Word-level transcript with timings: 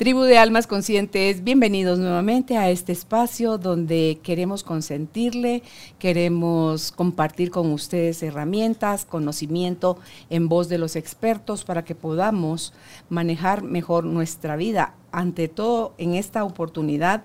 Tribu 0.00 0.22
de 0.22 0.38
Almas 0.38 0.66
Conscientes, 0.66 1.44
bienvenidos 1.44 1.98
nuevamente 1.98 2.56
a 2.56 2.70
este 2.70 2.90
espacio 2.90 3.58
donde 3.58 4.18
queremos 4.22 4.62
consentirle, 4.62 5.62
queremos 5.98 6.90
compartir 6.90 7.50
con 7.50 7.70
ustedes 7.70 8.22
herramientas, 8.22 9.04
conocimiento 9.04 9.98
en 10.30 10.48
voz 10.48 10.70
de 10.70 10.78
los 10.78 10.96
expertos 10.96 11.64
para 11.64 11.84
que 11.84 11.94
podamos 11.94 12.72
manejar 13.10 13.62
mejor 13.62 14.04
nuestra 14.04 14.56
vida. 14.56 14.94
Ante 15.12 15.48
todo, 15.48 15.92
en 15.98 16.14
esta 16.14 16.44
oportunidad, 16.44 17.24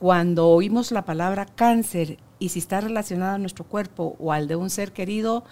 cuando 0.00 0.48
oímos 0.48 0.90
la 0.90 1.04
palabra 1.04 1.46
cáncer 1.46 2.18
y 2.38 2.50
si 2.50 2.58
está 2.58 2.80
relacionada 2.80 3.34
a 3.34 3.38
nuestro 3.38 3.64
cuerpo 3.64 4.16
o 4.18 4.32
al 4.32 4.46
de 4.46 4.56
un 4.56 4.68
ser 4.68 4.92
querido, 4.92 5.44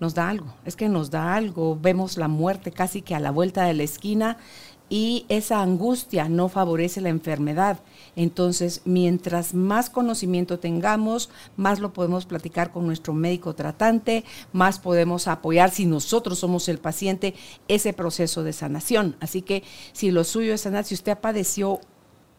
nos 0.00 0.14
da 0.14 0.28
algo. 0.28 0.54
Es 0.64 0.74
que 0.74 0.88
nos 0.88 1.10
da 1.10 1.34
algo. 1.34 1.78
Vemos 1.80 2.16
la 2.16 2.28
muerte 2.28 2.72
casi 2.72 3.02
que 3.02 3.14
a 3.14 3.20
la 3.20 3.30
vuelta 3.30 3.64
de 3.64 3.74
la 3.74 3.84
esquina 3.84 4.38
y 4.88 5.24
esa 5.28 5.62
angustia 5.62 6.28
no 6.28 6.48
favorece 6.48 7.00
la 7.00 7.08
enfermedad. 7.08 7.80
Entonces, 8.16 8.82
mientras 8.84 9.54
más 9.54 9.90
conocimiento 9.90 10.58
tengamos, 10.58 11.30
más 11.56 11.80
lo 11.80 11.92
podemos 11.92 12.26
platicar 12.26 12.70
con 12.70 12.86
nuestro 12.86 13.14
médico 13.14 13.54
tratante, 13.54 14.24
más 14.52 14.78
podemos 14.78 15.26
apoyar, 15.26 15.70
si 15.70 15.86
nosotros 15.86 16.38
somos 16.38 16.68
el 16.68 16.78
paciente, 16.78 17.34
ese 17.66 17.92
proceso 17.92 18.42
de 18.42 18.52
sanación. 18.52 19.16
Así 19.20 19.42
que 19.42 19.62
si 19.92 20.10
lo 20.10 20.24
suyo 20.24 20.54
es 20.54 20.60
sanar, 20.60 20.84
si 20.84 20.94
usted 20.94 21.18
padeció 21.18 21.80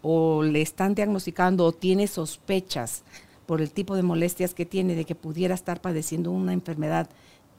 o 0.01 0.43
le 0.43 0.61
están 0.61 0.93
diagnosticando 0.93 1.65
o 1.65 1.71
tiene 1.71 2.07
sospechas 2.07 3.03
por 3.47 3.61
el 3.61 3.71
tipo 3.71 3.95
de 3.95 4.03
molestias 4.03 4.53
que 4.53 4.65
tiene 4.65 4.95
de 4.95 5.05
que 5.05 5.15
pudiera 5.15 5.55
estar 5.55 5.81
padeciendo 5.81 6.31
una 6.31 6.53
enfermedad 6.53 7.09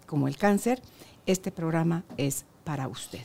como 0.06 0.28
el 0.28 0.36
cáncer, 0.36 0.80
este 1.27 1.50
programa 1.50 2.05
es 2.16 2.44
para 2.64 2.89
usted. 2.89 3.22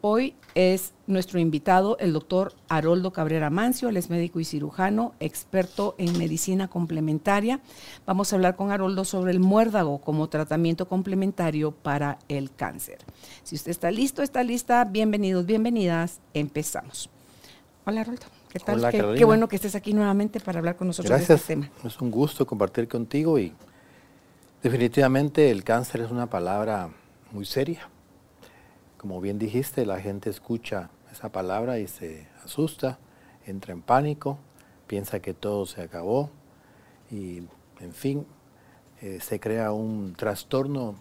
Hoy 0.00 0.34
es 0.54 0.92
nuestro 1.06 1.38
invitado 1.38 1.96
el 1.98 2.12
doctor 2.12 2.54
Haroldo 2.68 3.12
Cabrera 3.12 3.50
Mancio, 3.50 3.88
él 3.88 3.96
es 3.96 4.10
médico 4.10 4.38
y 4.38 4.44
cirujano, 4.44 5.14
experto 5.18 5.94
en 5.98 6.16
medicina 6.18 6.68
complementaria. 6.68 7.60
Vamos 8.06 8.32
a 8.32 8.36
hablar 8.36 8.54
con 8.54 8.70
Haroldo 8.70 9.04
sobre 9.04 9.32
el 9.32 9.40
muérdago 9.40 10.00
como 10.00 10.28
tratamiento 10.28 10.86
complementario 10.86 11.72
para 11.72 12.18
el 12.28 12.52
cáncer. 12.54 12.98
Si 13.42 13.56
usted 13.56 13.70
está 13.70 13.90
listo, 13.90 14.22
está 14.22 14.42
lista, 14.42 14.84
bienvenidos, 14.84 15.46
bienvenidas, 15.46 16.20
empezamos. 16.34 17.10
Hola 17.86 18.02
Haroldo. 18.02 18.26
¿Qué 18.50 18.60
tal? 18.60 18.78
Hola, 18.78 18.92
qué, 18.92 19.14
qué, 19.16 19.24
bueno 19.24 19.48
que 19.48 19.56
estés 19.56 19.74
aquí 19.74 19.92
nuevamente 19.94 20.38
para 20.38 20.58
hablar 20.60 20.76
con 20.76 20.86
nosotros 20.86 21.10
Gracias. 21.10 21.28
de 21.28 21.34
este 21.34 21.54
tema. 21.54 21.70
Es 21.82 22.00
un 22.00 22.10
gusto 22.10 22.46
compartir 22.46 22.86
contigo 22.86 23.38
y 23.38 23.52
definitivamente 24.62 25.50
el 25.50 25.64
cáncer 25.64 26.02
es 26.02 26.10
una 26.10 26.30
palabra 26.30 26.90
muy 27.32 27.44
seria 27.44 27.88
como 29.04 29.20
bien 29.20 29.38
dijiste, 29.38 29.84
la 29.84 30.00
gente 30.00 30.30
escucha 30.30 30.88
esa 31.12 31.28
palabra 31.28 31.78
y 31.78 31.88
se 31.88 32.26
asusta, 32.42 32.98
entra 33.44 33.74
en 33.74 33.82
pánico, 33.82 34.38
piensa 34.86 35.20
que 35.20 35.34
todo 35.34 35.66
se 35.66 35.82
acabó 35.82 36.30
y, 37.10 37.42
en 37.80 37.92
fin, 37.92 38.26
eh, 39.02 39.20
se 39.20 39.40
crea 39.40 39.72
un 39.72 40.14
trastorno 40.14 40.94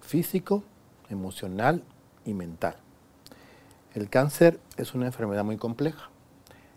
físico, 0.00 0.64
emocional 1.10 1.84
y 2.24 2.34
mental. 2.34 2.74
El 3.94 4.10
cáncer 4.10 4.58
es 4.76 4.92
una 4.92 5.06
enfermedad 5.06 5.44
muy 5.44 5.56
compleja 5.56 6.10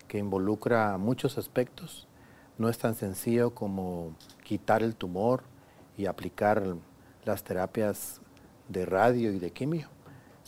que 0.07 0.19
involucra 0.19 0.95
muchos 0.99 1.39
aspectos. 1.39 2.07
No 2.59 2.69
es 2.69 2.77
tan 2.77 2.93
sencillo 2.93 3.55
como 3.55 4.15
quitar 4.43 4.83
el 4.83 4.95
tumor 4.95 5.41
y 5.97 6.05
aplicar 6.05 6.61
las 7.25 7.43
terapias 7.43 8.21
de 8.69 8.85
radio 8.85 9.31
y 9.31 9.39
de 9.39 9.49
quimio 9.49 9.96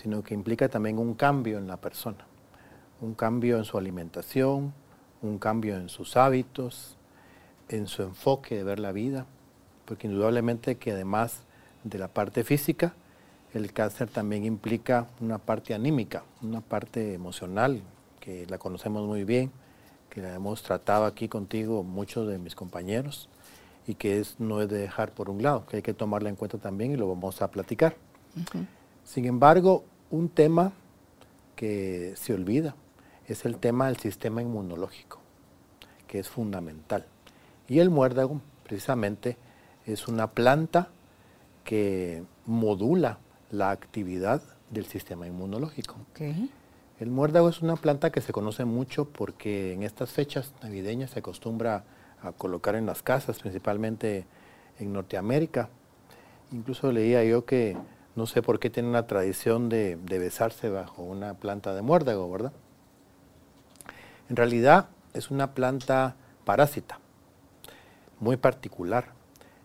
sino 0.02 0.24
que 0.24 0.34
implica 0.34 0.70
también 0.70 0.98
un 0.98 1.14
cambio 1.14 1.58
en 1.58 1.68
la 1.68 1.76
persona, 1.76 2.26
un 3.02 3.16
cambio 3.16 3.58
en 3.58 3.66
su 3.66 3.78
alimentación, 3.78 4.74
un 5.22 5.40
cambio 5.40 5.76
en 5.76 5.90
sus 5.90 6.16
hábitos, 6.16 6.96
en 7.68 7.86
su 7.86 8.04
enfoque 8.04 8.56
de 8.56 8.64
ver 8.64 8.80
la 8.80 8.94
vida, 8.94 9.26
porque 9.84 10.08
indudablemente 10.08 10.78
que 10.78 10.94
además 10.94 11.42
de 11.84 12.00
la 12.00 12.08
parte 12.08 12.46
física, 12.46 12.94
el 13.54 13.74
cáncer 13.74 14.08
también 14.08 14.46
implica 14.46 15.08
una 15.20 15.38
parte 15.38 15.74
anímica, 15.74 16.24
una 16.42 16.62
parte 16.62 17.14
emocional, 17.14 17.82
que 18.22 18.46
la 18.48 18.58
conocemos 18.58 19.06
muy 19.06 19.26
bien, 19.26 19.52
que 20.10 20.22
la 20.22 20.34
hemos 20.34 20.64
tratado 20.64 21.06
aquí 21.06 21.28
contigo 21.28 21.84
muchos 21.84 22.26
de 22.26 22.38
mis 22.38 22.56
compañeros 22.56 23.28
y 23.86 23.96
que 23.96 24.20
es, 24.20 24.40
no 24.40 24.62
es 24.62 24.70
de 24.70 24.78
dejar 24.78 25.12
por 25.12 25.30
un 25.30 25.44
lado, 25.44 25.66
que 25.66 25.78
hay 25.78 25.82
que 25.82 25.94
tomarla 25.94 26.30
en 26.30 26.38
cuenta 26.38 26.58
también 26.58 26.94
y 26.94 26.96
lo 26.96 27.10
vamos 27.10 27.42
a 27.42 27.52
platicar. 27.52 27.98
Sin 29.10 29.26
embargo, 29.26 29.86
un 30.12 30.30
tema 30.30 30.72
que 31.56 32.14
se 32.16 32.32
olvida 32.32 32.76
es 33.28 33.44
el 33.44 33.58
tema 33.58 33.88
del 33.88 33.98
sistema 33.98 34.44
inmunológico, 34.44 35.18
que 36.06 36.20
es 36.20 36.30
fundamental. 36.30 37.08
Y 37.68 37.80
el 37.80 37.90
muérdago, 37.90 38.40
precisamente, 38.64 39.36
es 39.88 40.08
una 40.08 40.30
planta 40.30 40.90
que 41.64 42.22
modula 42.46 43.18
la 43.50 43.72
actividad 43.72 44.44
del 44.70 44.86
sistema 44.86 45.26
inmunológico. 45.26 45.96
El 47.00 47.10
muérdago 47.10 47.50
es 47.50 47.64
una 47.64 47.78
planta 47.78 48.12
que 48.12 48.22
se 48.22 48.32
conoce 48.32 48.64
mucho 48.64 49.06
porque 49.06 49.74
en 49.74 49.82
estas 49.82 50.12
fechas 50.12 50.54
navideñas 50.62 51.10
se 51.10 51.18
acostumbra 51.18 51.84
a 52.22 52.32
colocar 52.32 52.76
en 52.76 52.86
las 52.86 53.02
casas, 53.02 53.40
principalmente 53.40 54.28
en 54.78 54.94
Norteamérica. 54.94 55.68
Incluso 56.52 56.92
leía 56.92 57.24
yo 57.24 57.44
que 57.44 57.76
no 58.20 58.26
sé 58.26 58.42
por 58.42 58.60
qué 58.60 58.70
tiene 58.70 58.90
una 58.90 59.08
tradición 59.08 59.70
de, 59.70 59.96
besarse 59.96 60.70
bajo 60.70 61.04
una 61.04 61.36
planta 61.36 61.74
de 61.74 61.82
muérdago, 61.82 62.30
¿verdad? 62.30 62.52
En 64.30 64.36
realidad 64.36 64.90
es 65.14 65.32
una 65.32 65.54
planta 65.54 66.18
parásita, 66.44 67.00
muy 68.20 68.36
particular, 68.36 69.14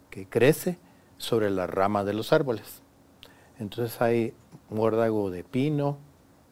que 0.08 0.28
crece 0.28 0.78
sobre 1.18 1.50
las 1.50 1.68
ramas 1.68 2.06
de 2.06 2.14
los 2.14 2.32
árboles. 2.32 2.82
Entonces 3.58 4.00
hay 4.00 4.34
muérdago 4.70 5.30
de 5.30 5.42
pino, 5.42 5.98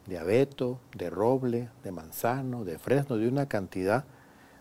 de 0.06 0.18
abeto, 0.18 0.80
de 0.96 1.08
roble, 1.08 1.68
de 1.84 1.92
manzano, 1.92 2.64
de 2.64 2.80
fresno, 2.80 3.16
de 3.16 3.28
una 3.28 3.46
cantidad 3.46 4.06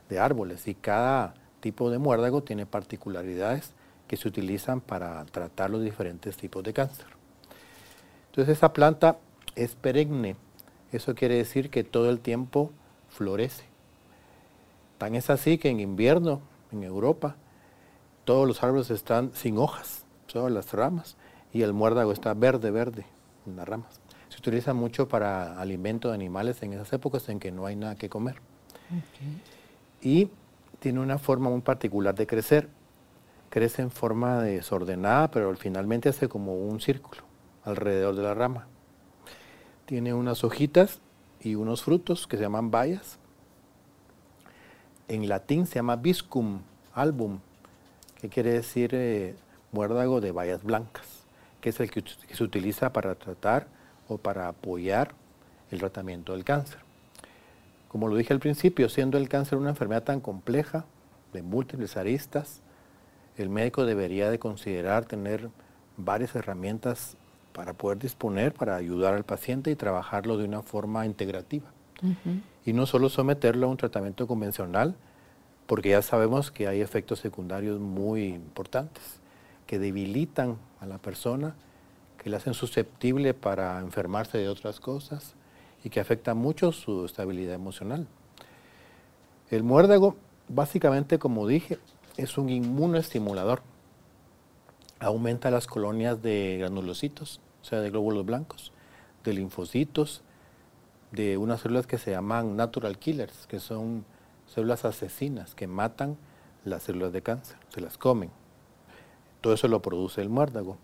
de 0.09 0.19
árboles. 0.19 0.68
Y 0.68 0.75
cada 0.75 1.34
tipo 1.59 1.90
de 1.90 1.97
muérdago 1.97 2.44
tiene 2.44 2.68
particularidades 2.68 3.73
que 4.08 4.16
se 4.16 4.28
utilizan 4.28 4.79
para 4.79 5.25
tratar 5.25 5.72
los 5.72 5.81
diferentes 5.81 6.38
tipos 6.38 6.63
de 6.63 6.73
cáncer. 6.73 7.10
Entonces 8.31 8.57
esa 8.57 8.71
planta 8.71 9.17
es 9.57 9.75
perenne. 9.75 10.37
Eso 10.93 11.15
quiere 11.15 11.35
decir 11.35 11.69
que 11.69 11.83
todo 11.83 12.09
el 12.09 12.21
tiempo 12.21 12.71
florece. 13.09 13.65
Tan 14.97 15.15
es 15.15 15.29
así 15.29 15.57
que 15.57 15.67
en 15.67 15.81
invierno, 15.81 16.39
en 16.71 16.83
Europa, 16.83 17.35
todos 18.23 18.47
los 18.47 18.63
árboles 18.63 18.89
están 18.89 19.31
sin 19.33 19.57
hojas, 19.57 20.05
todas 20.31 20.49
las 20.49 20.71
ramas, 20.71 21.17
y 21.51 21.63
el 21.63 21.73
muérdago 21.73 22.13
está 22.13 22.33
verde, 22.33 22.71
verde 22.71 23.05
en 23.45 23.57
las 23.57 23.67
ramas. 23.67 23.99
Se 24.29 24.37
utiliza 24.37 24.73
mucho 24.73 25.09
para 25.09 25.59
alimento 25.59 26.07
de 26.07 26.13
animales 26.13 26.63
en 26.63 26.71
esas 26.71 26.93
épocas 26.93 27.27
en 27.27 27.37
que 27.37 27.51
no 27.51 27.65
hay 27.65 27.75
nada 27.75 27.95
que 27.95 28.07
comer. 28.07 28.35
Y 30.01 30.29
tiene 30.79 31.01
una 31.01 31.17
forma 31.17 31.49
muy 31.49 31.61
particular 31.61 32.15
de 32.15 32.27
crecer. 32.27 32.69
Crece 33.49 33.81
en 33.81 33.91
forma 33.91 34.41
desordenada, 34.41 35.29
pero 35.31 35.53
finalmente 35.57 36.07
hace 36.07 36.29
como 36.29 36.55
un 36.55 36.79
círculo 36.79 37.30
alrededor 37.63 38.16
de 38.16 38.23
la 38.23 38.34
rama. 38.34 38.67
Tiene 39.85 40.13
unas 40.13 40.43
hojitas 40.43 40.99
y 41.40 41.55
unos 41.55 41.84
frutos 41.84 42.28
que 42.28 42.37
se 42.37 42.43
llaman 42.43 42.72
bayas. 42.72 43.17
En 45.08 45.28
latín 45.28 45.66
se 45.66 45.75
llama 45.75 45.96
viscum 45.96 46.61
album, 46.93 47.40
que 48.19 48.29
quiere 48.29 48.53
decir 48.53 48.91
eh, 48.93 49.35
muérdago 49.72 50.22
de 50.22 50.31
bayas 50.31 50.63
blancas, 50.63 51.23
que 51.59 51.69
es 51.69 51.79
el 51.79 51.91
que, 51.91 52.03
que 52.03 52.35
se 52.35 52.43
utiliza 52.43 52.93
para 52.93 53.16
tratar 53.16 53.67
o 54.08 54.17
para 54.17 54.47
apoyar 54.47 55.13
el 55.72 55.79
tratamiento 55.79 56.34
del 56.34 56.43
cáncer. 56.43 56.79
Como 57.87 58.08
lo 58.08 58.16
dije 58.16 58.34
al 58.34 58.40
principio, 58.40 58.87
siendo 58.87 59.17
el 59.17 59.28
cáncer 59.28 59.58
una 59.58 59.72
enfermedad 59.72 60.03
tan 60.03 60.22
compleja, 60.22 60.85
de 61.34 61.41
múltiples 61.41 61.97
aristas, 61.97 62.61
el 63.37 63.49
médico 63.49 63.85
debería 63.85 64.29
de 64.29 64.40
considerar 64.40 65.05
tener 65.05 65.49
varias 65.97 66.35
herramientas 66.35 67.16
para 67.53 67.73
poder 67.73 67.99
disponer, 67.99 68.53
para 68.53 68.75
ayudar 68.75 69.13
al 69.13 69.23
paciente 69.23 69.71
y 69.71 69.75
trabajarlo 69.75 70.37
de 70.37 70.45
una 70.45 70.61
forma 70.61 71.05
integrativa. 71.05 71.69
Y 72.65 72.73
no 72.73 72.85
solo 72.87 73.09
someterlo 73.09 73.67
a 73.67 73.69
un 73.69 73.77
tratamiento 73.77 74.25
convencional, 74.25 74.95
porque 75.67 75.89
ya 75.89 76.01
sabemos 76.01 76.51
que 76.51 76.67
hay 76.67 76.81
efectos 76.81 77.19
secundarios 77.19 77.79
muy 77.79 78.25
importantes 78.25 79.21
que 79.67 79.79
debilitan 79.79 80.57
a 80.79 80.85
la 80.85 80.97
persona, 80.97 81.55
que 82.17 82.29
le 82.29 82.37
hacen 82.37 82.53
susceptible 82.53 83.33
para 83.33 83.79
enfermarse 83.79 84.37
de 84.37 84.49
otras 84.49 84.79
cosas 84.79 85.35
y 85.83 85.89
que 85.89 85.99
afecta 85.99 86.33
mucho 86.33 86.71
su 86.71 87.05
estabilidad 87.05 87.55
emocional. 87.55 88.07
El 89.49 89.63
muérdago, 89.63 90.15
básicamente, 90.47 91.19
como 91.19 91.47
dije, 91.47 91.79
es 92.17 92.37
un 92.37 92.49
inmunoestimulador. 92.49 93.61
Aumenta 95.01 95.51
las 95.51 95.67
colonias 95.67 96.21
de 96.21 96.57
granulocitos, 96.59 97.41
o 97.61 97.65
sea, 97.65 97.81
de 97.81 97.89
glóbulos 97.89 98.25
blancos, 98.25 98.71
de 99.23 99.33
linfocitos, 99.33 100.21
de 101.11 101.37
unas 101.37 101.61
células 101.61 101.87
que 101.87 101.97
se 101.97 102.11
llaman 102.11 102.55
natural 102.55 102.97
killers, 102.97 103.47
que 103.47 103.59
son 103.59 104.05
células 104.47 104.85
asesinas 104.85 105.55
que 105.55 105.67
matan 105.67 106.17
las 106.65 106.83
células 106.83 107.11
de 107.11 107.21
cáncer, 107.21 107.57
se 107.69 107.81
las 107.81 107.97
comen. 107.97 108.29
Todo 109.41 109.53
eso 109.53 109.67
lo 109.67 109.81
produce 109.81 110.21
el 110.21 110.29
muérdago. 110.29 110.77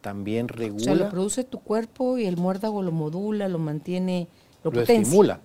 También 0.00 0.48
regula. 0.48 0.80
O 0.80 0.84
sea, 0.84 0.94
lo 0.94 1.10
produce 1.10 1.44
tu 1.44 1.60
cuerpo 1.60 2.16
y 2.16 2.24
el 2.24 2.36
muérdago 2.36 2.82
lo 2.82 2.92
modula, 2.92 3.48
lo 3.48 3.58
mantiene, 3.58 4.28
lo, 4.62 4.70
lo 4.70 4.80
estimula. 4.80 5.40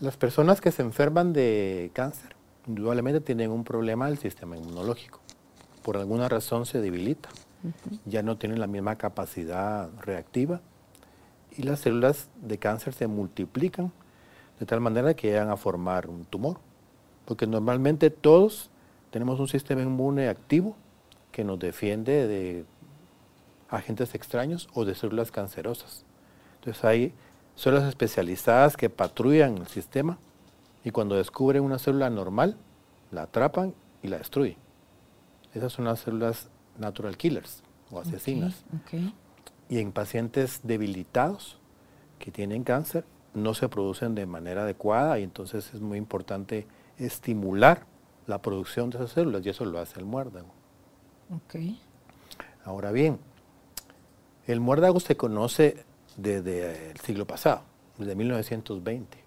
Las 0.00 0.16
personas 0.16 0.60
que 0.60 0.70
se 0.70 0.82
enferman 0.82 1.32
de 1.32 1.90
cáncer, 1.92 2.36
indudablemente 2.66 3.20
tienen 3.20 3.50
un 3.50 3.64
problema 3.64 4.06
del 4.06 4.18
sistema 4.18 4.56
inmunológico. 4.56 5.21
Por 5.82 5.96
alguna 5.96 6.28
razón 6.28 6.66
se 6.66 6.80
debilita. 6.80 7.28
Ya 8.06 8.22
no 8.22 8.36
tienen 8.36 8.58
la 8.58 8.66
misma 8.66 8.96
capacidad 8.96 9.88
reactiva 10.00 10.60
y 11.56 11.62
las 11.62 11.80
células 11.80 12.28
de 12.40 12.58
cáncer 12.58 12.92
se 12.92 13.06
multiplican 13.06 13.92
de 14.58 14.66
tal 14.66 14.80
manera 14.80 15.14
que 15.14 15.28
llegan 15.28 15.50
a 15.50 15.56
formar 15.56 16.08
un 16.08 16.24
tumor. 16.24 16.58
Porque 17.24 17.46
normalmente 17.46 18.10
todos 18.10 18.70
tenemos 19.10 19.38
un 19.38 19.48
sistema 19.48 19.82
inmune 19.82 20.28
activo 20.28 20.76
que 21.30 21.44
nos 21.44 21.58
defiende 21.58 22.26
de 22.26 22.64
agentes 23.68 24.14
extraños 24.14 24.68
o 24.74 24.84
de 24.84 24.94
células 24.94 25.30
cancerosas. 25.30 26.04
Entonces 26.56 26.84
hay 26.84 27.14
células 27.54 27.88
especializadas 27.88 28.76
que 28.76 28.90
patrullan 28.90 29.58
el 29.58 29.66
sistema 29.66 30.18
y 30.84 30.90
cuando 30.90 31.16
descubren 31.16 31.62
una 31.62 31.78
célula 31.78 32.10
normal, 32.10 32.56
la 33.10 33.22
atrapan 33.22 33.74
y 34.02 34.08
la 34.08 34.18
destruyen. 34.18 34.56
Esas 35.54 35.72
son 35.72 35.84
las 35.84 36.00
células 36.00 36.48
natural 36.78 37.16
killers 37.16 37.62
o 37.90 38.00
asesinas. 38.00 38.64
Y 39.68 39.78
en 39.78 39.92
pacientes 39.92 40.60
debilitados 40.62 41.58
que 42.18 42.30
tienen 42.30 42.64
cáncer, 42.64 43.04
no 43.34 43.54
se 43.54 43.68
producen 43.68 44.14
de 44.14 44.26
manera 44.26 44.62
adecuada 44.62 45.18
y 45.18 45.22
entonces 45.22 45.72
es 45.74 45.80
muy 45.80 45.98
importante 45.98 46.66
estimular 46.98 47.86
la 48.26 48.40
producción 48.40 48.90
de 48.90 48.98
esas 48.98 49.12
células 49.12 49.44
y 49.44 49.48
eso 49.50 49.64
lo 49.64 49.78
hace 49.78 49.98
el 49.98 50.04
muérdago. 50.04 50.48
Okay. 51.46 51.80
Ahora 52.64 52.92
bien, 52.92 53.18
el 54.46 54.60
muérdago 54.60 55.00
se 55.00 55.16
conoce 55.16 55.84
desde 56.16 56.90
el 56.90 57.00
siglo 57.00 57.26
pasado, 57.26 57.62
desde 57.98 58.14
1920. 58.14 59.18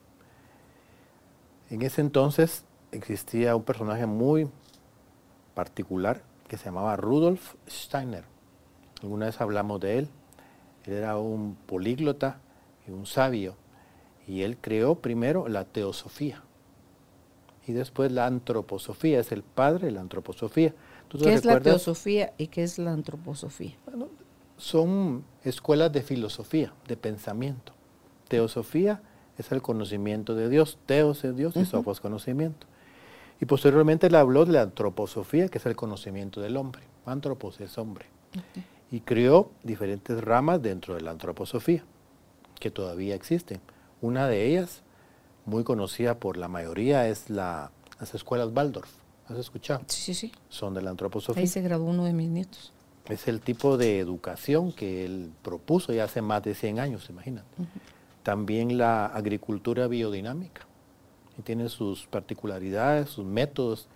En 1.72 1.82
ese 1.82 2.02
entonces 2.02 2.64
existía 2.92 3.56
un 3.56 3.64
personaje 3.64 4.06
muy 4.06 4.50
particular 5.56 6.22
que 6.48 6.58
se 6.58 6.66
llamaba 6.66 6.96
Rudolf 6.96 7.56
Steiner. 7.68 8.26
Alguna 9.02 9.26
vez 9.26 9.42
hablamos 9.42 9.80
de 9.80 9.98
él. 9.98 10.10
Él 10.86 10.94
era 10.94 11.18
un 11.18 11.56
políglota 11.66 12.40
y 12.88 12.92
un 12.92 13.08
sabio 13.08 13.56
y 14.28 14.44
él 14.44 14.58
creó 14.58 14.96
primero 14.96 15.48
la 15.48 15.66
teosofía 15.66 16.44
y 17.68 17.74
después 17.74 18.12
la 18.12 18.28
antroposofía, 18.28 19.20
es 19.20 19.32
el 19.32 19.44
padre 19.44 19.88
de 19.88 19.92
la 19.92 20.02
antroposofía. 20.02 20.74
¿Qué 21.10 21.34
es 21.34 21.46
la 21.46 21.60
teosofía 21.60 22.34
y 22.38 22.48
qué 22.48 22.64
es 22.64 22.78
la 22.78 22.92
antroposofía? 22.92 23.76
son 24.58 25.26
escuelas 25.44 25.92
de 25.92 26.02
filosofía, 26.02 26.74
de 26.88 26.96
pensamiento. 26.96 27.74
Teosofía 28.30 29.02
es 29.38 29.52
el 29.52 29.62
conocimiento 29.62 30.34
de 30.34 30.48
Dios, 30.48 30.78
teos 30.86 31.26
es 31.26 31.36
Dios 31.36 31.58
y 31.58 31.66
sofos 31.66 32.00
conocimiento. 32.00 32.66
Y 33.40 33.46
posteriormente 33.46 34.10
le 34.10 34.18
habló 34.18 34.46
de 34.46 34.54
la 34.54 34.62
antroposofía, 34.62 35.50
que 35.50 35.58
es 35.58 35.66
el 35.66 35.76
conocimiento 35.76 36.42
del 36.42 36.58
hombre. 36.58 36.84
Antropos 37.06 37.60
es 37.62 37.78
hombre. 37.78 38.06
Y 38.92 39.02
creó 39.02 39.52
diferentes 39.64 40.22
ramas 40.22 40.62
dentro 40.62 40.96
de 40.96 41.02
la 41.02 41.12
antroposofía, 41.12 41.84
que 42.60 42.72
todavía 42.72 43.16
existen. 43.16 43.60
Una 44.02 44.28
de 44.28 44.46
ellas, 44.46 44.84
muy 45.46 45.64
conocida 45.64 46.20
por 46.20 46.38
la 46.38 46.48
mayoría, 46.48 47.08
es 47.08 47.30
la, 47.30 47.72
las 48.00 48.14
escuelas 48.14 48.50
Waldorf. 48.54 48.90
¿Has 49.28 49.38
escuchado? 49.38 49.82
Sí, 49.88 50.02
sí, 50.02 50.14
sí. 50.14 50.32
Son 50.50 50.74
de 50.74 50.82
la 50.82 50.92
antroposofía. 50.92 51.42
Ahí 51.42 51.48
se 51.48 51.62
graduó 51.62 51.90
uno 51.90 52.06
de 52.06 52.14
mis 52.14 52.30
nietos. 52.30 52.72
Es 53.10 53.28
el 53.28 53.42
tipo 53.42 53.78
de 53.78 54.00
educación 54.00 54.72
que 54.72 55.06
él 55.06 55.32
propuso 55.44 55.94
ya 55.94 56.06
hace 56.06 56.22
más 56.22 56.44
de 56.44 56.56
100 56.56 56.80
años, 56.80 57.10
imagínate. 57.10 57.48
También 58.24 58.78
la 58.78 59.06
agricultura 59.06 59.88
biodinámica. 59.88 60.66
Y 61.38 61.42
tiene 61.42 61.70
sus 61.70 62.06
particularidades, 62.08 63.10
sus 63.10 63.26
métodos. 63.26 63.88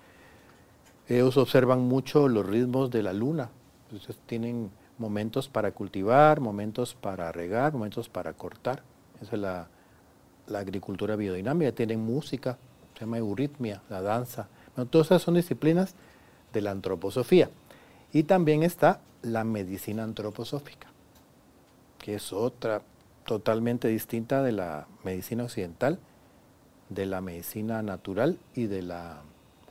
Ellos 1.07 1.38
observan 1.38 1.81
mucho 1.81 2.27
los 2.27 2.45
ritmos 2.45 2.91
de 2.91 3.03
la 3.03 3.13
luna. 3.13 3.50
Entonces 3.86 4.18
tienen 4.25 4.71
momentos 4.97 5.47
para 5.47 5.71
cultivar, 5.71 6.41
momentos 6.41 6.94
para 6.94 7.31
regar, 7.31 7.74
momentos 7.74 8.09
para 8.09 8.33
cortar. 8.33 8.83
Esa 9.21 9.36
es 9.36 9.41
la, 9.41 9.68
la 10.47 10.59
agricultura 10.59 11.15
biodinámica, 11.15 11.71
tienen 11.71 12.01
música, 12.01 12.57
se 12.94 13.01
llama 13.01 13.18
euritmia, 13.18 13.81
la 13.89 14.01
danza. 14.01 14.47
todas 14.89 15.07
esas 15.07 15.21
son 15.21 15.36
disciplinas 15.36 15.95
de 16.53 16.62
la 16.62 16.71
antroposofía. 16.71 17.50
Y 18.12 18.24
también 18.24 18.63
está 18.63 19.01
la 19.21 19.44
medicina 19.44 20.03
antroposófica, 20.03 20.88
que 22.00 22.15
es 22.15 22.33
otra 22.33 22.81
totalmente 23.25 23.88
distinta 23.88 24.41
de 24.41 24.51
la 24.51 24.88
medicina 25.03 25.44
occidental, 25.44 26.00
de 26.89 27.06
la 27.06 27.21
medicina 27.21 27.81
natural 27.81 28.38
y 28.56 28.65
de 28.65 28.81
la 28.81 29.21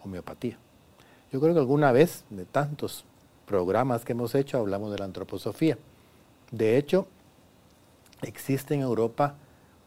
homeopatía. 0.04 0.56
Yo 1.32 1.40
creo 1.40 1.52
que 1.52 1.60
alguna 1.60 1.92
vez, 1.92 2.24
de 2.30 2.44
tantos 2.44 3.04
programas 3.46 4.04
que 4.04 4.12
hemos 4.12 4.34
hecho, 4.34 4.58
hablamos 4.58 4.92
de 4.92 4.98
la 4.98 5.04
antroposofía. 5.04 5.76
De 6.50 6.78
hecho, 6.78 7.06
existe 8.22 8.74
en 8.74 8.80
Europa 8.80 9.34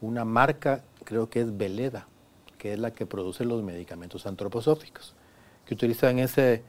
una 0.01 0.25
marca, 0.25 0.83
creo 1.03 1.29
que 1.29 1.41
es 1.41 1.57
Veleda, 1.57 2.07
que 2.57 2.73
es 2.73 2.79
la 2.79 2.91
que 2.91 3.05
produce 3.05 3.45
los 3.45 3.63
medicamentos 3.63 4.25
antroposóficos, 4.25 5.15
que 5.65 5.73
utilizan 5.73 6.19
ese 6.19 6.63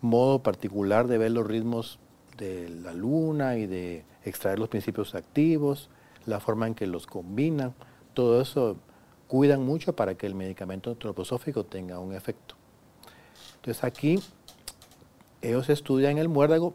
modo 0.00 0.42
particular 0.42 1.08
de 1.08 1.18
ver 1.18 1.32
los 1.32 1.46
ritmos 1.46 1.98
de 2.38 2.68
la 2.68 2.92
luna 2.92 3.56
y 3.56 3.66
de 3.66 4.04
extraer 4.24 4.58
los 4.58 4.68
principios 4.68 5.14
activos, 5.14 5.90
la 6.26 6.40
forma 6.40 6.66
en 6.66 6.74
que 6.74 6.86
los 6.86 7.06
combinan, 7.06 7.74
todo 8.14 8.40
eso 8.40 8.76
cuidan 9.28 9.64
mucho 9.64 9.94
para 9.94 10.14
que 10.14 10.26
el 10.26 10.34
medicamento 10.34 10.90
antroposófico 10.90 11.64
tenga 11.64 11.98
un 11.98 12.14
efecto. 12.14 12.54
Entonces 13.56 13.84
aquí 13.84 14.18
ellos 15.42 15.68
estudian 15.68 16.18
el 16.18 16.28
muérdago, 16.28 16.74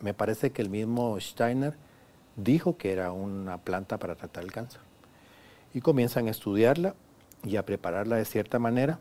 me 0.00 0.14
parece 0.14 0.50
que 0.50 0.62
el 0.62 0.70
mismo 0.70 1.18
Steiner 1.20 1.74
dijo 2.36 2.76
que 2.76 2.92
era 2.92 3.12
una 3.12 3.58
planta 3.58 3.98
para 3.98 4.16
tratar 4.16 4.44
el 4.44 4.52
cáncer 4.52 4.80
y 5.74 5.80
comienzan 5.80 6.28
a 6.28 6.30
estudiarla 6.30 6.94
y 7.44 7.56
a 7.56 7.64
prepararla 7.64 8.16
de 8.16 8.24
cierta 8.24 8.58
manera. 8.58 8.98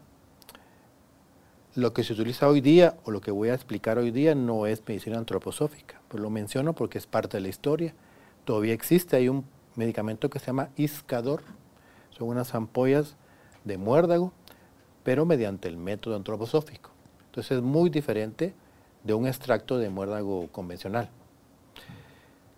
Lo 1.73 1.93
que 1.93 2.03
se 2.03 2.13
utiliza 2.13 2.47
hoy 2.47 2.59
día, 2.59 2.97
o 3.05 3.11
lo 3.11 3.21
que 3.21 3.31
voy 3.31 3.49
a 3.49 3.53
explicar 3.53 3.97
hoy 3.97 4.11
día, 4.11 4.35
no 4.35 4.65
es 4.65 4.83
medicina 4.85 5.17
antroposófica. 5.17 6.01
Pues 6.09 6.21
lo 6.21 6.29
menciono 6.29 6.73
porque 6.73 6.97
es 6.97 7.07
parte 7.07 7.37
de 7.37 7.41
la 7.41 7.47
historia. 7.47 7.93
Todavía 8.43 8.73
existe, 8.73 9.15
hay 9.15 9.29
un 9.29 9.45
medicamento 9.75 10.29
que 10.29 10.39
se 10.39 10.47
llama 10.47 10.69
Iscador. 10.75 11.43
Son 12.21 12.29
unas 12.29 12.53
ampollas 12.53 13.15
de 13.63 13.79
muérdago, 13.79 14.31
pero 15.01 15.25
mediante 15.25 15.67
el 15.67 15.75
método 15.75 16.15
antroposófico. 16.15 16.91
Entonces 17.25 17.57
es 17.57 17.63
muy 17.63 17.89
diferente 17.89 18.53
de 19.03 19.15
un 19.15 19.25
extracto 19.25 19.79
de 19.79 19.89
muérdago 19.89 20.47
convencional. 20.51 21.09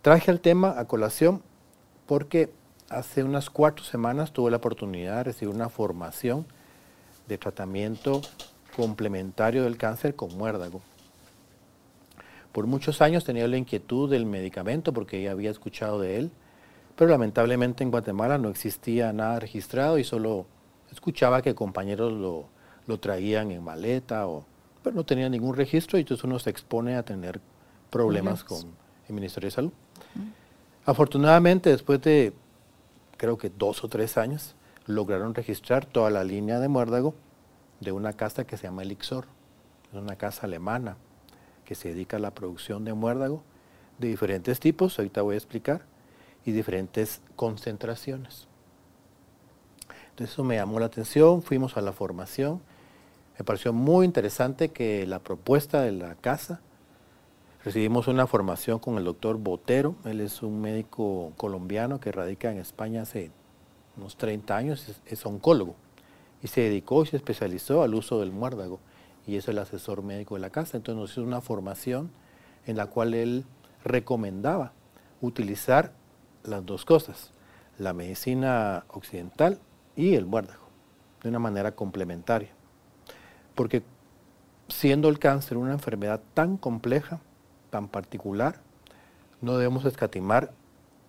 Traje 0.02 0.30
el 0.30 0.42
tema 0.42 0.78
a 0.78 0.84
colación 0.84 1.40
porque 2.04 2.52
hace 2.90 3.24
unas 3.24 3.48
cuatro 3.48 3.86
semanas 3.86 4.34
tuve 4.34 4.50
la 4.50 4.58
oportunidad 4.58 5.16
de 5.16 5.24
recibir 5.24 5.54
una 5.54 5.70
formación 5.70 6.44
de 7.26 7.38
tratamiento 7.38 8.20
complementario 8.76 9.64
del 9.64 9.78
cáncer 9.78 10.14
con 10.14 10.36
muérdago. 10.36 10.82
Por 12.52 12.66
muchos 12.66 13.00
años 13.00 13.24
tenía 13.24 13.48
la 13.48 13.56
inquietud 13.56 14.10
del 14.10 14.26
medicamento 14.26 14.92
porque 14.92 15.22
ya 15.22 15.30
había 15.30 15.50
escuchado 15.50 16.00
de 16.00 16.18
él, 16.18 16.32
pero 16.96 17.10
lamentablemente 17.10 17.82
en 17.82 17.90
Guatemala 17.90 18.38
no 18.38 18.48
existía 18.48 19.12
nada 19.12 19.40
registrado 19.40 19.98
y 19.98 20.04
solo 20.04 20.46
escuchaba 20.90 21.42
que 21.42 21.54
compañeros 21.54 22.12
lo, 22.12 22.46
lo 22.86 23.00
traían 23.00 23.50
en 23.50 23.62
maleta, 23.62 24.26
o, 24.26 24.44
pero 24.82 24.94
no 24.94 25.04
tenía 25.04 25.28
ningún 25.28 25.56
registro 25.56 25.98
y 25.98 26.02
entonces 26.02 26.24
uno 26.24 26.38
se 26.38 26.50
expone 26.50 26.96
a 26.96 27.02
tener 27.02 27.40
problemas 27.90 28.44
con 28.44 28.58
el 29.08 29.14
Ministerio 29.14 29.48
de 29.48 29.54
Salud. 29.54 29.72
Afortunadamente, 30.84 31.70
después 31.70 32.00
de 32.02 32.32
creo 33.16 33.38
que 33.38 33.50
dos 33.50 33.84
o 33.84 33.88
tres 33.88 34.18
años, 34.18 34.54
lograron 34.86 35.34
registrar 35.34 35.86
toda 35.86 36.10
la 36.10 36.24
línea 36.24 36.60
de 36.60 36.68
muérdago 36.68 37.14
de 37.80 37.92
una 37.92 38.12
casa 38.12 38.44
que 38.44 38.56
se 38.56 38.64
llama 38.64 38.82
Elixor. 38.82 39.26
Es 39.92 39.98
una 39.98 40.16
casa 40.16 40.46
alemana 40.46 40.96
que 41.64 41.74
se 41.74 41.88
dedica 41.88 42.18
a 42.18 42.20
la 42.20 42.32
producción 42.32 42.84
de 42.84 42.92
muérdago 42.94 43.42
de 43.98 44.08
diferentes 44.08 44.60
tipos, 44.60 44.98
ahorita 44.98 45.22
voy 45.22 45.34
a 45.34 45.38
explicar, 45.38 45.86
y 46.44 46.52
diferentes 46.52 47.20
concentraciones. 47.36 48.48
Entonces 50.10 50.32
eso 50.32 50.44
me 50.44 50.56
llamó 50.56 50.78
la 50.78 50.86
atención, 50.86 51.42
fuimos 51.42 51.76
a 51.76 51.80
la 51.80 51.92
formación, 51.92 52.60
me 53.36 53.44
pareció 53.44 53.72
muy 53.72 54.06
interesante 54.06 54.68
que 54.68 55.06
la 55.06 55.18
propuesta 55.18 55.82
de 55.82 55.90
la 55.90 56.14
casa, 56.14 56.60
recibimos 57.64 58.06
una 58.06 58.28
formación 58.28 58.78
con 58.78 58.96
el 58.96 59.04
doctor 59.04 59.38
Botero, 59.38 59.96
él 60.04 60.20
es 60.20 60.42
un 60.42 60.60
médico 60.60 61.32
colombiano 61.36 61.98
que 61.98 62.12
radica 62.12 62.52
en 62.52 62.58
España 62.58 63.02
hace 63.02 63.32
unos 63.96 64.16
30 64.16 64.56
años, 64.56 65.00
es, 65.06 65.26
oncólogo, 65.26 65.74
y 66.42 66.48
se 66.48 66.60
dedicó 66.60 67.02
y 67.02 67.06
se 67.06 67.16
especializó 67.16 67.82
al 67.82 67.94
uso 67.94 68.20
del 68.20 68.30
muérdago, 68.30 68.78
y 69.26 69.36
es 69.36 69.48
el 69.48 69.58
asesor 69.58 70.02
médico 70.02 70.36
de 70.36 70.42
la 70.42 70.50
casa, 70.50 70.76
entonces 70.76 71.00
nos 71.00 71.10
hizo 71.10 71.22
una 71.24 71.40
formación 71.40 72.12
en 72.66 72.76
la 72.76 72.86
cual 72.86 73.14
él 73.14 73.46
recomendaba 73.82 74.72
utilizar 75.20 75.92
las 76.44 76.64
dos 76.64 76.84
cosas, 76.84 77.32
la 77.78 77.92
medicina 77.92 78.84
occidental 78.88 79.58
y 79.96 80.14
el 80.14 80.26
muérdago, 80.26 80.64
de 81.22 81.28
una 81.28 81.38
manera 81.38 81.72
complementaria. 81.72 82.50
Porque 83.54 83.82
siendo 84.68 85.08
el 85.08 85.18
cáncer 85.18 85.56
una 85.56 85.72
enfermedad 85.72 86.20
tan 86.34 86.56
compleja, 86.56 87.20
tan 87.70 87.88
particular, 87.88 88.60
no 89.40 89.56
debemos 89.56 89.84
escatimar 89.84 90.52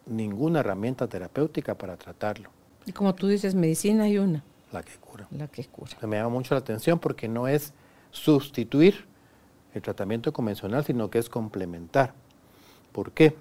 ninguna 0.05 0.59
herramienta 0.59 1.07
terapéutica 1.07 1.75
para 1.75 1.97
tratarlo. 1.97 2.49
Y 2.85 2.91
como 2.91 3.15
tú 3.15 3.27
dices, 3.27 3.55
medicina 3.55 4.03
hay 4.03 4.17
una. 4.17 4.43
La 4.71 4.83
que 4.83 4.95
cura. 4.97 5.27
La 5.31 5.47
que 5.47 5.65
cura. 5.65 5.91
Me 6.01 6.17
llama 6.17 6.29
mucho 6.29 6.53
la 6.53 6.59
atención 6.59 6.99
porque 6.99 7.27
no 7.27 7.47
es 7.47 7.73
sustituir 8.11 9.05
el 9.73 9.81
tratamiento 9.81 10.31
convencional, 10.31 10.83
sino 10.85 11.09
que 11.09 11.19
es 11.19 11.29
complementar. 11.29 12.13
¿Por 12.91 13.11
qué? 13.11 13.35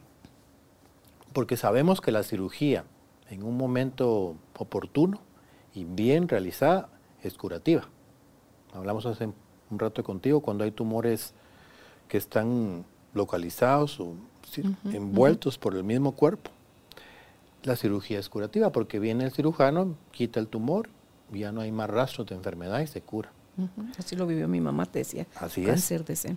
Porque 1.35 1.59
sabemos 1.59 2.00
que 2.00 2.12
la 2.12 2.23
cirugía 2.23 2.85
en 3.29 3.43
un 3.43 3.59
momento 3.59 4.37
oportuno 4.57 5.21
y 5.75 5.85
bien 5.85 6.29
realizada 6.29 6.88
es 7.23 7.37
curativa. 7.37 7.87
Hablamos 8.73 9.05
hace 9.05 9.29
un 9.71 9.79
rato 9.79 10.03
contigo 10.03 10.41
cuando 10.41 10.64
hay 10.64 10.71
tumores 10.71 11.35
que 12.09 12.17
están 12.17 12.87
localizados 13.12 14.00
o 14.00 14.14
envueltos 14.85 15.59
por 15.59 15.75
el 15.76 15.85
mismo 15.85 16.12
cuerpo. 16.12 16.50
La 17.64 17.76
cirugía 17.76 18.19
es 18.19 18.29
curativa 18.29 18.71
porque 18.71 18.99
viene 18.99 19.25
el 19.25 19.33
cirujano, 19.33 19.97
quita 20.12 20.38
el 20.38 20.49
tumor, 20.49 20.88
ya 21.33 21.50
no 21.50 21.61
hay 21.61 21.73
más 21.73 21.91
rastros 21.91 22.26
de 22.29 22.35
enfermedad 22.35 22.81
y 22.81 22.87
se 22.87 23.00
cura. 23.00 23.33
Así 23.99 24.17
lo 24.17 24.26
vivió 24.26 24.49
mi 24.49 24.61
mamá, 24.61 24.87
te 24.87 25.00
decía. 25.00 25.26
Así 25.37 25.64
cáncer 25.64 26.03
es. 26.03 26.07
de 26.07 26.17
seno. 26.17 26.37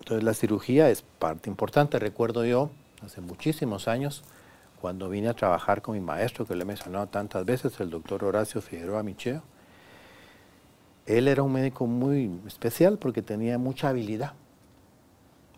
Entonces 0.00 0.24
la 0.24 0.34
cirugía 0.34 0.90
es 0.90 1.02
parte 1.18 1.48
importante. 1.48 1.98
Recuerdo 1.98 2.44
yo, 2.44 2.70
hace 3.02 3.20
muchísimos 3.20 3.88
años, 3.88 4.24
cuando 4.80 5.08
vine 5.08 5.28
a 5.28 5.34
trabajar 5.34 5.82
con 5.82 5.94
mi 5.94 6.00
maestro, 6.00 6.46
que 6.46 6.54
le 6.54 6.62
he 6.62 6.66
mencionado 6.66 7.08
tantas 7.08 7.44
veces, 7.44 7.78
el 7.80 7.90
doctor 7.90 8.24
Horacio 8.24 8.60
Figueroa 8.60 9.02
Micheo, 9.02 9.42
él 11.06 11.26
era 11.26 11.42
un 11.42 11.52
médico 11.52 11.86
muy 11.86 12.30
especial 12.46 12.98
porque 12.98 13.22
tenía 13.22 13.58
mucha 13.58 13.88
habilidad, 13.88 14.34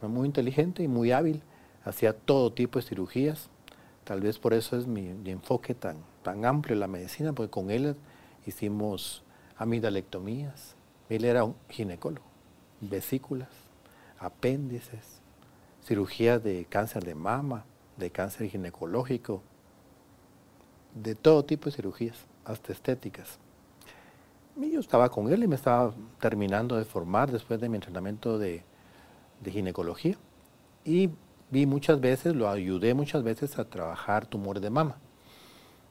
muy 0.00 0.26
inteligente 0.26 0.82
y 0.82 0.88
muy 0.88 1.12
hábil, 1.12 1.42
hacía 1.84 2.12
todo 2.12 2.52
tipo 2.52 2.78
de 2.78 2.86
cirugías, 2.86 3.50
tal 4.04 4.20
vez 4.20 4.38
por 4.38 4.54
eso 4.54 4.76
es 4.76 4.86
mi, 4.86 5.08
enfoque 5.26 5.74
tan, 5.74 5.96
tan 6.22 6.44
amplio 6.44 6.74
en 6.74 6.80
la 6.80 6.86
medicina, 6.86 7.32
porque 7.32 7.50
con 7.50 7.70
él 7.70 7.96
hicimos 8.46 9.22
amidalectomías, 9.56 10.76
él 11.08 11.24
era 11.24 11.44
un 11.44 11.56
ginecólogo, 11.68 12.24
vesículas, 12.80 13.50
apéndices, 14.18 15.19
cirugía 15.90 16.38
de 16.38 16.66
cáncer 16.66 17.02
de 17.02 17.16
mama, 17.16 17.64
de 17.96 18.12
cáncer 18.12 18.48
ginecológico, 18.48 19.42
de 20.94 21.16
todo 21.16 21.44
tipo 21.44 21.64
de 21.64 21.72
cirugías, 21.72 22.16
hasta 22.44 22.72
estéticas. 22.72 23.40
Y 24.54 24.70
yo 24.70 24.78
estaba 24.78 25.08
con 25.08 25.32
él 25.32 25.42
y 25.42 25.48
me 25.48 25.56
estaba 25.56 25.92
terminando 26.20 26.76
de 26.76 26.84
formar 26.84 27.32
después 27.32 27.60
de 27.60 27.68
mi 27.68 27.74
entrenamiento 27.74 28.38
de, 28.38 28.62
de 29.40 29.50
ginecología. 29.50 30.16
Y 30.84 31.10
vi 31.50 31.66
muchas 31.66 32.00
veces, 32.00 32.36
lo 32.36 32.48
ayudé 32.48 32.94
muchas 32.94 33.24
veces 33.24 33.58
a 33.58 33.64
trabajar 33.64 34.26
tumores 34.26 34.62
de 34.62 34.70
mama. 34.70 34.94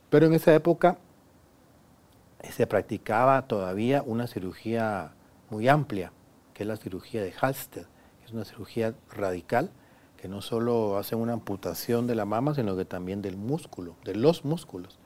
Pero 0.09 0.27
en 0.27 0.33
esa 0.33 0.55
época 0.55 0.97
se 2.49 2.65
practicaba 2.67 3.47
todavía 3.47 4.01
una 4.05 4.27
cirugía 4.27 5.11
muy 5.49 5.67
amplia, 5.67 6.13
que 6.53 6.63
es 6.63 6.67
la 6.67 6.77
cirugía 6.77 7.21
de 7.21 7.33
Halsted, 7.33 7.83
que 8.19 8.25
es 8.25 8.31
una 8.31 8.45
cirugía 8.45 8.95
radical, 9.11 9.71
que 10.19 10.27
no 10.27 10.41
solo 10.41 10.97
hace 10.97 11.15
una 11.15 11.33
amputación 11.33 12.05
de 12.05 12.13
la 12.13 12.25
mama, 12.25 12.53
sino 12.53 12.75
que 12.75 12.83
también 12.83 13.21
del 13.21 13.37
músculo, 13.37 13.95
de 14.03 14.15
los 14.15 14.43
músculos. 14.43 14.99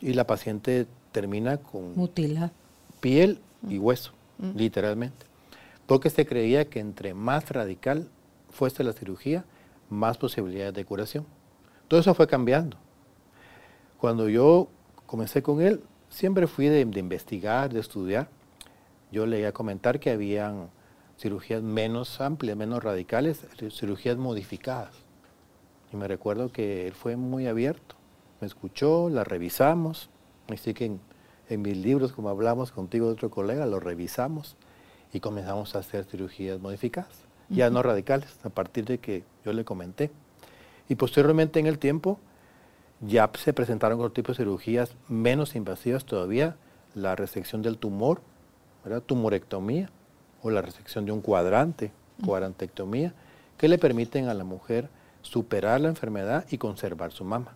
Y 0.00 0.12
la 0.12 0.26
paciente 0.26 0.86
termina 1.10 1.56
con 1.56 1.96
Mutila. 1.96 2.52
piel 3.00 3.40
y 3.66 3.78
hueso, 3.78 4.12
literalmente. 4.54 5.24
Porque 5.86 6.10
se 6.10 6.26
creía 6.26 6.68
que 6.68 6.80
entre 6.80 7.14
más 7.14 7.48
radical 7.48 8.10
fuese 8.50 8.84
la 8.84 8.92
cirugía, 8.92 9.46
más 9.88 10.18
posibilidades 10.18 10.74
de 10.74 10.84
curación. 10.84 11.24
Todo 11.88 12.00
eso 12.00 12.12
fue 12.12 12.26
cambiando. 12.26 12.76
Cuando 13.96 14.28
yo 14.28 14.68
comencé 15.06 15.42
con 15.42 15.62
él, 15.62 15.82
siempre 16.10 16.46
fui 16.46 16.66
de, 16.66 16.80
investigar, 16.80 17.72
de 17.72 17.80
estudiar. 17.80 18.28
Yo 19.10 19.24
leía 19.24 19.52
comentar 19.52 19.98
que 19.98 20.10
habían 20.10 20.68
cirugías 21.18 21.62
menos 21.62 22.20
amplias, 22.20 22.56
menos 22.56 22.82
radicales, 22.82 23.46
cirugías 23.70 24.16
modificadas. 24.16 24.94
Y 25.92 25.96
me 25.96 26.08
recuerdo 26.08 26.52
que 26.52 26.86
él 26.86 26.92
fue 26.92 27.16
muy 27.16 27.46
abierto, 27.46 27.96
me 28.40 28.46
escuchó, 28.46 29.08
la 29.08 29.24
revisamos, 29.24 30.10
así 30.48 30.74
que 30.74 30.86
en, 30.86 31.00
en 31.48 31.62
mis 31.62 31.76
libros, 31.76 32.12
como 32.12 32.28
hablamos 32.28 32.72
contigo 32.72 33.06
de 33.06 33.12
otro 33.12 33.30
colega, 33.30 33.66
lo 33.66 33.80
revisamos 33.80 34.56
y 35.12 35.20
comenzamos 35.20 35.74
a 35.74 35.78
hacer 35.78 36.04
cirugías 36.04 36.60
modificadas, 36.60 37.24
ya 37.48 37.70
no 37.70 37.82
radicales, 37.82 38.38
a 38.44 38.50
partir 38.50 38.84
de 38.84 38.98
que 38.98 39.24
yo 39.44 39.52
le 39.52 39.64
comenté. 39.64 40.10
Y 40.88 40.96
posteriormente 40.96 41.60
en 41.60 41.66
el 41.66 41.78
tiempo, 41.78 42.18
ya 43.00 43.30
se 43.38 43.52
presentaron 43.52 43.98
otro 44.00 44.12
tipo 44.12 44.32
de 44.32 44.38
cirugías 44.38 44.96
menos 45.08 45.54
invasivas 45.54 46.04
todavía, 46.04 46.56
la 46.94 47.14
resección 47.14 47.62
del 47.62 47.78
tumor, 47.78 48.20
¿verdad? 48.84 49.02
tumorectomía 49.02 49.90
o 50.46 50.50
la 50.50 50.62
resección 50.62 51.04
de 51.04 51.12
un 51.12 51.20
cuadrante, 51.20 51.90
cuadrantectomía, 52.24 53.12
que 53.58 53.68
le 53.68 53.78
permiten 53.78 54.28
a 54.28 54.34
la 54.34 54.44
mujer 54.44 54.88
superar 55.22 55.80
la 55.80 55.88
enfermedad 55.88 56.46
y 56.50 56.58
conservar 56.58 57.10
su 57.10 57.24
mama, 57.24 57.52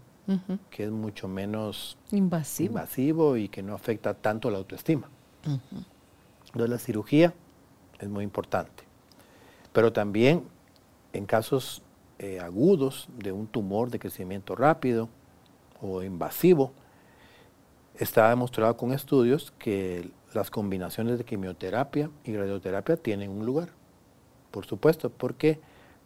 que 0.70 0.84
es 0.84 0.90
mucho 0.90 1.28
menos 1.28 1.96
invasivo. 2.10 2.70
invasivo 2.70 3.36
y 3.36 3.48
que 3.48 3.62
no 3.62 3.74
afecta 3.74 4.14
tanto 4.14 4.50
la 4.50 4.58
autoestima. 4.58 5.08
Entonces 5.44 6.70
la 6.70 6.78
cirugía 6.78 7.32
es 8.00 8.08
muy 8.08 8.24
importante, 8.24 8.82
pero 9.72 9.92
también 9.92 10.42
en 11.12 11.26
casos 11.26 11.82
eh, 12.18 12.40
agudos 12.40 13.08
de 13.16 13.30
un 13.30 13.46
tumor 13.46 13.90
de 13.90 13.98
crecimiento 14.00 14.56
rápido, 14.56 15.08
o 15.80 16.02
invasivo, 16.02 16.72
está 17.94 18.30
demostrado 18.30 18.76
con 18.76 18.92
estudios 18.92 19.52
que 19.58 20.10
las 20.32 20.50
combinaciones 20.50 21.18
de 21.18 21.24
quimioterapia 21.24 22.10
y 22.24 22.36
radioterapia 22.36 22.96
tienen 22.96 23.30
un 23.30 23.46
lugar. 23.46 23.70
Por 24.50 24.66
supuesto, 24.66 25.10
porque 25.10 25.60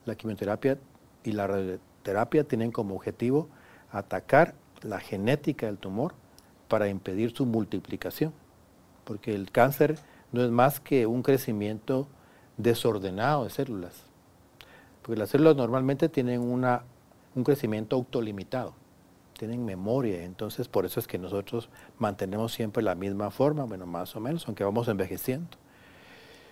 la 0.04 0.14
quimioterapia 0.14 0.78
y 1.24 1.32
la 1.32 1.46
radioterapia 1.46 2.44
tienen 2.44 2.70
como 2.70 2.94
objetivo 2.94 3.48
atacar 3.90 4.54
la 4.82 5.00
genética 5.00 5.66
del 5.66 5.78
tumor 5.78 6.14
para 6.68 6.88
impedir 6.88 7.34
su 7.34 7.46
multiplicación. 7.46 8.32
Porque 9.04 9.34
el 9.34 9.50
cáncer 9.50 9.98
no 10.32 10.42
es 10.42 10.50
más 10.50 10.80
que 10.80 11.06
un 11.06 11.22
crecimiento 11.22 12.08
desordenado 12.56 13.44
de 13.44 13.50
células. 13.50 14.04
Porque 15.02 15.18
las 15.18 15.30
células 15.30 15.56
normalmente 15.56 16.08
tienen 16.08 16.40
una, 16.40 16.82
un 17.34 17.44
crecimiento 17.44 17.96
autolimitado 17.96 18.74
tienen 19.34 19.64
memoria, 19.64 20.24
entonces 20.24 20.68
por 20.68 20.86
eso 20.86 21.00
es 21.00 21.06
que 21.06 21.18
nosotros 21.18 21.68
mantenemos 21.98 22.52
siempre 22.52 22.82
la 22.82 22.94
misma 22.94 23.30
forma, 23.30 23.64
bueno, 23.64 23.86
más 23.86 24.14
o 24.16 24.20
menos, 24.20 24.46
aunque 24.46 24.64
vamos 24.64 24.88
envejeciendo. 24.88 25.56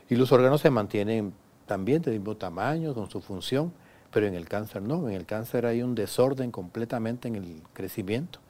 Y 0.09 0.17
los 0.17 0.33
órganos 0.33 0.61
se 0.61 0.71
mantienen 0.71 1.33
también 1.67 2.03
del 2.03 2.19
mismo 2.19 2.37
tamaño, 2.37 2.95
con 2.95 3.09
su 3.09 3.21
función, 3.21 3.73
pero 4.13 4.27
en 4.27 4.35
el 4.35 4.49
cáncer 4.49 4.83
no, 4.83 5.09
en 5.09 5.15
el 5.15 5.25
cáncer 5.25 5.65
hay 5.65 5.83
un 5.83 5.95
desorden 5.95 6.51
completamente 6.51 7.29
en 7.29 7.37
el 7.37 7.63
crecimiento 7.73 8.41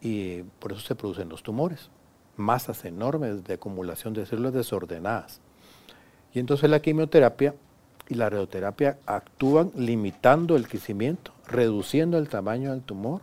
y 0.00 0.42
por 0.58 0.72
eso 0.72 0.80
se 0.80 0.94
producen 0.94 1.28
los 1.28 1.42
tumores, 1.42 1.90
masas 2.36 2.84
enormes 2.84 3.44
de 3.44 3.54
acumulación 3.54 4.14
de 4.14 4.24
células 4.24 4.54
desordenadas. 4.54 5.40
Y 6.32 6.38
entonces 6.38 6.70
la 6.70 6.80
quimioterapia 6.80 7.54
y 8.08 8.14
la 8.14 8.30
radioterapia 8.30 8.98
actúan 9.06 9.72
limitando 9.74 10.56
el 10.56 10.68
crecimiento, 10.68 11.32
reduciendo 11.46 12.18
el 12.18 12.28
tamaño 12.28 12.70
del 12.70 12.82
tumor, 12.82 13.20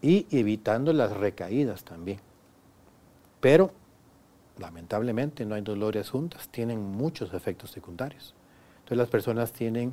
y 0.00 0.26
evitando 0.30 0.92
las 0.92 1.16
recaídas 1.16 1.84
también. 1.84 2.20
Pero, 3.40 3.72
lamentablemente, 4.58 5.44
no 5.44 5.54
hay 5.54 5.62
dolores 5.62 6.10
juntas, 6.10 6.48
tienen 6.48 6.80
muchos 6.80 7.34
efectos 7.34 7.70
secundarios. 7.70 8.34
Entonces 8.78 8.98
las 8.98 9.08
personas 9.08 9.52
tienen 9.52 9.92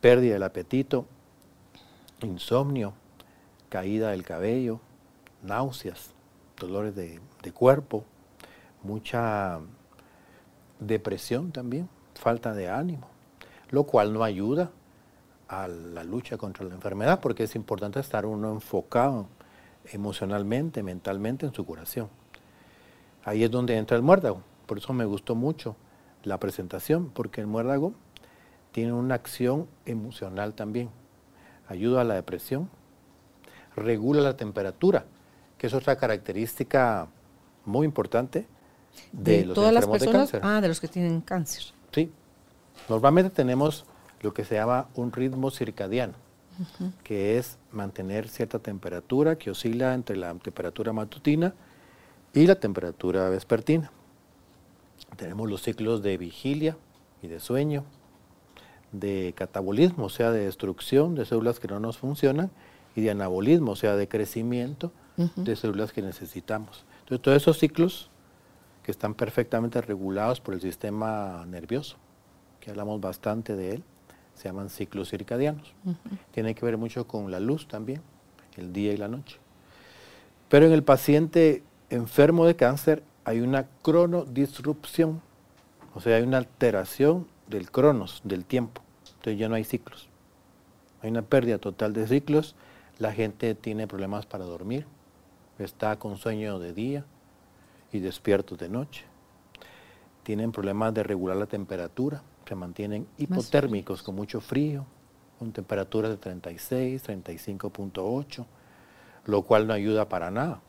pérdida 0.00 0.34
del 0.34 0.42
apetito, 0.42 1.06
insomnio, 2.22 2.94
caída 3.68 4.10
del 4.10 4.24
cabello, 4.24 4.80
náuseas, 5.42 6.14
dolores 6.58 6.94
de, 6.94 7.20
de 7.42 7.52
cuerpo, 7.52 8.04
mucha 8.82 9.60
depresión 10.80 11.52
también, 11.52 11.88
falta 12.14 12.54
de 12.54 12.70
ánimo, 12.70 13.08
lo 13.70 13.84
cual 13.84 14.12
no 14.12 14.24
ayuda 14.24 14.70
a 15.62 15.68
la 15.68 16.04
lucha 16.04 16.36
contra 16.36 16.64
la 16.64 16.74
enfermedad 16.74 17.20
porque 17.20 17.44
es 17.44 17.54
importante 17.54 18.00
estar 18.00 18.26
uno 18.26 18.50
enfocado 18.52 19.28
emocionalmente, 19.92 20.82
mentalmente 20.82 21.46
en 21.46 21.54
su 21.54 21.64
curación. 21.64 22.08
Ahí 23.24 23.44
es 23.44 23.50
donde 23.50 23.76
entra 23.76 23.96
el 23.96 24.02
muérdago. 24.02 24.42
Por 24.66 24.78
eso 24.78 24.92
me 24.92 25.04
gustó 25.04 25.34
mucho 25.34 25.76
la 26.22 26.38
presentación, 26.38 27.10
porque 27.10 27.40
el 27.40 27.46
muérdago 27.46 27.92
tiene 28.72 28.92
una 28.92 29.14
acción 29.14 29.68
emocional 29.86 30.54
también. 30.54 30.90
Ayuda 31.68 32.00
a 32.02 32.04
la 32.04 32.14
depresión, 32.14 32.68
regula 33.76 34.20
la 34.20 34.36
temperatura, 34.36 35.04
que 35.58 35.66
es 35.66 35.74
otra 35.74 35.96
característica 35.96 37.08
muy 37.64 37.86
importante 37.86 38.46
de, 39.12 39.46
los 39.46 39.54
todas 39.54 39.72
las 39.72 39.86
de 39.86 39.92
personas, 39.92 40.30
cáncer. 40.30 40.40
ah, 40.44 40.60
de 40.60 40.68
los 40.68 40.80
que 40.80 40.88
tienen 40.88 41.20
cáncer. 41.20 41.64
Sí. 41.92 42.12
Normalmente 42.88 43.30
tenemos 43.30 43.84
lo 44.24 44.32
que 44.32 44.44
se 44.44 44.54
llama 44.54 44.88
un 44.94 45.12
ritmo 45.12 45.50
circadiano, 45.50 46.14
que 47.04 47.36
es 47.36 47.58
mantener 47.70 48.28
cierta 48.28 48.58
temperatura 48.58 49.36
que 49.36 49.50
oscila 49.50 49.92
entre 49.92 50.16
la 50.16 50.34
temperatura 50.34 50.92
matutina 50.92 51.54
y 52.32 52.46
la 52.46 52.54
temperatura 52.54 53.28
vespertina. 53.28 53.92
Tenemos 55.16 55.48
los 55.48 55.62
ciclos 55.62 56.02
de 56.02 56.16
vigilia 56.16 56.76
y 57.22 57.28
de 57.28 57.38
sueño, 57.38 57.84
de 58.92 59.34
catabolismo, 59.36 60.06
o 60.06 60.08
sea, 60.08 60.30
de 60.30 60.46
destrucción 60.46 61.14
de 61.14 61.26
células 61.26 61.60
que 61.60 61.68
no 61.68 61.78
nos 61.80 61.98
funcionan, 61.98 62.50
y 62.96 63.02
de 63.02 63.10
anabolismo, 63.10 63.72
o 63.72 63.76
sea, 63.76 63.96
de 63.96 64.08
crecimiento 64.08 64.92
de 65.36 65.56
células 65.56 65.92
que 65.92 66.00
necesitamos. 66.00 66.84
Entonces, 67.00 67.22
todos 67.22 67.36
esos 67.36 67.58
ciclos 67.58 68.10
que 68.82 68.90
están 68.90 69.14
perfectamente 69.14 69.80
regulados 69.80 70.40
por 70.40 70.54
el 70.54 70.60
sistema 70.60 71.44
nervioso, 71.46 71.96
que 72.60 72.70
hablamos 72.70 73.00
bastante 73.00 73.54
de 73.54 73.74
él, 73.74 73.84
se 74.34 74.48
llaman 74.48 74.68
ciclos 74.68 75.10
circadianos. 75.10 75.72
Tiene 76.32 76.54
que 76.54 76.64
ver 76.64 76.76
mucho 76.76 77.06
con 77.06 77.30
la 77.30 77.40
luz 77.40 77.68
también, 77.68 78.02
el 78.56 78.72
día 78.72 78.92
y 78.92 78.96
la 78.96 79.08
noche. 79.08 79.38
Pero 80.48 80.66
en 80.66 80.72
el 80.72 80.82
paciente 80.82 81.62
enfermo 81.90 82.46
de 82.46 82.56
cáncer 82.56 83.02
hay 83.24 83.40
una 83.40 83.66
cronodisrupción, 83.82 85.22
o 85.94 86.00
sea, 86.00 86.16
hay 86.16 86.22
una 86.22 86.38
alteración 86.38 87.26
del 87.48 87.70
cronos, 87.70 88.20
del 88.24 88.44
tiempo. 88.44 88.82
Entonces 89.16 89.38
ya 89.38 89.48
no 89.48 89.54
hay 89.54 89.64
ciclos. 89.64 90.08
Hay 91.02 91.10
una 91.10 91.22
pérdida 91.22 91.58
total 91.58 91.92
de 91.92 92.06
ciclos. 92.06 92.56
La 92.98 93.12
gente 93.12 93.54
tiene 93.54 93.86
problemas 93.86 94.26
para 94.26 94.44
dormir, 94.44 94.86
está 95.58 95.98
con 95.98 96.16
sueño 96.16 96.58
de 96.58 96.72
día 96.72 97.04
y 97.92 98.00
despierto 98.00 98.56
de 98.56 98.68
noche. 98.68 99.04
Tienen 100.22 100.52
problemas 100.52 100.94
de 100.94 101.02
regular 101.02 101.36
la 101.36 101.46
temperatura, 101.46 102.22
se 102.46 102.54
mantienen 102.54 103.06
hipotérmicos 103.18 104.02
con 104.02 104.14
mucho 104.14 104.40
frío, 104.40 104.84
con 105.38 105.52
temperaturas 105.52 106.10
de 106.10 106.16
36, 106.16 107.02
35.8, 107.04 108.44
lo 109.26 109.42
cual 109.42 109.66
no 109.66 109.72
ayuda 109.72 110.08
para 110.08 110.30
nada. 110.30 110.60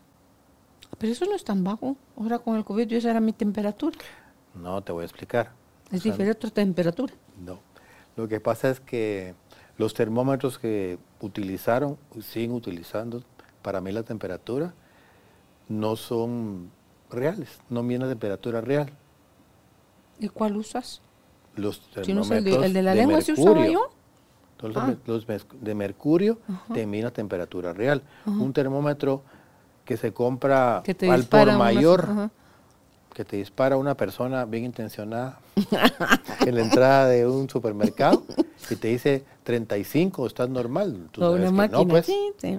Pero 0.98 1.12
eso 1.12 1.24
no 1.26 1.34
es 1.34 1.44
tan 1.44 1.62
bajo. 1.64 1.96
Ahora 2.16 2.38
con 2.38 2.56
el 2.56 2.64
COVID 2.64 2.92
esa 2.92 3.10
era 3.10 3.20
mi 3.20 3.32
temperatura. 3.32 3.98
No, 4.54 4.82
te 4.82 4.92
voy 4.92 5.02
a 5.02 5.04
explicar. 5.04 5.52
Es 5.90 6.00
O 6.00 6.02
sea, 6.02 6.12
diferente 6.12 6.38
otra 6.38 6.50
temperatura. 6.50 7.14
No. 7.44 7.58
Lo 8.16 8.26
que 8.28 8.40
pasa 8.40 8.70
es 8.70 8.80
que 8.80 9.34
los 9.76 9.92
termómetros 9.92 10.58
que 10.58 10.98
utilizaron, 11.20 11.98
siguen 12.22 12.52
utilizando 12.52 13.22
para 13.62 13.80
medir 13.80 13.96
la 13.96 14.02
temperatura, 14.02 14.74
no 15.68 15.96
son 15.96 16.70
reales, 17.10 17.60
no 17.68 17.82
miden 17.82 18.02
la 18.02 18.08
temperatura 18.08 18.60
real. 18.60 18.90
¿Y 20.18 20.28
cuál 20.28 20.56
usas? 20.56 21.02
Los 21.56 21.76
es 21.78 21.84
el 21.84 21.94
de, 21.94 22.02
termómetros 22.04 22.64
el 22.64 22.72
de 22.72 22.82
la 22.82 22.94
lengua 22.94 23.20
se 23.20 23.32
usaba 23.32 23.54
mercurio, 23.54 23.72
yo. 23.72 23.90
todos 24.56 24.74
los 24.74 24.84
Ah. 24.84 24.94
los 25.06 25.26
de 25.60 25.74
mercurio 25.74 26.38
te 26.72 26.86
miden 26.86 27.04
la 27.06 27.10
temperatura 27.10 27.72
real. 27.72 28.02
Un 28.26 28.52
termómetro 28.52 29.22
que 29.84 29.96
se 29.96 30.12
compra 30.12 30.82
Que 30.84 30.94
te 30.94 31.10
al 31.10 31.24
por 31.24 31.52
mayor, 31.56 32.08
ajá. 32.10 32.30
que 33.14 33.24
te 33.24 33.36
dispara 33.36 33.76
una 33.76 33.96
persona 33.96 34.44
bien 34.44 34.64
intencionada 34.64 35.38
en 36.44 36.54
la 36.54 36.60
entrada 36.62 37.06
de 37.08 37.26
un 37.26 37.48
supermercado 37.48 38.22
y 38.68 38.76
te 38.76 38.88
dice 38.88 39.24
35, 39.44 40.26
estás 40.26 40.48
normal. 40.50 41.08
Tú 41.12 41.20
sabes 41.20 41.50
una 41.50 41.68
que 41.68 41.72
no, 41.76 41.88
pues, 41.88 42.06
sí, 42.06 42.32
sí. 42.38 42.58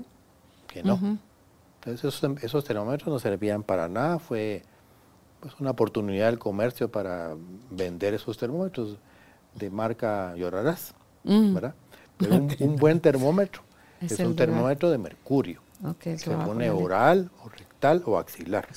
que 0.67 0.83
no. 0.83 0.99
Entonces 1.79 2.03
esos, 2.05 2.43
esos 2.43 2.63
termómetros 2.63 3.07
no 3.09 3.19
servían 3.19 3.61
para 3.63 3.87
nada, 3.87 4.17
fue 4.19 4.63
pues, 5.39 5.53
una 5.59 5.71
oportunidad 5.71 6.27
del 6.27 6.39
comercio 6.39 6.89
para 6.91 7.35
vender 7.71 8.13
esos 8.13 8.37
termómetros 8.37 8.97
de 9.55 9.69
marca 9.69 10.35
Llorarás, 10.35 10.93
Mm. 11.23 11.53
¿verdad? 11.55 11.75
Pero 12.17 12.35
un, 12.35 12.55
un 12.59 12.75
buen 12.77 12.99
termómetro 13.01 13.61
Es 14.01 14.13
es, 14.13 14.19
un 14.19 14.35
termómetro 14.35 14.89
de 14.89 14.97
mercurio. 14.97 15.61
Ok, 15.83 16.07
el 16.07 16.13
que 16.13 16.19
Se 16.19 16.31
pone 16.31 16.69
oral 16.69 17.29
o 17.43 17.49
rectal 17.49 18.01
o 18.05 18.17
axilar. 18.17 18.67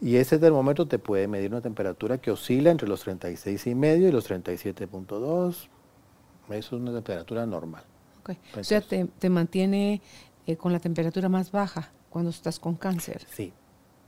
Y 0.00 0.16
ese 0.16 0.38
termómetro 0.38 0.86
te 0.86 0.98
puede 0.98 1.26
medir 1.26 1.50
una 1.50 1.60
temperatura 1.60 2.18
que 2.18 2.30
oscila 2.30 2.70
entre 2.70 2.88
los 2.88 3.00
36 3.02 3.66
y 3.66 3.74
medio 3.74 4.08
y 4.08 4.12
los 4.12 4.28
37.2. 4.28 5.48
Eso 5.50 5.68
es 6.50 6.72
una 6.72 6.92
temperatura 6.92 7.46
normal. 7.46 7.82
Ok. 8.20 8.36
O 8.58 8.64
sea, 8.64 8.80
te, 8.80 9.06
te 9.06 9.30
mantiene 9.30 10.00
eh, 10.46 10.56
con 10.56 10.72
la 10.72 10.78
temperatura 10.80 11.28
más 11.28 11.50
baja 11.50 11.90
cuando 12.10 12.30
estás 12.30 12.58
con 12.60 12.74
cáncer. 12.76 13.24
Sí, 13.30 13.52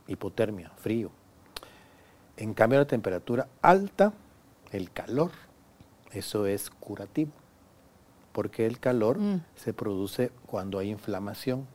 hipotermia, 0.07 0.71
frío. 0.77 1.11
En 2.37 2.53
cambio, 2.53 2.79
la 2.79 2.85
temperatura 2.87 3.47
alta, 3.61 4.13
el 4.71 4.91
calor, 4.91 5.31
eso 6.11 6.45
es 6.45 6.69
curativo. 6.69 7.31
Porque 8.31 8.65
el 8.65 8.79
calor 8.79 9.17
Mm. 9.19 9.41
se 9.55 9.73
produce 9.73 10.31
cuando 10.45 10.79
hay 10.79 10.89
inflamación. 10.89 11.67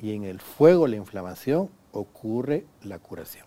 Y 0.00 0.14
en 0.14 0.24
el 0.24 0.40
fuego, 0.40 0.86
la 0.86 0.96
inflamación, 0.96 1.70
ocurre 1.92 2.64
la 2.82 2.98
curación. 2.98 3.46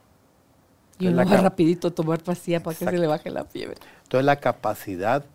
Y 0.99 1.07
uno 1.07 1.25
va 1.25 1.37
rapidito 1.37 1.87
a 1.87 1.91
tomar 1.91 2.23
pastilla 2.23 2.61
para 2.61 2.77
que 2.77 2.85
se 2.85 2.97
le 2.97 3.07
baje 3.07 3.29
la 3.29 3.45
fiebre. 3.45 3.75
Entonces, 4.03 4.25
la 4.25 4.39
capacidad 4.39 5.25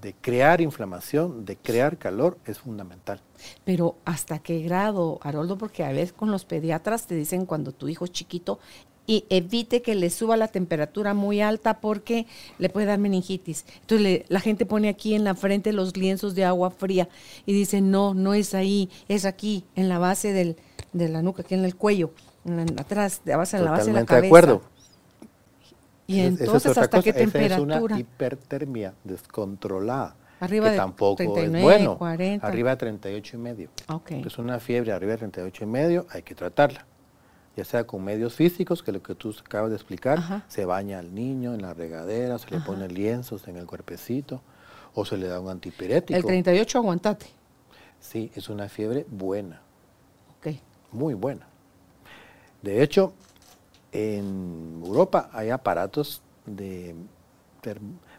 de 0.00 0.14
crear 0.14 0.60
inflamación, 0.60 1.44
de 1.44 1.56
crear 1.56 1.96
calor, 1.98 2.38
es 2.44 2.58
fundamental. 2.58 3.20
Pero 3.64 3.96
¿hasta 4.04 4.38
qué 4.38 4.60
grado, 4.60 5.18
Haroldo? 5.22 5.58
Porque 5.58 5.84
a 5.84 5.88
veces 5.92 6.12
con 6.12 6.30
los 6.30 6.44
pediatras 6.44 7.06
te 7.06 7.14
dicen 7.14 7.46
cuando 7.46 7.72
tu 7.72 7.88
hijo 7.88 8.04
es 8.04 8.12
chiquito 8.12 8.58
y 9.06 9.24
evite 9.30 9.82
que 9.82 9.94
le 9.94 10.10
suba 10.10 10.36
la 10.36 10.48
temperatura 10.48 11.14
muy 11.14 11.40
alta 11.40 11.80
porque 11.80 12.26
le 12.58 12.68
puede 12.68 12.86
dar 12.86 12.98
meningitis. 12.98 13.64
Entonces 13.82 14.00
le- 14.00 14.24
la 14.28 14.40
gente 14.40 14.66
pone 14.66 14.88
aquí 14.88 15.14
en 15.14 15.24
la 15.24 15.34
frente 15.34 15.72
los 15.72 15.96
lienzos 15.96 16.34
de 16.34 16.44
agua 16.44 16.70
fría 16.70 17.08
y 17.46 17.52
dice, 17.52 17.80
no, 17.80 18.14
no 18.14 18.34
es 18.34 18.54
ahí, 18.54 18.90
es 19.08 19.24
aquí, 19.24 19.64
en 19.76 19.88
la 19.88 19.98
base 19.98 20.32
del, 20.32 20.56
de 20.92 21.08
la 21.08 21.22
nuca, 21.22 21.42
aquí 21.42 21.54
en 21.54 21.64
el 21.64 21.76
cuello, 21.76 22.10
en 22.44 22.56
la- 22.56 22.82
atrás, 22.82 23.20
de 23.24 23.32
la 23.32 23.38
base, 23.38 23.56
en 23.56 23.64
la 23.64 23.70
base 23.70 23.86
de 23.86 23.92
la 23.92 24.00
Totalmente 24.00 24.08
cabeza. 24.08 24.22
de 24.22 24.26
acuerdo. 24.28 24.62
Y 26.08 26.20
es 26.20 26.40
entonces, 26.40 26.78
¿hasta 26.78 27.02
qué 27.02 27.12
temperatura? 27.12 27.76
es 27.76 27.82
una 27.82 27.98
hipertermia 27.98 28.94
descontrolada. 29.04 30.14
Arriba 30.38 30.66
que 30.66 30.70
de 30.72 30.76
tampoco 30.76 31.16
39, 31.16 31.56
es 31.56 31.62
bueno. 31.62 31.98
40. 31.98 32.46
Arriba 32.46 32.70
de 32.70 32.76
38 32.76 33.36
y 33.36 33.38
medio. 33.40 33.70
Ok. 33.88 34.10
Es 34.12 34.38
una 34.38 34.60
fiebre 34.60 34.92
arriba 34.92 35.12
de 35.12 35.18
38 35.18 35.64
y 35.64 35.66
medio, 35.66 36.06
hay 36.10 36.22
que 36.22 36.34
tratarla. 36.34 36.84
Ya 37.56 37.64
sea 37.64 37.86
con 37.86 38.04
medios 38.04 38.34
físicos, 38.34 38.82
que 38.82 38.92
lo 38.92 39.02
que 39.02 39.14
tú 39.14 39.34
acabas 39.40 39.70
de 39.70 39.76
explicar, 39.76 40.18
Ajá. 40.18 40.44
se 40.46 40.66
baña 40.66 40.98
al 40.98 41.14
niño 41.14 41.54
en 41.54 41.62
la 41.62 41.72
regadera, 41.72 42.38
se 42.38 42.50
le 42.50 42.60
pone 42.60 42.86
lienzos 42.88 43.48
en 43.48 43.56
el 43.56 43.66
cuerpecito, 43.66 44.42
o 44.94 45.06
se 45.06 45.16
le 45.16 45.26
da 45.26 45.40
un 45.40 45.48
antipirético. 45.48 46.18
El 46.18 46.24
38 46.24 46.78
aguantate. 46.78 47.26
Sí, 47.98 48.30
es 48.34 48.50
una 48.50 48.68
fiebre 48.68 49.06
buena, 49.10 49.62
Ok. 50.38 50.56
muy 50.92 51.14
buena. 51.14 51.46
De 52.60 52.82
hecho, 52.82 53.14
en 53.90 54.82
Europa 54.84 55.30
hay 55.32 55.50
aparatos 55.50 56.20
de 56.44 56.94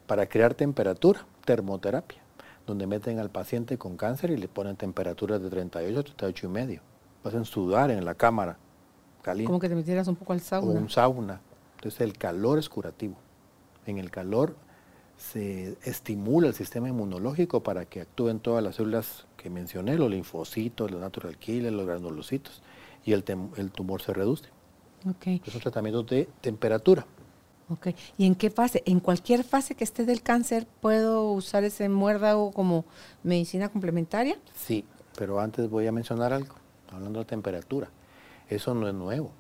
para 0.08 0.28
crear 0.28 0.54
temperatura, 0.54 1.26
termoterapia, 1.46 2.20
donde 2.66 2.86
meten 2.88 3.20
al 3.20 3.30
paciente 3.30 3.78
con 3.78 3.96
cáncer 3.96 4.32
y 4.32 4.38
le 4.38 4.48
ponen 4.50 4.76
temperaturas 4.76 5.42
de 5.42 5.50
38 5.50 6.00
a 6.00 6.04
38 6.04 6.48
y 6.48 6.50
medio. 6.50 6.82
Lo 7.24 7.30
hacen 7.30 7.46
sudar 7.46 7.92
en 7.92 8.04
la 8.04 8.16
cámara 8.16 8.58
caliente 9.22 9.48
Como 9.48 9.60
que 9.60 9.70
te 9.70 9.76
metieras 9.76 10.08
un 10.08 10.16
poco 10.16 10.34
al 10.34 10.40
o 10.40 10.44
sauna. 10.44 10.80
un 10.80 10.90
sauna. 10.90 11.42
Entonces 11.76 12.02
el 12.02 12.18
calor 12.18 12.60
es 12.60 12.70
curativo. 12.70 13.16
En 13.86 13.98
el 13.98 14.10
calor 14.12 14.56
se 15.18 15.78
estimula 15.84 16.48
el 16.48 16.54
sistema 16.54 16.90
inmunológico 16.90 17.64
para 17.64 17.86
que 17.86 18.02
actúen 18.02 18.40
todas 18.40 18.64
las 18.64 18.76
células 18.76 19.26
que 19.36 19.50
mencioné, 19.50 19.98
los 19.98 20.10
linfocitos, 20.12 20.92
los 20.92 21.02
natural 21.02 21.38
killers, 21.38 21.74
los 21.74 21.86
granulocitos, 21.88 22.62
y 23.06 23.14
el, 23.14 23.24
el 23.56 23.72
tumor 23.72 24.02
se 24.02 24.14
reduce. 24.14 24.46
Ok. 25.10 25.28
Es 25.46 25.56
un 25.56 25.62
tratamiento 25.62 26.04
de 26.04 26.28
temperatura. 26.42 27.06
Ok. 27.70 27.88
¿Y 28.18 28.26
en 28.26 28.36
qué 28.36 28.50
fase? 28.50 28.82
¿En 28.86 29.00
cualquier 29.00 29.44
fase 29.44 29.76
que 29.76 29.84
esté 29.84 30.06
del 30.06 30.22
cáncer 30.22 30.68
puedo 30.82 31.32
usar 31.32 31.64
ese 31.64 31.90
muérdago 31.90 32.52
como 32.52 32.86
medicina 33.24 33.70
complementaria? 33.70 34.38
Sí, 34.56 34.86
pero 35.18 35.40
antes 35.40 35.70
voy 35.70 35.88
a 35.88 35.92
mencionar 35.92 36.32
algo, 36.34 36.56
hablando 36.92 37.20
de 37.20 37.26
temperatura. 37.26 37.90
Eso 38.50 38.74
no 38.74 38.88
es 38.88 38.94
nuevo. 38.94 39.32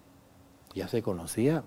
Ya 0.73 0.87
se 0.87 1.01
conocía 1.01 1.63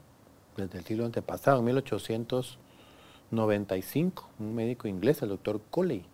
desde 0.57 0.79
el 0.79 0.85
siglo 0.85 1.05
antepasado, 1.07 1.61
en 1.61 1.67
1895, 1.67 4.29
un 4.39 4.55
médico 4.55 4.89
inglés, 4.89 5.23
el 5.23 5.29
doctor 5.31 5.61
Coley. 5.71 6.05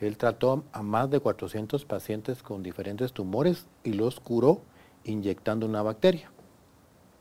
Él 0.00 0.16
trató 0.16 0.64
a 0.72 0.82
más 0.82 1.10
de 1.10 1.20
400 1.20 1.84
pacientes 1.84 2.42
con 2.42 2.62
diferentes 2.62 3.12
tumores 3.12 3.66
y 3.82 3.94
los 3.94 4.20
curó 4.20 4.60
inyectando 5.04 5.66
una 5.66 5.82
bacteria, 5.82 6.30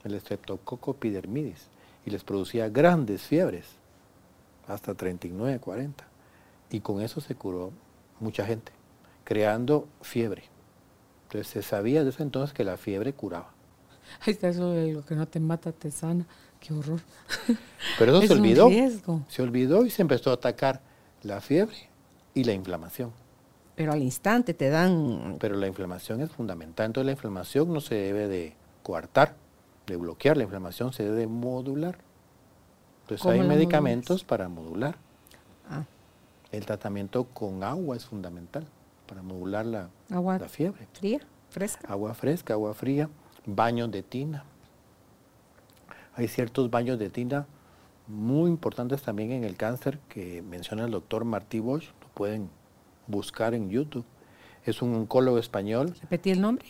el 0.04 0.20
Streptococcus 0.20 0.96
epidermidis 0.96 1.70
y 2.06 2.12
les 2.12 2.24
producía 2.24 2.70
grandes 2.70 3.24
fiebres, 3.24 3.78
hasta 4.68 4.94
39, 4.94 5.60
40. 5.60 6.08
Y 6.70 6.82
con 6.82 7.02
eso 7.02 7.22
se 7.22 7.36
curó 7.36 7.72
mucha 8.20 8.46
gente, 8.46 8.72
creando 9.24 9.88
fiebre. 10.02 10.44
Entonces 11.28 11.48
se 11.48 11.62
sabía 11.62 12.04
desde 12.04 12.24
entonces 12.24 12.54
que 12.54 12.64
la 12.64 12.78
fiebre 12.78 13.14
curaba. 13.14 13.52
Ahí 14.22 14.34
está 14.34 14.50
eso 14.50 14.72
de 14.72 14.94
lo 14.94 15.06
que 15.06 15.16
no 15.16 15.28
te 15.28 15.40
mata 15.40 15.72
te 15.72 15.92
sana. 15.92 16.26
Qué 16.60 16.74
horror. 16.74 17.02
Pero 18.00 18.18
eso 18.18 18.28
se 18.28 18.34
olvidó. 18.34 18.70
Se 19.28 19.42
olvidó 19.42 19.86
y 19.86 19.90
se 19.90 20.02
empezó 20.02 20.32
a 20.32 20.36
atacar 20.36 20.82
la 21.24 21.42
fiebre 21.42 21.76
y 22.34 22.44
la 22.44 22.54
inflamación. 22.54 23.12
Pero 23.76 23.92
al 23.92 24.02
instante 24.02 24.54
te 24.54 24.70
dan... 24.70 25.38
Pero 25.40 25.56
la 25.56 25.68
inflamación 25.68 26.22
es 26.22 26.32
fundamental. 26.32 26.88
Entonces 26.88 27.06
la 27.06 27.12
inflamación 27.12 27.72
no 27.72 27.82
se 27.82 27.96
debe 27.96 28.28
de 28.28 28.56
coartar 28.82 29.36
de 29.88 29.96
bloquear 29.96 30.38
la 30.38 30.44
inflamación 30.44 30.94
se 30.94 31.04
debe 31.04 31.26
modular. 31.26 31.98
Entonces 33.04 33.26
hay 33.26 33.42
medicamentos 33.42 34.24
para 34.24 34.50
modular. 34.50 34.98
Ah. 35.70 35.86
El 36.52 36.66
tratamiento 36.66 37.24
con 37.24 37.64
agua 37.64 37.96
es 37.96 38.06
fundamental 38.06 38.68
para 39.08 39.22
modular 39.22 39.66
la, 39.66 39.90
agua 40.12 40.38
la 40.38 40.48
fiebre. 40.48 40.88
¿Fría? 40.94 41.20
¿Fresca? 41.50 41.88
Agua 41.92 42.14
fresca, 42.14 42.54
agua 42.54 42.74
fría, 42.74 43.10
baños 43.46 43.90
de 43.92 44.04
tina. 44.04 44.44
Hay 46.16 46.28
ciertos 46.28 46.70
baños 46.70 47.00
de 47.00 47.10
tina 47.10 47.48
muy 48.08 48.50
importantes 48.50 49.02
también 49.02 49.32
en 49.32 49.44
el 49.44 49.56
cáncer 49.56 50.00
que 50.10 50.42
menciona 50.42 50.86
el 50.86 50.92
doctor 50.92 51.26
Martí 51.26 51.60
Bosch. 51.60 51.90
Lo 52.02 52.08
pueden 52.14 52.50
buscar 53.08 53.54
en 53.54 53.70
YouTube. 53.70 54.06
Es 54.66 54.82
un 54.82 54.94
oncólogo 54.96 55.38
español. 55.38 55.94
¿Repetí 56.02 56.32
el 56.32 56.42
nombre? 56.42 56.66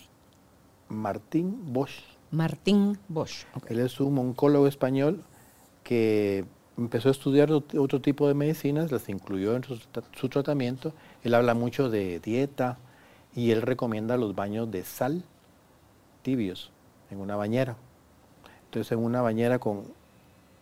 Martín 0.89 1.73
Bosch. 1.73 2.01
Martín 2.31 2.97
Bosch. 3.07 3.45
Él 3.67 3.79
es 3.79 3.99
un 3.99 4.17
oncólogo 4.17 4.67
español 4.67 5.23
que 5.83 6.45
empezó 6.77 7.09
a 7.09 7.11
estudiar 7.11 7.51
otro 7.51 8.01
tipo 8.01 8.27
de 8.27 8.33
medicinas, 8.33 8.91
las 8.91 9.09
incluyó 9.09 9.55
en 9.55 9.63
su, 9.63 10.29
tratamiento. 10.29 10.93
Él 11.23 11.33
habla 11.33 11.53
mucho 11.53 11.89
de 11.89 12.19
dieta 12.19 12.77
y 13.35 13.51
él 13.51 13.61
recomienda 13.61 14.17
los 14.17 14.35
baños 14.35 14.69
de 14.71 14.83
sal 14.83 15.23
tibios 16.21 16.71
en 17.09 17.19
una 17.19 17.35
bañera. 17.35 17.75
Entonces 18.65 18.91
en 18.91 18.99
una 18.99 19.21
bañera 19.21 19.59
con 19.59 19.85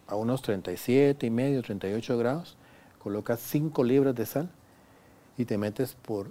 a 0.08 0.15
unos 0.15 0.43
37 0.43 1.25
y 1.25 1.30
medio, 1.32 1.63
38 1.63 2.17
grados, 2.17 2.58
colocas 2.99 3.39
5 3.39 3.84
libras 3.84 4.13
de 4.13 4.25
sal 4.25 4.49
y 5.38 5.45
te 5.45 5.58
metes 5.58 5.95
por 5.95 6.28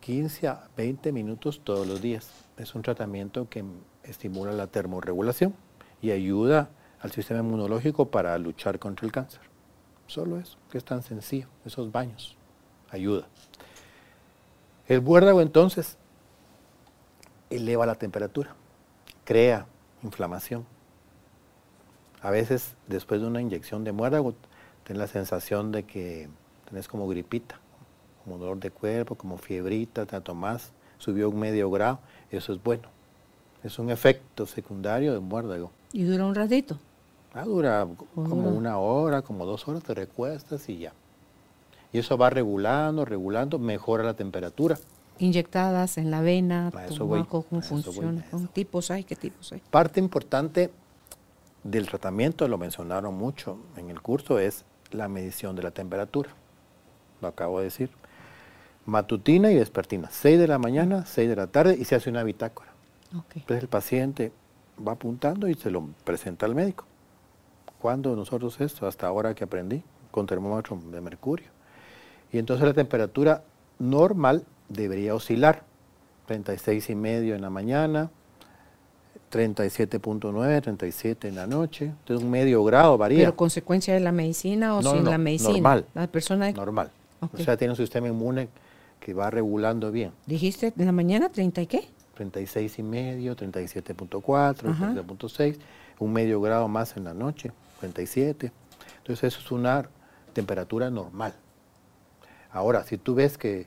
15 0.00 0.48
a 0.48 0.68
20 0.76 1.12
minutos 1.12 1.60
todos 1.62 1.86
los 1.86 2.00
días. 2.00 2.30
Es 2.56 2.74
un 2.74 2.82
tratamiento 2.82 3.48
que 3.48 3.62
estimula 4.02 4.52
la 4.52 4.66
termorregulación 4.66 5.54
y 6.00 6.10
ayuda 6.10 6.70
al 7.04 7.12
sistema 7.12 7.40
inmunológico 7.40 8.06
para 8.06 8.36
luchar 8.38 8.78
contra 8.78 9.04
el 9.04 9.12
cáncer. 9.12 9.42
Solo 10.06 10.38
eso, 10.38 10.56
que 10.70 10.78
es 10.78 10.84
tan 10.86 11.02
sencillo, 11.02 11.48
esos 11.66 11.92
baños, 11.92 12.34
ayuda. 12.88 13.26
El 14.88 15.02
muérdago 15.02 15.42
entonces 15.42 15.98
eleva 17.50 17.84
la 17.84 17.96
temperatura, 17.96 18.54
crea 19.24 19.66
inflamación. 20.02 20.64
A 22.22 22.30
veces 22.30 22.74
después 22.86 23.20
de 23.20 23.26
una 23.26 23.42
inyección 23.42 23.84
de 23.84 23.92
muérdago, 23.92 24.34
tienes 24.84 24.98
la 24.98 25.06
sensación 25.06 25.72
de 25.72 25.82
que 25.82 26.30
tenés 26.66 26.88
como 26.88 27.06
gripita, 27.06 27.60
como 28.24 28.38
dolor 28.38 28.60
de 28.60 28.70
cuerpo, 28.70 29.14
como 29.14 29.36
fiebrita, 29.36 30.06
te 30.06 30.18
tomás, 30.22 30.72
subió 30.96 31.28
un 31.28 31.38
medio 31.38 31.70
grado, 31.70 31.98
eso 32.30 32.54
es 32.54 32.62
bueno. 32.62 32.88
Es 33.62 33.78
un 33.78 33.90
efecto 33.90 34.46
secundario 34.46 35.12
de 35.12 35.20
muérdago. 35.20 35.70
¿Y 35.92 36.04
dura 36.04 36.24
un 36.24 36.34
ratito? 36.34 36.78
Ah, 37.34 37.42
dura 37.44 37.86
como 38.14 38.48
una 38.48 38.78
hora, 38.78 39.22
como 39.22 39.44
dos 39.44 39.66
horas, 39.66 39.82
te 39.82 39.92
recuestas 39.92 40.68
y 40.68 40.78
ya. 40.78 40.92
Y 41.92 41.98
eso 41.98 42.16
va 42.16 42.30
regulando, 42.30 43.04
regulando, 43.04 43.58
mejora 43.58 44.04
la 44.04 44.14
temperatura. 44.14 44.78
Inyectadas 45.18 45.98
en 45.98 46.10
la 46.12 46.20
vena, 46.20 46.72
¿cómo 47.28 47.60
funciona? 47.60 48.24
¿Qué 48.30 48.48
tipos 48.52 48.90
hay? 48.90 49.04
¿Qué 49.04 49.16
tipos 49.16 49.52
hay? 49.52 49.62
Parte 49.70 49.98
importante 49.98 50.70
del 51.64 51.88
tratamiento, 51.88 52.46
lo 52.46 52.58
mencionaron 52.58 53.14
mucho 53.16 53.58
en 53.76 53.90
el 53.90 54.00
curso, 54.00 54.38
es 54.38 54.64
la 54.92 55.08
medición 55.08 55.56
de 55.56 55.62
la 55.62 55.70
temperatura. 55.72 56.30
Lo 57.20 57.28
acabo 57.28 57.58
de 57.58 57.64
decir. 57.64 57.90
Matutina 58.86 59.50
y 59.50 59.56
vespertina, 59.56 60.08
6 60.10 60.38
de 60.38 60.46
la 60.46 60.58
mañana, 60.58 61.06
6 61.06 61.28
de 61.28 61.36
la 61.36 61.46
tarde 61.46 61.76
y 61.78 61.84
se 61.84 61.94
hace 61.94 62.10
una 62.10 62.22
bitácora. 62.22 62.70
Entonces 63.34 63.62
el 63.62 63.68
paciente 63.68 64.32
va 64.86 64.92
apuntando 64.92 65.48
y 65.48 65.54
se 65.54 65.70
lo 65.70 65.88
presenta 66.04 66.46
al 66.46 66.54
médico. 66.54 66.84
¿Cuándo 67.84 68.16
nosotros 68.16 68.58
esto? 68.62 68.86
Hasta 68.86 69.06
ahora 69.06 69.34
que 69.34 69.44
aprendí, 69.44 69.82
con 70.10 70.26
termómetro 70.26 70.80
de 70.90 71.02
mercurio. 71.02 71.48
Y 72.32 72.38
entonces 72.38 72.66
la 72.66 72.72
temperatura 72.72 73.42
normal 73.78 74.42
debería 74.70 75.14
oscilar. 75.14 75.64
36 76.24 76.88
y 76.88 76.94
medio 76.94 77.34
en 77.34 77.42
la 77.42 77.50
mañana, 77.50 78.08
37.9, 79.30 80.62
37 80.62 81.28
en 81.28 81.34
la 81.34 81.46
noche, 81.46 81.84
entonces 81.84 82.24
un 82.24 82.30
medio 82.30 82.64
grado 82.64 82.96
varía. 82.96 83.18
¿Pero 83.18 83.36
consecuencia 83.36 83.92
de 83.92 84.00
la 84.00 84.12
medicina 84.12 84.78
o 84.78 84.82
sin 84.82 85.04
la 85.04 85.18
medicina? 85.18 85.52
Normal. 85.52 85.84
La 85.92 86.06
persona 86.06 86.50
normal. 86.52 86.90
O 87.20 87.36
sea, 87.36 87.58
tiene 87.58 87.72
un 87.72 87.76
sistema 87.76 88.08
inmune 88.08 88.48
que 88.98 89.12
va 89.12 89.28
regulando 89.28 89.92
bien. 89.92 90.10
¿Dijiste 90.24 90.72
en 90.74 90.86
la 90.86 90.92
mañana 90.92 91.28
30 91.28 91.60
y 91.60 91.66
qué? 91.66 91.88
36 92.14 92.78
y 92.78 92.82
medio, 92.82 93.36
37.4, 93.36 94.56
37.6, 94.56 95.58
un 95.98 96.12
medio 96.14 96.40
grado 96.40 96.66
más 96.66 96.96
en 96.96 97.04
la 97.04 97.12
noche, 97.12 97.52
37. 97.84 98.52
Entonces 98.98 99.24
eso 99.24 99.40
es 99.40 99.52
una 99.52 99.88
temperatura 100.32 100.90
normal. 100.90 101.34
Ahora, 102.50 102.84
si 102.84 102.98
tú 102.98 103.14
ves 103.14 103.36
que 103.36 103.66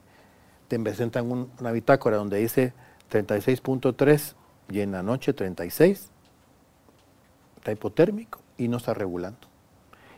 te 0.67 0.80
presentan 0.80 1.32
una 1.32 1.71
bitácora 1.71 2.17
donde 2.17 2.38
dice 2.38 2.73
36.3 3.12 4.34
y 4.69 4.80
en 4.82 4.91
la 4.91 5.03
noche 5.03 5.34
36, 5.34 6.10
está 7.58 7.71
hipotérmico 7.71 8.39
y 8.58 8.67
no 8.67 8.77
está 8.77 8.93
regulando. 8.93 9.47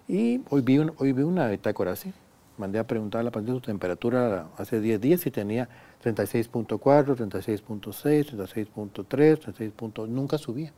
Y 0.08 0.42
hoy 0.50 0.62
vi, 0.62 0.80
hoy 0.98 1.14
vi 1.14 1.24
una 1.24 1.48
bitácora 1.48 1.92
así. 1.92 2.14
Mandé 2.58 2.80
a 2.80 2.88
preguntar 2.88 3.22
a 3.22 3.24
la 3.24 3.32
paciente 3.32 3.54
su 3.54 3.62
temperatura 3.62 4.48
hace 4.58 4.82
10 4.82 5.00
días 5.00 5.26
y 5.26 5.32
tenía 5.32 5.70
36.4, 6.04 6.78
36.6, 7.16 8.36
36.3, 8.36 9.40
36. 9.40 9.74
Nunca 10.10 10.38
subía. 10.38 10.74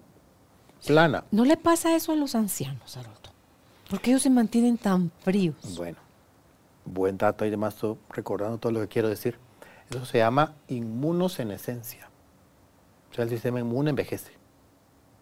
Plana. 0.86 1.24
¿No 1.32 1.46
le 1.46 1.58
pasa 1.58 1.96
eso 1.96 2.12
a 2.12 2.15
los 2.15 2.36
ancianos, 2.36 2.98
Haroldo? 2.98 3.30
¿Por 3.89 4.02
qué 4.02 4.12
ellos 4.12 4.24
se 4.24 4.30
mantienen 4.30 4.78
tan 4.78 5.12
fríos? 5.22 5.56
Bueno, 5.76 5.98
buen 6.86 7.17
dato 7.17 7.46
y 7.46 7.50
demás, 7.50 7.76
estoy 7.76 7.98
recordando 8.10 8.58
todo 8.58 8.72
lo 8.72 8.80
que 8.82 8.88
quiero 8.88 9.10
decir. 9.10 9.38
Eso 9.89 10.06
se 10.06 10.20
llama 10.20 10.56
inmunosenescencia. 10.70 12.10
O 13.12 13.13
sea, 13.13 13.26
el 13.26 13.30
sistema 13.30 13.60
inmune 13.60 13.89
envejece. 13.89 14.32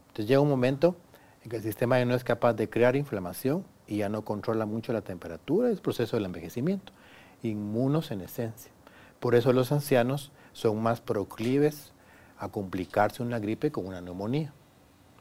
Entonces 0.10 0.28
llega 0.28 0.40
un 0.40 0.50
momento 0.50 0.96
en 1.44 1.50
que 1.50 1.56
el 1.58 1.64
sistema 1.64 1.98
ya 1.98 2.06
no 2.06 2.14
es 2.14 2.24
capaz 2.24 2.54
de 2.54 2.70
crear 2.70 2.96
inflamación 2.96 3.66
y 3.88 3.98
ya 3.98 4.10
no 4.10 4.24
controla 4.24 4.66
mucho 4.66 4.94
la 4.94 5.02
temperatura, 5.02 5.70
es 5.70 5.78
el 5.78 5.82
proceso 5.82 6.16
del 6.18 6.26
envejecimiento. 6.26 6.94
Inmunosenescencia. 7.42 8.72
Por 9.20 9.36
eso 9.36 9.52
los 9.54 9.72
ancianos 9.72 10.32
son 10.54 10.82
más 10.82 11.02
proclives 11.02 11.92
a 12.38 12.50
complicarse 12.50 13.24
una 13.24 13.40
gripe 13.40 13.72
con 13.72 13.88
una 13.88 14.02
neumonía. 14.02 14.54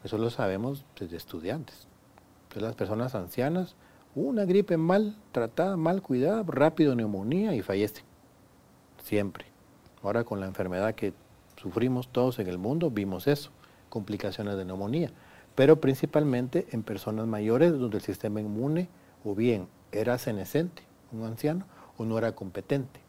Eso 0.03 0.17
lo 0.17 0.29
sabemos 0.29 0.85
desde 0.99 1.17
estudiantes. 1.17 1.87
Entonces 2.43 2.63
las 2.63 2.75
personas 2.75 3.15
ancianas, 3.15 3.75
una 4.15 4.45
gripe 4.45 4.77
mal 4.77 5.15
tratada, 5.31 5.77
mal 5.77 6.01
cuidada, 6.01 6.43
rápido 6.47 6.95
neumonía 6.95 7.53
y 7.55 7.61
fallecen. 7.61 8.05
Siempre. 9.03 9.45
Ahora 10.01 10.23
con 10.23 10.39
la 10.39 10.45
enfermedad 10.45 10.95
que 10.95 11.13
sufrimos 11.57 12.07
todos 12.07 12.39
en 12.39 12.47
el 12.47 12.57
mundo, 12.57 12.89
vimos 12.89 13.27
eso, 13.27 13.51
complicaciones 13.89 14.55
de 14.55 14.65
neumonía. 14.65 15.11
Pero 15.55 15.81
principalmente 15.81 16.67
en 16.71 16.83
personas 16.83 17.27
mayores 17.27 17.71
donde 17.73 17.97
el 17.97 18.03
sistema 18.03 18.39
inmune 18.39 18.87
o 19.25 19.35
bien 19.35 19.67
era 19.91 20.17
senescente, 20.17 20.83
un 21.11 21.25
anciano, 21.25 21.65
o 21.97 22.05
no 22.05 22.17
era 22.17 22.33
competente 22.33 23.01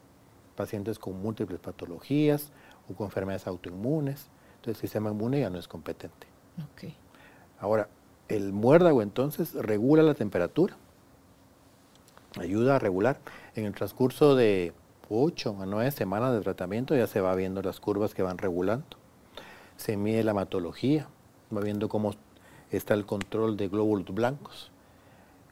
pacientes 0.61 0.99
con 0.99 1.23
múltiples 1.23 1.59
patologías 1.59 2.53
o 2.87 2.95
con 2.95 3.07
enfermedades 3.07 3.47
autoinmunes. 3.47 4.29
Entonces 4.57 4.77
el 4.77 4.89
sistema 4.89 5.11
inmune 5.11 5.41
ya 5.41 5.49
no 5.49 5.59
es 5.59 5.67
competente. 5.67 6.27
Ahora, 7.61 7.89
El 8.29 8.53
muérdago 8.53 9.03
entonces 9.03 9.55
regula 9.55 10.05
la 10.05 10.15
temperatura, 10.15 10.77
ayuda 12.39 12.77
a 12.77 12.79
regular. 12.79 13.19
En 13.57 13.65
el 13.65 13.75
transcurso 13.75 14.37
de 14.37 14.73
8 15.09 15.57
a 15.61 15.67
9 15.67 15.91
semanas 15.91 16.33
de 16.33 16.41
tratamiento 16.41 16.95
ya 16.95 17.09
se 17.09 17.21
va 17.21 17.35
viendo 17.35 17.61
las 17.61 17.81
curvas 17.81 18.15
que 18.15 18.23
van 18.23 18.39
regulando. 18.39 18.97
Se 19.77 19.97
mide 19.97 20.23
la 20.23 20.31
hematología, 20.31 21.09
va 21.55 21.61
viendo 21.61 21.89
cómo 21.89 22.15
está 22.71 22.95
el 22.95 23.05
control 23.05 23.57
de 23.57 23.69
glóbulos 23.69 24.15
blancos, 24.15 24.71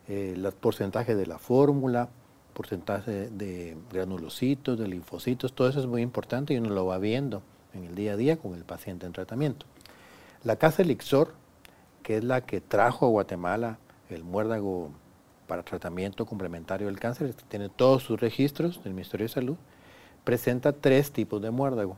eh, 0.06 0.34
los 0.36 0.54
porcentajes 0.54 1.16
de 1.16 1.26
la 1.26 1.38
fórmula, 1.38 2.08
porcentaje 2.54 3.28
de 3.30 3.76
granulocitos, 3.92 4.78
de 4.78 4.88
linfocitos, 4.88 5.52
todo 5.52 5.68
eso 5.68 5.80
es 5.80 5.86
muy 5.86 6.02
importante 6.02 6.54
y 6.54 6.58
uno 6.58 6.70
lo 6.70 6.86
va 6.86 6.98
viendo 6.98 7.42
en 7.74 7.84
el 7.84 7.94
día 7.94 8.12
a 8.12 8.16
día 8.16 8.36
con 8.36 8.54
el 8.54 8.64
paciente 8.64 9.06
en 9.06 9.12
tratamiento. 9.12 9.66
La 10.44 10.56
casa 10.56 10.82
Elixor, 10.82 11.34
que 12.02 12.16
es 12.16 12.24
la 12.24 12.42
que 12.42 12.60
trajo 12.60 13.06
a 13.06 13.08
Guatemala 13.08 13.78
el 14.08 14.24
muérdago 14.24 14.90
para 15.46 15.62
tratamiento 15.62 16.26
complementario 16.26 16.86
del 16.86 17.00
cáncer, 17.00 17.34
tiene 17.48 17.68
todos 17.68 18.02
sus 18.02 18.20
registros 18.20 18.82
del 18.84 18.94
Ministerio 18.94 19.24
de 19.24 19.32
Salud, 19.32 19.56
presenta 20.24 20.72
tres 20.72 21.10
tipos 21.10 21.42
de 21.42 21.50
muérdago. 21.50 21.96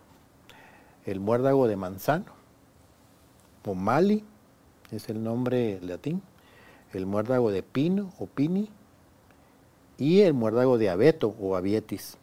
El 1.05 1.20
muérdago 1.20 1.66
de 1.66 1.76
manzano, 1.76 2.26
o 3.64 3.74
mali, 3.74 4.24
es 4.90 5.09
el 5.09 5.22
nombre 5.22 5.81
latín, 5.83 6.22
el 6.92 7.07
muérdago 7.07 7.50
de 7.50 7.62
pino 7.62 8.12
o 8.18 8.26
pini, 8.26 8.70
y 9.98 10.22
el 10.22 10.33
muérdago 10.33 10.79
de 10.79 10.88
abeto 10.88 11.35
o 11.40 11.57
abietis. 11.57 12.16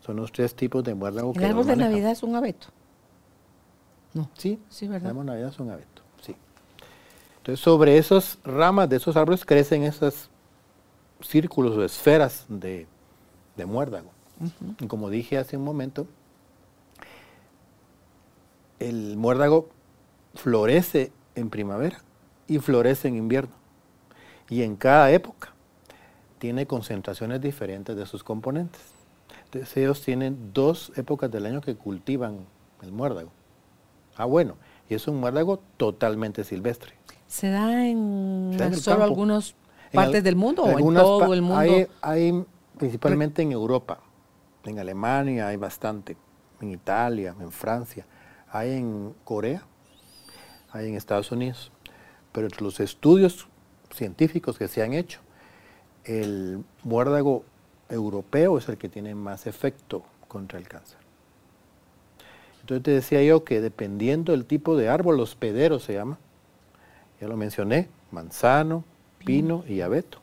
Son 0.00 0.16
los 0.16 0.30
tres 0.30 0.54
tipos 0.54 0.84
de 0.84 0.94
muérdago 0.94 1.32
que 1.32 1.40
¿El 1.40 1.46
árbol 1.46 1.66
de 1.66 1.76
Navidad 1.76 2.12
es 2.12 2.22
un 2.22 2.36
abeto? 2.36 2.68
No. 4.14 4.30
Sí, 4.34 4.60
sí, 4.68 4.86
¿verdad? 4.88 5.12
De 5.12 5.24
Navidad 5.24 5.48
es 5.48 5.58
un 5.58 5.70
abeto, 5.70 6.02
sí. 6.22 6.36
Entonces, 7.38 7.62
sobre 7.62 7.98
esas 7.98 8.38
ramas 8.44 8.88
de 8.88 8.96
esos 8.96 9.16
árboles 9.16 9.44
crecen 9.44 9.82
esas 9.82 10.30
círculos 11.20 11.76
o 11.76 11.84
esferas 11.84 12.46
de, 12.48 12.86
muérdago. 13.66 14.10
Y 14.80 14.86
como 14.86 15.10
dije 15.10 15.38
hace 15.38 15.56
un 15.56 15.64
momento, 15.64 16.06
el 18.78 19.16
muérdago 19.16 19.68
florece 20.34 21.12
en 21.34 21.50
primavera 21.50 22.02
y 22.46 22.58
florece 22.58 23.08
en 23.08 23.16
invierno. 23.16 23.54
Y 24.48 24.62
en 24.62 24.76
cada 24.76 25.10
época 25.10 25.52
tiene 26.38 26.66
concentraciones 26.66 27.40
diferentes 27.40 27.96
de 27.96 28.06
sus 28.06 28.22
componentes. 28.22 28.82
Entonces 29.46 29.76
ellos 29.76 30.02
tienen 30.02 30.52
dos 30.52 30.92
épocas 30.96 31.30
del 31.30 31.46
año 31.46 31.60
que 31.60 31.76
cultivan 31.76 32.40
el 32.82 32.92
muérdago. 32.92 33.30
Ah, 34.16 34.24
bueno, 34.24 34.56
y 34.88 34.94
es 34.94 35.08
un 35.08 35.16
muérdago 35.16 35.60
totalmente 35.76 36.44
silvestre. 36.44 36.94
¿Se 37.26 37.50
da 37.50 37.86
en, 37.86 38.56
solo 38.76 39.04
algunos 39.04 39.56
partes 39.92 40.22
del 40.22 40.36
mundo 40.36 40.62
o 40.62 40.78
en 40.78 40.94
todo 40.94 41.34
el 41.34 41.42
mundo? 41.42 41.88
Hay, 42.00 42.44
principalmente 42.78 43.42
en 43.42 43.52
Europa, 43.52 44.00
en 44.64 44.78
Alemania 44.78 45.48
hay 45.48 45.56
bastante, 45.56 46.16
en 46.60 46.70
Italia, 46.70 47.34
en 47.40 47.50
Francia, 47.50 48.06
hay 48.50 48.72
en 48.72 49.14
Corea, 49.24 49.62
hay 50.70 50.88
en 50.88 50.94
Estados 50.94 51.32
Unidos. 51.32 51.72
Pero 52.32 52.46
entre 52.46 52.62
los 52.62 52.80
estudios 52.80 53.48
científicos 53.92 54.58
que 54.58 54.68
se 54.68 54.82
han 54.82 54.92
hecho, 54.92 55.20
el 56.04 56.64
muérdago 56.82 57.44
europeo 57.88 58.58
es 58.58 58.68
el 58.68 58.76
que 58.76 58.88
tiene 58.88 59.14
más 59.14 59.46
efecto 59.46 60.04
contra 60.28 60.58
el 60.58 60.68
cáncer. 60.68 61.03
Entonces 62.64 62.82
te 62.82 62.90
decía 62.92 63.22
yo 63.22 63.44
que 63.44 63.60
dependiendo 63.60 64.32
del 64.32 64.46
tipo 64.46 64.74
de 64.74 64.88
árbol, 64.88 65.18
los 65.18 65.34
pederos 65.34 65.82
se 65.82 65.92
llama, 65.92 66.18
ya 67.20 67.28
lo 67.28 67.36
mencioné, 67.36 67.90
manzano, 68.10 68.84
pino 69.18 69.64
y 69.68 69.82
abeto. 69.82 70.20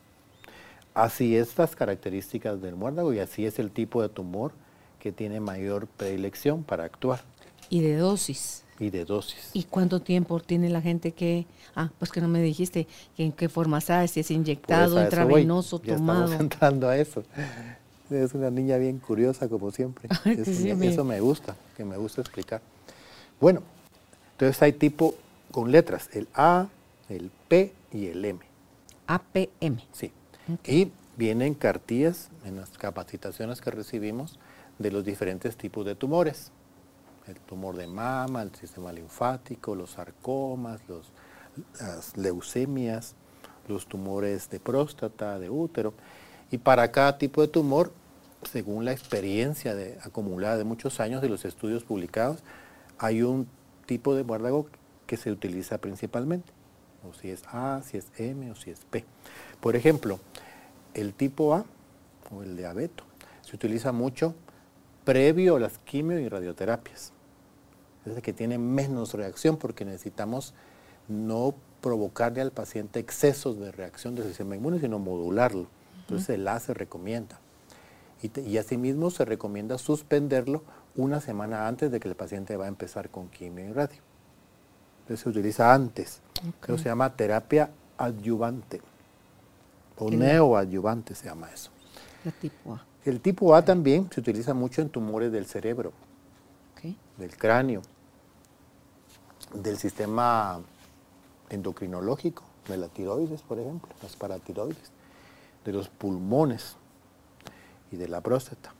Así 0.96 1.36
estas 1.36 1.76
características 1.76 2.60
del 2.60 2.76
muérdago 2.76 3.14
y 3.14 3.20
así 3.20 3.46
es 3.46 3.60
el 3.60 3.70
tipo 3.70 4.02
de 4.02 4.10
tumor 4.10 4.54
que 4.98 5.12
tiene 5.12 5.40
mayor 5.40 5.86
predilección 5.86 6.64
para 6.64 6.84
actuar. 6.84 7.22
¿Y 7.70 7.82
de 7.82 7.98
dosis? 7.98 8.64
Y 8.80 8.90
de 8.90 9.06
dosis. 9.06 9.52
¿Y 9.54 9.66
cuánto 9.66 10.02
tiempo 10.02 10.40
tiene 10.40 10.72
la 10.72 10.82
gente 10.82 11.12
que, 11.12 11.46
ah, 11.76 11.92
pues 12.00 12.12
que 12.12 12.22
no 12.22 12.28
me 12.28 12.42
dijiste, 12.42 12.88
en 13.20 13.34
qué 13.34 13.50
forma 13.50 13.82
sabe, 13.82 14.08
si 14.08 14.22
es 14.22 14.32
inyectado, 14.32 15.00
intravenoso, 15.00 15.78
tomado? 15.78 16.24
Estamos 16.24 16.42
entrando 16.54 16.90
a 16.90 16.98
eso. 16.98 17.24
Es 18.12 18.34
una 18.34 18.50
niña 18.50 18.78
bien 18.78 19.00
curiosa, 19.00 19.48
como 19.48 19.72
siempre. 19.72 20.10
eso 20.26 21.04
me 21.06 21.20
gusta, 21.22 21.56
que 21.78 21.86
me 21.86 21.98
gusta 21.98 22.22
explicar. 22.22 22.62
Bueno, 23.40 23.64
entonces 24.34 24.62
hay 24.62 24.74
tipo 24.74 25.16
con 25.52 25.72
letras, 25.72 26.10
el 26.14 26.28
A, 26.34 26.68
el 27.10 27.32
P 27.48 27.74
y 27.92 28.08
el 28.08 28.24
M. 28.26 28.40
APM. 29.08 29.80
Sí. 29.92 30.12
Y 30.66 30.92
vienen 31.18 31.54
cartillas 31.54 32.30
en 32.46 32.58
las 32.58 32.70
capacitaciones 32.72 33.62
que 33.62 33.72
recibimos 33.72 34.40
de 34.80 34.92
los 34.92 35.06
diferentes 35.06 35.56
tipos 35.58 35.86
de 35.86 35.96
tumores. 35.96 36.52
El 37.28 37.36
tumor 37.36 37.78
de 37.78 37.88
mama, 37.88 38.42
el 38.42 38.54
sistema 38.56 38.92
linfático, 38.92 39.76
los 39.76 39.92
sarcomas, 39.92 40.82
los, 40.88 41.12
las 41.80 42.18
leucemias, 42.18 43.16
los 43.68 43.88
tumores 43.88 44.50
de 44.50 44.60
próstata, 44.60 45.40
de 45.40 45.50
útero. 45.50 45.94
Y 46.50 46.58
para 46.58 46.92
cada 46.92 47.18
tipo 47.18 47.42
de 47.42 47.48
tumor, 47.48 47.94
según 48.44 48.86
la 48.86 48.92
experiencia 48.92 49.76
de, 49.76 49.98
acumulada 50.04 50.58
de 50.58 50.64
muchos 50.64 51.00
años 51.00 51.22
de 51.22 51.30
los 51.30 51.46
estudios 51.46 51.84
publicados, 51.84 52.44
hay 52.98 53.22
un 53.22 53.48
tipo 53.86 54.16
de 54.16 54.24
muérdago 54.24 54.68
que 55.08 55.18
se 55.18 55.32
utiliza 55.32 55.80
principalmente 55.80 56.52
o 57.08 57.14
si 57.14 57.30
es 57.30 57.44
A, 57.48 57.82
si 57.84 57.98
es 57.98 58.08
M 58.18 58.52
o 58.52 58.56
si 58.56 58.72
es 58.72 58.80
P. 58.90 59.06
Por 59.60 59.76
ejemplo, 59.76 60.20
el 60.94 61.14
tipo 61.14 61.54
A 61.54 61.66
o 62.34 62.44
el 62.44 62.56
diabeto 62.56 63.04
se 63.42 63.56
utiliza 63.56 63.92
mucho 63.92 64.36
previo 65.04 65.56
a 65.56 65.60
las 65.60 65.78
quimio 65.80 66.20
y 66.20 66.30
radioterapias. 66.30 67.12
Es 68.06 68.16
el 68.16 68.22
que 68.22 68.34
tiene 68.34 68.58
menos 68.58 69.14
reacción 69.14 69.58
porque 69.58 69.86
necesitamos 69.86 70.54
no 71.08 71.56
provocarle 71.82 72.42
al 72.42 72.52
paciente 72.52 73.00
excesos 73.00 73.60
de 73.60 73.72
reacción 73.72 74.16
del 74.16 74.28
sistema 74.28 74.56
inmune, 74.56 74.80
sino 74.80 75.00
modularlo. 75.00 75.68
Entonces 76.02 76.30
el 76.30 76.48
A 76.48 76.60
se 76.60 76.74
recomienda. 76.74 77.41
Y, 78.22 78.40
y, 78.42 78.58
asimismo 78.58 79.10
se 79.10 79.26
recomienda 79.26 79.78
suspenderlo 79.78 80.64
una 80.96 81.22
semana 81.22 81.68
antes 81.68 81.92
de 81.92 82.00
que 82.00 82.08
el 82.08 82.16
paciente 82.16 82.56
va 82.56 82.66
a 82.66 82.68
empezar 82.68 83.10
con 83.10 83.30
quimio 83.30 83.68
y 83.68 83.74
radio 83.74 84.02
se 85.18 85.30
utiliza 85.30 85.74
antes. 85.74 86.22
Eso 86.64 86.78
se 86.78 86.86
llama 86.86 87.16
terapia 87.16 87.72
adyuvante 87.98 88.82
o 89.98 90.10
neoadyuvante 90.10 91.14
se 91.14 91.26
llama 91.26 91.52
eso. 91.52 91.70
El 92.26 92.34
tipo 92.34 92.74
A. 92.74 92.86
El 93.06 93.20
tipo 93.20 93.56
A 93.56 93.64
también 93.64 94.10
se 94.12 94.20
utiliza 94.20 94.54
mucho 94.54 94.82
en 94.82 94.90
tumores 94.90 95.32
del 95.32 95.46
cerebro, 95.46 95.92
del 97.18 97.38
cráneo, 97.38 97.82
del 99.54 99.78
sistema 99.78 100.60
endocrinológico, 101.50 102.44
de 102.68 102.78
la 102.78 102.88
tiroides, 102.88 103.42
por 103.42 103.60
ejemplo, 103.60 103.90
las 104.02 104.16
paratiroides, 104.16 104.92
de 105.66 105.74
los 105.74 105.90
pulmones 105.90 106.78
y 107.92 107.98
de 107.98 108.08
la 108.08 108.22
próstata. 108.22 108.74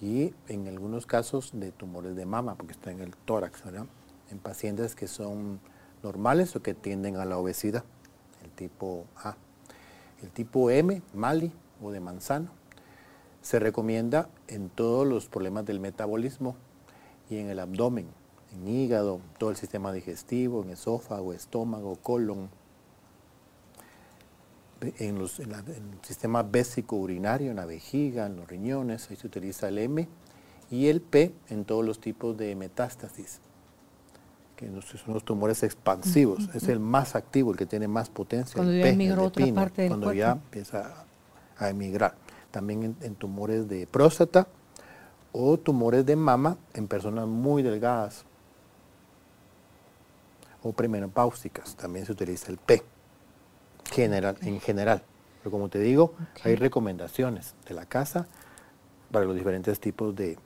Y 0.00 0.34
en 0.48 0.68
algunos 0.68 1.06
casos 1.06 1.50
de 1.52 1.72
tumores 1.72 2.16
de 2.16 2.26
mama, 2.26 2.54
porque 2.54 2.72
está 2.72 2.90
en 2.90 3.00
el 3.00 3.16
tórax, 3.16 3.64
¿verdad? 3.64 3.86
en 4.30 4.38
pacientes 4.38 4.94
que 4.94 5.08
son 5.08 5.60
normales 6.02 6.54
o 6.56 6.62
que 6.62 6.74
tienden 6.74 7.16
a 7.16 7.24
la 7.24 7.38
obesidad, 7.38 7.84
el 8.44 8.50
tipo 8.50 9.06
A. 9.16 9.36
El 10.22 10.30
tipo 10.30 10.70
M, 10.70 11.02
Mali 11.14 11.52
o 11.82 11.90
de 11.90 12.00
manzano, 12.00 12.50
se 13.40 13.58
recomienda 13.58 14.28
en 14.48 14.68
todos 14.68 15.06
los 15.06 15.26
problemas 15.26 15.64
del 15.64 15.80
metabolismo 15.80 16.56
y 17.30 17.38
en 17.38 17.48
el 17.48 17.60
abdomen, 17.60 18.08
en 18.52 18.68
hígado, 18.68 19.20
todo 19.38 19.50
el 19.50 19.56
sistema 19.56 19.92
digestivo, 19.92 20.62
en 20.62 20.70
esófago, 20.70 21.32
estómago, 21.32 21.96
colon, 21.96 22.50
en, 24.80 25.18
los, 25.18 25.40
en, 25.40 25.52
el 25.52 25.98
sistema 26.02 26.42
bésico 26.42 26.96
urinario, 26.96 27.50
en 27.50 27.56
la 27.56 27.66
vejiga, 27.66 28.26
en 28.26 28.36
los 28.36 28.48
riñones, 28.48 29.10
ahí 29.10 29.16
se 29.16 29.26
utiliza 29.26 29.68
el 29.68 29.78
M, 29.78 30.08
y 30.70 30.88
el 30.88 31.00
P 31.00 31.34
en 31.48 31.64
todos 31.64 31.84
los 31.84 32.00
tipos 32.00 32.36
de 32.36 32.54
metástasis, 32.54 33.40
que 34.56 34.66
son 34.82 35.14
los 35.14 35.24
tumores 35.24 35.62
expansivos, 35.62 36.48
es 36.54 36.68
el 36.68 36.80
más 36.80 37.14
activo, 37.14 37.52
el 37.52 37.56
que 37.56 37.66
tiene 37.66 37.88
más 37.88 38.10
potencia. 38.10 38.54
Cuando 38.54 38.74
ya 38.74 38.88
emigró 38.88 39.24
otra 39.24 39.46
parte 39.54 39.82
del 39.82 39.90
Cuando 39.90 40.12
ya 40.12 40.32
empieza 40.32 41.04
a 41.56 41.68
emigrar. 41.68 42.14
También 42.50 42.96
en, 43.00 43.14
tumores 43.14 43.68
de 43.68 43.86
próstata 43.86 44.48
o 45.32 45.58
tumores 45.58 46.04
de 46.06 46.16
mama 46.16 46.56
en 46.74 46.88
personas 46.88 47.26
muy 47.26 47.62
delgadas 47.62 48.24
o 50.62 50.72
premenopáusicas, 50.72 51.76
también 51.76 52.04
se 52.06 52.12
utiliza 52.12 52.50
el 52.50 52.58
P 52.58 52.82
general, 53.90 54.36
en 54.42 54.60
general. 54.60 55.02
Pero 55.42 55.50
como 55.50 55.68
te 55.68 55.78
digo, 55.80 56.14
hay 56.44 56.54
recomendaciones 56.56 57.54
de 57.68 57.74
la 57.74 57.86
casa 57.86 58.26
para 59.10 59.24
los 59.24 59.34
diferentes 59.36 59.78
tipos 59.80 60.14
de, 60.16 60.36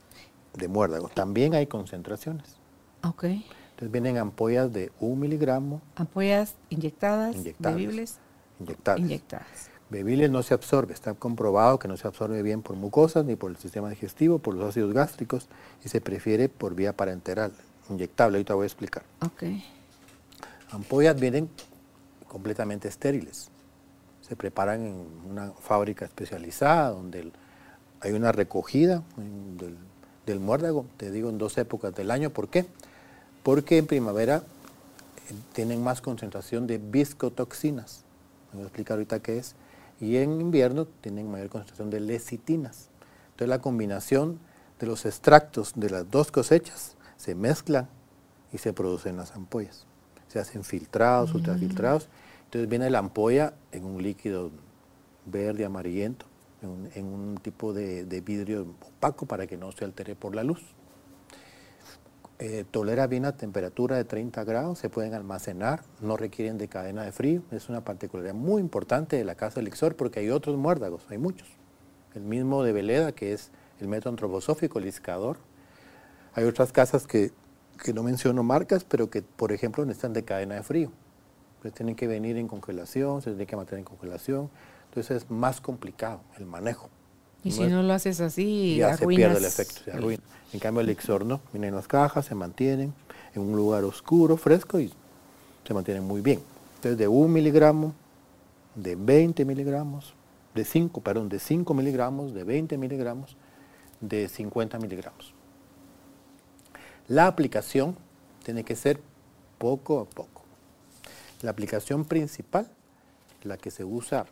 de 0.54 0.68
muérdagos. 0.68 1.12
También 1.12 1.54
hay 1.54 1.66
concentraciones. 1.66 2.56
Okay. 3.02 3.44
Entonces 3.70 3.90
vienen 3.90 4.18
ampollas 4.18 4.72
de 4.72 4.92
un 5.00 5.18
miligramo. 5.18 5.80
Ampollas 5.96 6.54
inyectadas, 6.70 7.34
Inyectables. 7.36 7.76
bebibles, 7.86 8.18
Inyectables. 8.60 9.04
inyectadas. 9.06 9.70
Bebibles 9.90 10.30
no 10.30 10.42
se 10.42 10.54
absorbe, 10.54 10.94
está 10.94 11.12
comprobado 11.14 11.78
que 11.78 11.88
no 11.88 11.96
se 11.98 12.06
absorbe 12.06 12.42
bien 12.42 12.62
por 12.62 12.76
mucosas 12.76 13.24
ni 13.26 13.36
por 13.36 13.50
el 13.50 13.56
sistema 13.58 13.90
digestivo, 13.90 14.38
por 14.38 14.54
los 14.54 14.68
ácidos 14.70 14.94
gástricos 14.94 15.48
y 15.84 15.88
se 15.88 16.00
prefiere 16.00 16.48
por 16.48 16.74
vía 16.74 16.96
parenteral, 16.96 17.52
inyectable, 17.90 18.38
ahorita 18.38 18.54
voy 18.54 18.62
a 18.62 18.66
explicar. 18.66 19.02
Ok. 19.20 19.42
Ampollas 20.70 21.18
vienen 21.20 21.50
completamente 22.32 22.88
estériles. 22.88 23.48
Se 24.22 24.36
preparan 24.36 24.86
en 24.86 25.06
una 25.30 25.50
fábrica 25.52 26.06
especializada 26.06 26.88
donde 26.90 27.20
el- 27.20 27.32
hay 28.00 28.12
una 28.12 28.32
recogida 28.32 29.02
mm, 29.16 29.58
del, 29.58 29.76
del 30.24 30.40
muérdago, 30.40 30.86
te 30.96 31.10
digo 31.10 31.28
en 31.28 31.36
dos 31.36 31.58
épocas 31.58 31.94
del 31.94 32.10
año. 32.10 32.30
¿Por 32.30 32.48
qué? 32.48 32.64
Porque 33.42 33.76
en 33.76 33.86
primavera 33.86 34.36
eh, 35.28 35.34
tienen 35.52 35.82
más 35.84 36.00
concentración 36.00 36.66
de 36.66 36.78
viscotoxinas. 36.78 38.02
Me 38.52 38.56
voy 38.58 38.62
a 38.64 38.66
explicar 38.68 38.94
ahorita 38.94 39.20
qué 39.20 39.36
es. 39.38 39.54
Y 40.00 40.16
en 40.16 40.40
invierno 40.40 40.86
tienen 40.86 41.30
mayor 41.30 41.50
concentración 41.50 41.90
de 41.90 42.00
lecitinas. 42.00 42.88
Entonces 43.32 43.48
la 43.48 43.60
combinación 43.60 44.38
de 44.80 44.86
los 44.86 45.04
extractos 45.04 45.72
de 45.76 45.90
las 45.90 46.10
dos 46.10 46.32
cosechas 46.32 46.96
se 47.18 47.34
mezclan 47.34 47.88
y 48.52 48.58
se 48.58 48.72
producen 48.72 49.16
las 49.18 49.32
ampollas. 49.32 49.84
Se 50.28 50.38
hacen 50.40 50.64
filtrados, 50.64 51.34
ultrafiltrados. 51.34 52.08
Entonces 52.52 52.68
viene 52.68 52.90
la 52.90 52.98
ampolla 52.98 53.54
en 53.70 53.86
un 53.86 54.02
líquido 54.02 54.50
verde, 55.24 55.64
amarillento, 55.64 56.26
en 56.60 57.06
un, 57.06 57.38
tipo 57.38 57.72
de, 57.72 58.04
vidrio 58.20 58.66
opaco 58.78 59.24
para 59.24 59.46
que 59.46 59.56
no 59.56 59.72
se 59.72 59.86
altere 59.86 60.14
por 60.14 60.34
la 60.34 60.44
luz. 60.44 60.62
Eh, 62.38 62.66
tolera 62.70 63.06
bien 63.06 63.24
a 63.24 63.38
temperatura 63.38 63.96
de 63.96 64.04
30 64.04 64.44
grados, 64.44 64.78
se 64.78 64.90
pueden 64.90 65.14
almacenar, 65.14 65.82
no 66.02 66.18
requieren 66.18 66.58
de 66.58 66.68
cadena 66.68 67.04
de 67.04 67.12
frío. 67.12 67.40
Es 67.52 67.70
una 67.70 67.86
particularidad 67.86 68.34
muy 68.34 68.60
importante 68.60 69.16
de 69.16 69.24
la 69.24 69.34
casa 69.34 69.60
Elixir 69.60 69.96
porque 69.96 70.20
hay 70.20 70.28
otros 70.28 70.58
muérdagos, 70.58 71.06
hay 71.08 71.16
muchos. 71.16 71.48
El 72.14 72.24
mismo 72.24 72.62
de 72.64 72.72
Veleda, 72.74 73.12
que 73.12 73.32
es 73.32 73.50
el 73.80 73.88
método 73.88 74.10
antroposófico, 74.10 74.78
el 74.78 74.88
iscador. 74.88 75.38
Hay 76.34 76.44
otras 76.44 76.70
casas 76.70 77.06
que, 77.06 77.32
que 77.82 77.94
no 77.94 78.02
menciono 78.02 78.42
marcas, 78.42 78.84
pero 78.84 79.08
que, 79.08 79.22
por 79.22 79.52
ejemplo, 79.52 79.86
necesitan 79.86 80.12
de 80.12 80.24
cadena 80.24 80.56
de 80.56 80.62
frío. 80.62 80.92
Entonces 81.62 81.76
tienen 81.76 81.94
que 81.94 82.08
venir 82.08 82.36
en 82.38 82.48
congelación, 82.48 83.22
se 83.22 83.30
tienen 83.30 83.46
que 83.46 83.54
mantener 83.54 83.78
en 83.80 83.84
congelación. 83.84 84.50
Entonces 84.88 85.22
es 85.22 85.30
más 85.30 85.60
complicado 85.60 86.20
el 86.38 86.44
manejo. 86.46 86.90
Y 87.44 87.50
No 87.50 87.54
si 87.54 87.62
es- 87.62 87.70
no 87.70 87.82
lo 87.84 87.92
haces 87.92 88.20
así, 88.20 88.76
ya 88.78 88.96
se 88.96 89.06
pierde 89.06 89.38
el 89.38 89.44
efecto, 89.44 89.80
se 89.84 89.92
arruina. 89.92 90.22
En 90.52 90.58
cambio 90.58 90.80
el 90.80 90.88
Elixir 90.88 91.24
no, 91.24 91.40
vienen 91.52 91.68
en 91.68 91.74
las 91.76 91.86
cajas, 91.86 92.26
se 92.26 92.34
mantienen 92.34 92.92
en 93.34 93.42
un 93.42 93.54
lugar 93.56 93.84
oscuro, 93.84 94.36
fresco 94.36 94.80
y 94.80 94.92
se 95.64 95.72
mantienen 95.72 96.02
muy 96.04 96.20
bien. 96.20 96.40
Entonces 96.76 96.98
de 96.98 97.06
un 97.06 97.32
miligramo, 97.32 97.94
de 98.74 98.96
20 98.96 99.44
miligramos, 99.44 100.14
de 100.56 100.64
5, 100.64 101.00
perdón, 101.00 101.28
de 101.28 101.38
5 101.38 101.74
miligramos, 101.74 102.34
de 102.34 102.42
20 102.42 102.76
miligramos, 102.76 103.36
de 104.00 104.28
50 104.28 104.78
miligramos. 104.80 105.32
La 107.06 107.28
aplicación 107.28 107.96
tiene 108.44 108.64
que 108.64 108.74
ser 108.74 109.00
poco 109.58 110.00
a 110.00 110.04
poco. 110.06 110.41
La 111.42 111.50
aplicación 111.50 112.04
principal, 112.04 112.70
la 113.42 113.56
que 113.56 113.70
se 113.70 113.84
usa 113.84 114.26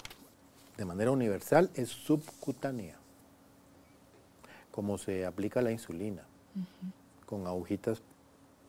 de 0.76 0.84
manera 0.84 1.10
universal, 1.10 1.70
es 1.74 1.88
subcutánea 1.88 2.96
como 4.70 4.96
se 4.98 5.26
aplica 5.26 5.60
la 5.60 5.72
insulina, 5.72 6.22
con 7.26 7.46
agujitas 7.46 8.00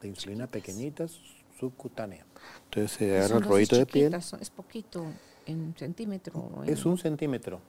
de 0.02 0.08
insulina 0.08 0.48
pequeñitas, 0.48 1.20
subcutánea. 1.60 2.26
Entonces 2.66 2.92
se 2.98 3.16
agarra 3.18 3.38
el 3.38 3.44
rollito 3.44 3.76
de 3.78 3.86
piel. 3.86 4.14
Es 4.16 4.50
poquito, 4.50 5.06
en 5.46 5.76
centímetro. 5.78 6.34
o 6.40 6.64
Es 6.64 6.82
en- 6.84 6.88
un 6.92 6.98
centímetro. 6.98 7.60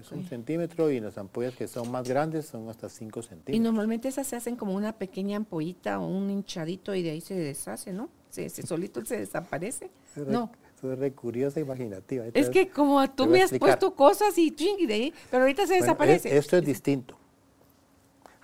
Es 0.00 0.12
un 0.12 0.24
centímetro 0.26 0.90
y 0.90 1.00
las 1.00 1.16
ampollas 1.18 1.54
que 1.56 1.66
son 1.66 1.90
más 1.90 2.06
grandes 2.06 2.46
son 2.46 2.68
hasta 2.68 2.88
5 2.90 3.20
Y 3.20 3.22
centímetros. 3.24 3.64
normalmente 3.64 4.08
esas 4.08 4.26
se 4.26 4.36
hacen 4.36 4.54
como 4.54 4.74
una 4.74 4.92
pequeña 4.92 5.38
ampollita 5.38 5.98
o 5.98 6.06
un 6.06 6.30
hinchadito 6.30 6.94
y 6.94 7.02
de 7.02 7.10
ahí 7.10 7.20
se 7.22 7.34
deshace, 7.34 7.92
¿no? 7.92 8.10
Se, 8.30 8.48
se- 8.48 8.66
solito 8.66 9.04
se 9.04 9.18
desaparece. 9.18 9.90
No. 10.16 10.50
Es 10.82 10.98
re 10.98 11.12
curiosa 11.12 11.58
e 11.58 11.62
imaginativa. 11.64 12.24
Es 12.32 12.50
que 12.50 12.68
como 12.68 13.08
tú 13.10 13.26
me 13.26 13.42
has 13.42 13.52
puesto 13.58 13.94
cosas 13.94 14.38
y 14.38 14.52
ching, 14.54 14.86
de 14.86 14.94
ahí, 14.94 15.14
pero 15.30 15.42
ahorita 15.42 15.62
se 15.62 15.72
bueno, 15.72 15.84
desaparece. 15.86 16.28
es- 16.28 16.44
esto 16.44 16.56
es 16.56 16.64
distinto. 16.64 17.16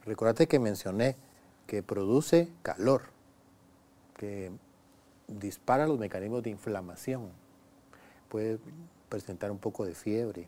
Recuérdate 0.05 0.47
que 0.49 0.59
mencioné 0.59 1.16
que 1.66 1.83
produce 1.83 2.49
calor, 2.62 3.03
que 4.16 4.51
dispara 5.29 5.87
los 5.87 5.99
mecanismos 5.99 6.42
de 6.42 6.51
inflamación, 6.51 7.29
puede 8.29 8.59
presentar 9.09 9.51
un 9.51 9.59
poco 9.59 9.85
de 9.87 9.94
fiebre 9.94 10.47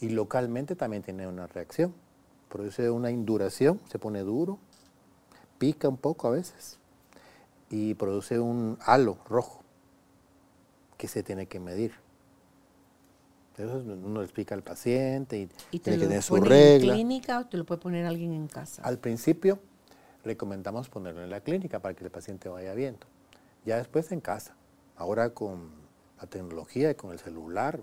y 0.00 0.08
localmente 0.10 0.76
también 0.76 1.02
tiene 1.02 1.26
una 1.26 1.46
reacción. 1.46 1.92
Produce 2.48 2.88
una 2.90 3.10
induración, 3.10 3.80
se 3.90 3.98
pone 3.98 4.20
duro, 4.20 4.58
pica 5.58 5.88
un 5.88 5.96
poco 5.98 6.28
a 6.28 6.30
veces 6.32 6.78
y 7.70 7.94
produce 7.94 8.38
un 8.38 8.76
halo 8.84 9.16
rojo 9.28 9.62
que 10.98 11.08
se 11.08 11.22
tiene 11.22 11.46
que 11.46 11.60
medir. 11.60 11.92
Eso 13.56 13.76
uno 13.76 14.20
le 14.20 14.24
explica 14.24 14.54
al 14.54 14.62
paciente 14.62 15.38
y, 15.38 15.48
¿Y 15.70 15.78
te 15.78 15.84
tiene 15.90 15.98
que 15.98 16.04
lo 16.04 16.08
tener 16.08 16.22
su 16.22 16.34
ponen 16.34 16.48
regla. 16.48 16.92
en 16.92 16.98
clínica 16.98 17.40
o 17.40 17.46
te 17.46 17.56
lo 17.56 17.64
puede 17.64 17.80
poner 17.80 18.06
alguien 18.06 18.32
en 18.32 18.48
casa? 18.48 18.82
Al 18.82 18.98
principio 18.98 19.58
recomendamos 20.24 20.88
ponerlo 20.88 21.22
en 21.22 21.30
la 21.30 21.40
clínica 21.40 21.78
para 21.80 21.94
que 21.94 22.04
el 22.04 22.10
paciente 22.10 22.48
vaya 22.48 22.74
viendo. 22.74 23.06
Ya 23.64 23.76
después 23.76 24.10
en 24.12 24.20
casa. 24.20 24.56
Ahora 24.96 25.30
con 25.30 25.70
la 26.20 26.26
tecnología 26.26 26.90
y 26.90 26.94
con 26.94 27.12
el 27.12 27.18
celular 27.18 27.80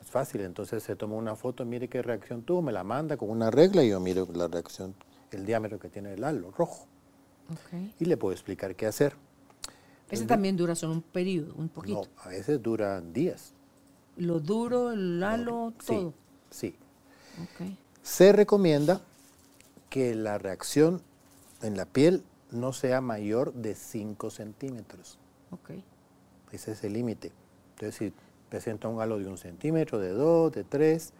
es 0.00 0.10
fácil. 0.10 0.40
Entonces 0.42 0.82
se 0.82 0.96
toma 0.96 1.14
una 1.16 1.36
foto, 1.36 1.64
mire 1.64 1.88
qué 1.88 2.02
reacción 2.02 2.42
tuvo, 2.42 2.62
me 2.62 2.72
la 2.72 2.82
manda 2.84 3.16
con 3.16 3.30
una 3.30 3.50
regla 3.50 3.82
y 3.84 3.90
yo 3.90 4.00
miro 4.00 4.26
la 4.34 4.48
reacción, 4.48 4.94
el 5.30 5.44
diámetro 5.44 5.78
que 5.78 5.88
tiene 5.88 6.14
el 6.14 6.24
halo 6.24 6.50
rojo. 6.52 6.86
Y 8.00 8.04
le 8.06 8.16
puedo 8.16 8.32
explicar 8.32 8.74
qué 8.76 8.86
hacer. 8.86 9.14
Ese 10.10 10.26
también 10.26 10.56
dura 10.56 10.74
solo 10.74 10.92
un 10.92 11.02
periodo, 11.02 11.54
un 11.56 11.66
No, 11.66 11.72
poquito. 11.72 12.06
a 12.18 12.28
veces 12.28 12.62
duran 12.62 13.12
días. 13.12 13.54
Lo 14.16 14.40
duro, 14.40 14.92
el 14.92 15.22
halo, 15.22 15.72
Sí, 15.80 15.86
todo. 15.86 16.14
sí. 16.50 16.76
Se 18.02 18.32
recomienda 18.32 19.00
que 19.88 20.14
la 20.14 20.36
reacción 20.38 21.00
en 21.62 21.76
la 21.76 21.86
piel 21.86 22.22
no 22.50 22.72
sea 22.74 23.00
mayor 23.00 23.54
de 23.54 23.74
5 23.74 24.30
centímetros. 24.30 25.18
Ok. 25.50 25.70
Ese 26.50 26.72
es 26.72 26.84
el 26.84 26.92
límite. 26.92 27.32
Entonces, 27.76 27.96
si 27.96 28.12
presenta 28.50 28.88
un 28.88 29.00
halo 29.00 29.18
de 29.18 29.26
un 29.28 29.38
centímetro, 29.38 29.98
de 29.98 30.10
dos, 30.10 30.52
de 30.52 30.64
tres, 30.64 31.12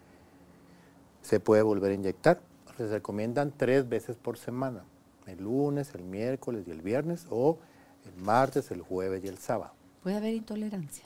se 1.23 1.39
puede 1.39 1.63
volver 1.63 1.91
a 1.91 1.95
inyectar. 1.95 2.41
Se 2.77 2.87
recomiendan 2.87 3.51
tres 3.55 3.89
veces 3.89 4.15
por 4.17 4.37
semana. 4.37 4.83
El 5.27 5.43
lunes, 5.43 5.93
el 5.95 6.03
miércoles 6.03 6.65
y 6.67 6.71
el 6.71 6.81
viernes, 6.81 7.27
o 7.29 7.57
el 8.05 8.15
martes, 8.23 8.69
el 8.71 8.81
jueves 8.81 9.23
y 9.23 9.27
el 9.27 9.37
sábado. 9.37 9.73
Puede 10.01 10.17
haber 10.17 10.33
intolerancia 10.33 11.05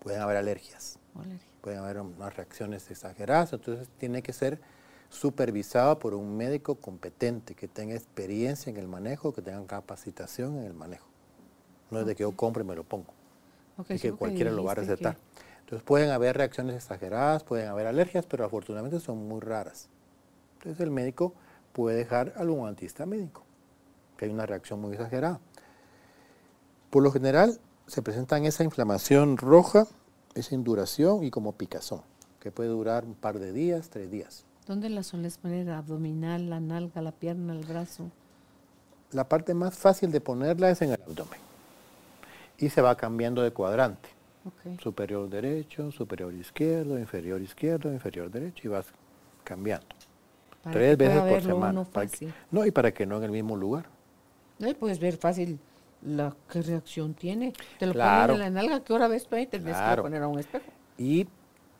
Pueden 0.00 0.20
haber 0.20 0.36
alergias, 0.36 0.98
alergia. 1.14 1.46
pueden 1.60 1.78
haber 1.78 2.00
unas 2.00 2.34
reacciones 2.36 2.90
exageradas, 2.90 3.52
entonces 3.52 3.88
tiene 3.98 4.20
que 4.22 4.32
ser 4.32 4.60
supervisado 5.10 5.98
por 6.00 6.14
un 6.14 6.36
médico 6.36 6.74
competente, 6.74 7.54
que 7.54 7.68
tenga 7.68 7.94
experiencia 7.94 8.70
en 8.70 8.78
el 8.78 8.88
manejo, 8.88 9.32
que 9.32 9.42
tenga 9.42 9.64
capacitación 9.66 10.58
en 10.58 10.64
el 10.64 10.74
manejo. 10.74 11.06
No 11.90 12.00
es 12.00 12.06
de 12.06 12.16
que 12.16 12.22
yo 12.22 12.32
compre 12.34 12.64
y 12.64 12.66
me 12.66 12.74
lo 12.74 12.82
pongo. 12.82 13.12
Y 13.88 13.98
que 13.98 14.12
cualquiera 14.12 14.50
lo 14.50 14.64
va 14.64 14.72
a 14.72 14.74
que- 14.74 14.80
recetar. 14.80 15.16
Entonces 15.60 15.84
pueden 15.86 16.10
haber 16.10 16.36
reacciones 16.36 16.74
exageradas, 16.74 17.44
pueden 17.44 17.68
haber 17.68 17.86
alergias, 17.86 18.26
pero 18.26 18.44
afortunadamente 18.44 18.98
son 19.00 19.28
muy 19.28 19.40
raras. 19.40 19.88
Entonces 20.58 20.80
el 20.80 20.90
médico 20.90 21.32
puede 21.72 21.96
dejar 21.96 22.32
algún 22.36 22.68
antihistamínico, 22.68 23.44
que 24.16 24.26
hay 24.26 24.30
una 24.30 24.46
reacción 24.46 24.80
muy 24.80 24.92
exagerada. 24.92 25.40
Por 26.90 27.02
lo 27.02 27.10
general 27.10 27.58
se 27.86 28.02
presentan 28.02 28.44
esa 28.44 28.64
inflamación 28.64 29.36
roja, 29.36 29.86
esa 30.34 30.54
induración 30.54 31.24
y 31.24 31.30
como 31.30 31.52
picazón, 31.52 32.02
que 32.40 32.50
puede 32.50 32.68
durar 32.68 33.04
un 33.04 33.14
par 33.14 33.38
de 33.38 33.52
días, 33.52 33.90
tres 33.90 34.10
días. 34.10 34.44
¿Dónde 34.66 34.88
la 34.88 35.02
sueles 35.02 35.38
poner? 35.38 35.70
¿Abdominal, 35.70 36.48
la 36.48 36.60
nalga, 36.60 37.02
la 37.02 37.12
pierna, 37.12 37.52
el 37.52 37.64
brazo? 37.64 38.10
La 39.10 39.28
parte 39.28 39.54
más 39.54 39.76
fácil 39.76 40.12
de 40.12 40.20
ponerla 40.20 40.70
es 40.70 40.82
en 40.82 40.90
el 40.90 41.02
abdomen 41.02 41.40
y 42.58 42.70
se 42.70 42.80
va 42.80 42.96
cambiando 42.96 43.42
de 43.42 43.50
cuadrante. 43.50 44.08
Superior 44.80 45.28
derecho, 45.28 45.90
superior 45.92 46.32
izquierdo, 46.32 46.98
inferior 46.98 47.40
izquierdo, 47.40 47.92
inferior 47.92 48.30
derecho 48.30 48.68
y 48.68 48.70
vas 48.70 48.86
cambiando. 49.44 49.86
Para 50.62 50.74
Tres 50.74 50.96
veces 50.96 51.18
por 51.20 51.30
verlo 51.30 51.54
semana. 51.54 51.84
para 51.84 52.06
que- 52.06 52.28
no, 52.50 52.64
y 52.66 52.70
para 52.70 52.92
que 52.92 53.04
no 53.06 53.16
en 53.18 53.24
el 53.24 53.30
mismo 53.32 53.56
lugar. 53.56 53.86
No, 54.58 54.68
y 54.68 54.74
puedes 54.74 55.00
ver 55.00 55.16
fácil 55.16 55.58
la 56.02 56.34
qué 56.50 56.62
reacción 56.62 57.14
tiene. 57.14 57.52
Te 57.78 57.86
lo 57.86 57.92
Claro. 57.92 58.34
ponen 58.34 58.46
en 58.48 58.54
la 58.54 58.62
nalga, 58.62 58.84
¿qué 58.84 58.92
hora 58.92 59.08
ves 59.08 59.26
tú 59.26 59.34
ahí? 59.36 59.46
Te 59.46 59.58
tienes 59.58 59.76
que 59.76 59.82
Claro. 59.82 60.02
poner 60.04 60.22
a 60.22 60.28
un 60.28 60.38
espejo. 60.38 60.64
Y 60.98 61.26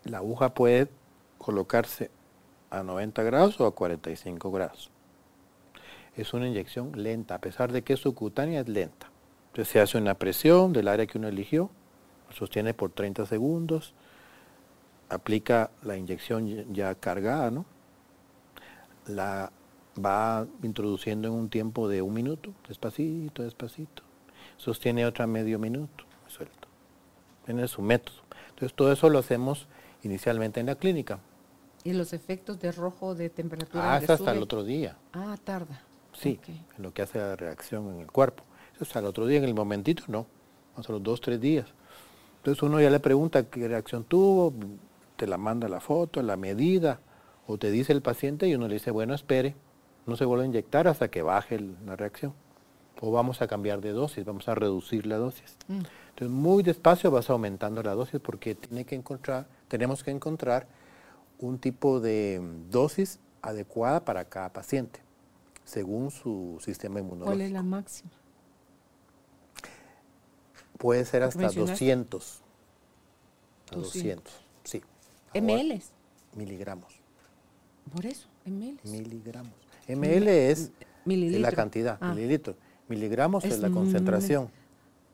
la 0.03 0.17
aguja 0.17 0.53
puede 0.53 0.89
colocarse 1.37 2.11
a 2.71 2.83
90 2.83 3.23
grados 3.23 3.59
o 3.61 3.65
a 3.65 3.73
45 3.73 4.51
grados. 4.51 4.89
Es 6.17 6.33
una 6.33 6.47
inyección 6.47 6.91
lenta, 7.01 7.35
a 7.35 7.39
pesar 7.39 7.71
de 7.71 7.83
que 7.83 7.93
es 7.93 7.99
subcutánea, 8.01 8.61
es 8.61 8.67
lenta. 8.69 9.09
Entonces 9.51 9.71
se 9.71 9.79
hace 9.79 9.97
una 9.97 10.15
presión 10.15 10.73
del 10.73 10.87
área 10.87 11.05
que 11.05 11.17
uno 11.17 11.27
eligió, 11.27 11.69
sostiene 12.31 12.73
por 12.73 12.91
30 12.91 13.25
segundos, 13.25 13.93
aplica 15.09 15.69
la 15.83 15.95
inyección 15.97 16.73
ya 16.73 16.95
cargada, 16.95 17.51
¿no? 17.51 17.65
La 19.07 19.51
va 20.03 20.47
introduciendo 20.63 21.27
en 21.27 21.33
un 21.33 21.49
tiempo 21.49 21.87
de 21.87 22.01
un 22.01 22.13
minuto, 22.13 22.53
despacito, 22.67 23.43
despacito. 23.43 24.03
Sostiene 24.57 25.05
otra 25.05 25.27
medio 25.27 25.59
minuto, 25.59 26.05
suelto. 26.27 26.67
Tiene 27.45 27.67
su 27.67 27.81
método. 27.81 28.17
Entonces 28.49 28.73
todo 28.75 28.91
eso 28.91 29.09
lo 29.09 29.19
hacemos 29.19 29.67
inicialmente 30.03 30.59
en 30.59 30.67
la 30.67 30.75
clínica. 30.75 31.19
¿Y 31.83 31.93
los 31.93 32.13
efectos 32.13 32.59
de 32.59 32.71
rojo 32.71 33.13
de 33.13 33.29
temperatura? 33.29 33.95
Ah, 33.95 33.95
hasta 33.97 34.31
el 34.31 34.41
otro 34.41 34.63
día. 34.63 34.97
Ah, 35.11 35.37
tarda. 35.43 35.81
Sí, 36.13 36.39
lo 36.77 36.93
que 36.93 37.01
hace 37.01 37.17
la 37.17 37.35
reacción 37.35 37.93
en 37.93 37.99
el 37.99 38.11
cuerpo. 38.11 38.43
Eso 38.75 38.83
hasta 38.83 38.99
el 38.99 39.05
otro 39.05 39.25
día, 39.25 39.39
en 39.39 39.45
el 39.45 39.53
momentito 39.53 40.03
no, 40.07 40.27
hasta 40.77 40.93
los 40.93 41.03
dos, 41.03 41.19
tres 41.19 41.41
días. 41.41 41.67
Entonces 42.37 42.61
uno 42.63 42.79
ya 42.79 42.89
le 42.89 42.99
pregunta 42.99 43.43
qué 43.49 43.67
reacción 43.67 44.03
tuvo, 44.03 44.53
te 45.15 45.27
la 45.27 45.37
manda 45.37 45.67
la 45.67 45.79
foto, 45.79 46.21
la 46.21 46.37
medida, 46.37 46.99
o 47.47 47.57
te 47.57 47.71
dice 47.71 47.93
el 47.93 48.01
paciente 48.01 48.47
y 48.47 48.55
uno 48.55 48.67
le 48.67 48.75
dice, 48.75 48.91
bueno, 48.91 49.13
espere, 49.13 49.55
no 50.05 50.15
se 50.15 50.25
vuelve 50.25 50.45
a 50.45 50.47
inyectar 50.47 50.87
hasta 50.87 51.09
que 51.09 51.21
baje 51.21 51.59
la 51.59 51.95
reacción. 51.95 52.33
O 53.01 53.11
vamos 53.11 53.41
a 53.41 53.47
cambiar 53.47 53.81
de 53.81 53.91
dosis, 53.91 54.23
vamos 54.23 54.47
a 54.47 54.55
reducir 54.55 55.05
la 55.05 55.17
dosis. 55.17 55.57
Mm. 55.67 55.81
Entonces, 56.09 56.29
muy 56.29 56.63
despacio 56.63 57.11
vas 57.11 57.29
aumentando 57.29 57.83
la 57.83 57.95
dosis 57.95 58.19
porque 58.21 58.55
tiene 58.55 58.85
que 58.85 58.95
encontrar, 58.95 59.47
tenemos 59.67 60.03
que 60.03 60.11
encontrar 60.11 60.67
un 61.39 61.59
tipo 61.59 61.99
de 61.99 62.41
dosis 62.69 63.19
adecuada 63.41 64.05
para 64.05 64.25
cada 64.25 64.53
paciente, 64.53 65.01
según 65.65 66.11
su 66.11 66.59
sistema 66.63 66.99
inmunológico. 66.99 67.31
¿Cuál 67.31 67.41
es 67.41 67.51
la 67.51 67.63
máxima? 67.63 68.11
Puede 70.77 71.03
ser 71.03 71.23
hasta 71.23 71.49
200. 71.49 72.41
200, 73.71 74.33
sí. 74.63 74.81
¿ML? 75.33 75.81
Miligramos. 76.35 77.02
Por 77.91 78.05
eso, 78.05 78.27
ml. 78.45 78.77
Miligramos. 78.83 79.53
ml 79.87 80.27
es 80.27 80.71
la 81.05 81.51
cantidad, 81.51 81.97
ah. 82.01 82.13
mililitros. 82.13 82.55
Miligramos 82.87 83.45
es, 83.45 83.59
la 83.59 83.69
concentración. 83.69 84.49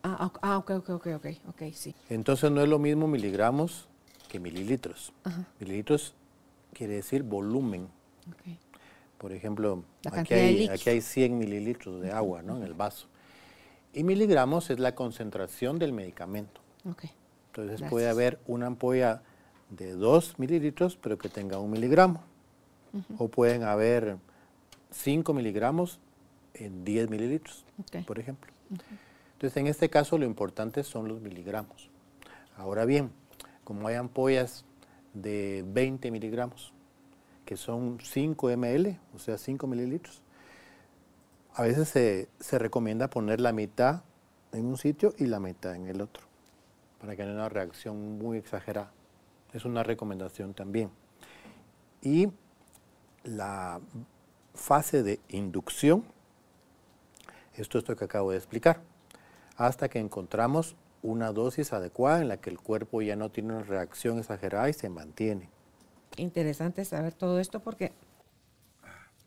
Ah, 0.03 0.31
ah, 0.41 0.57
ok, 0.57 0.71
ok, 0.71 0.89
ok, 0.89 1.07
ok, 1.15 1.25
ok, 1.49 1.61
sí. 1.73 1.93
Entonces 2.09 2.49
no 2.51 2.61
es 2.61 2.69
lo 2.69 2.79
mismo 2.79 3.07
miligramos 3.07 3.87
que 4.27 4.39
mililitros. 4.39 5.11
Mililitros 5.59 6.13
quiere 6.73 6.95
decir 6.95 7.23
volumen. 7.23 7.87
Por 9.17 9.33
ejemplo, 9.33 9.83
aquí 10.11 10.33
hay, 10.33 10.67
aquí 10.67 10.89
hay 10.89 11.01
100 11.01 11.37
mililitros 11.37 12.01
de 12.01 12.11
agua 12.11 12.41
¿no? 12.41 12.57
en 12.57 12.63
el 12.63 12.73
vaso. 12.73 13.07
Y 13.93 14.03
miligramos 14.03 14.69
es 14.69 14.79
la 14.79 14.95
concentración 14.95 15.77
del 15.79 15.91
medicamento. 15.91 16.61
Entonces 17.47 17.81
puede 17.89 18.07
haber 18.07 18.39
una 18.47 18.67
ampolla 18.67 19.21
de 19.69 19.93
2 19.93 20.39
mililitros, 20.39 20.95
pero 20.95 21.17
que 21.17 21.27
tenga 21.27 21.59
un 21.59 21.71
miligramo. 21.71 22.23
O 23.17 23.27
pueden 23.27 23.63
haber 23.63 24.17
5 24.91 25.33
miligramos 25.33 25.99
en 26.53 26.83
10 26.83 27.09
mililitros, 27.09 27.65
por 28.05 28.19
ejemplo. 28.19 28.51
Entonces, 29.33 29.57
en 29.57 29.67
este 29.67 29.89
caso, 29.89 30.17
lo 30.17 30.25
importante 30.25 30.83
son 30.83 31.07
los 31.07 31.21
miligramos. 31.21 31.89
Ahora 32.57 32.85
bien, 32.85 33.11
como 33.63 33.87
hay 33.87 33.95
ampollas 33.95 34.65
de 35.13 35.63
20 35.67 36.11
miligramos, 36.11 36.73
que 37.45 37.55
son 37.55 37.99
5 38.01 38.49
ml, 38.57 38.99
o 39.15 39.19
sea, 39.19 39.37
5 39.37 39.65
mililitros, 39.67 40.21
a 41.53 41.63
veces 41.63 41.89
se, 41.89 42.29
se, 42.39 42.59
recomienda 42.59 43.09
poner 43.09 43.41
la 43.41 43.51
mitad 43.53 44.03
en 44.51 44.65
un 44.65 44.77
sitio 44.77 45.13
y 45.17 45.25
la 45.25 45.39
mitad 45.39 45.75
en 45.75 45.87
el 45.87 46.01
otro, 46.01 46.23
para 46.99 47.15
que 47.15 47.23
no 47.23 47.29
haya 47.29 47.39
una 47.39 47.49
reacción 47.49 48.17
muy 48.17 48.37
exagerada. 48.37 48.91
Es 49.53 49.65
una 49.65 49.83
recomendación 49.83 50.53
también. 50.53 50.91
Y 52.01 52.29
la 53.23 53.81
fase 54.53 55.03
de 55.03 55.19
inducción, 55.29 56.03
esto 57.55 57.77
es 57.77 57.87
lo 57.87 57.95
que 57.95 58.05
acabo 58.05 58.31
de 58.31 58.37
explicar, 58.37 58.81
hasta 59.57 59.89
que 59.89 59.99
encontramos 59.99 60.75
una 61.01 61.31
dosis 61.31 61.73
adecuada 61.73 62.21
en 62.21 62.27
la 62.27 62.37
que 62.37 62.49
el 62.49 62.59
cuerpo 62.59 63.01
ya 63.01 63.15
no 63.15 63.29
tiene 63.29 63.53
una 63.53 63.63
reacción 63.63 64.19
exagerada 64.19 64.69
y 64.69 64.73
se 64.73 64.89
mantiene. 64.89 65.49
Interesante 66.17 66.83
saber 66.85 67.13
todo 67.13 67.39
esto 67.39 67.59
porque 67.59 67.93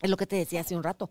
es 0.00 0.10
lo 0.10 0.16
que 0.16 0.26
te 0.26 0.36
decía 0.36 0.60
hace 0.60 0.76
un 0.76 0.82
rato. 0.82 1.10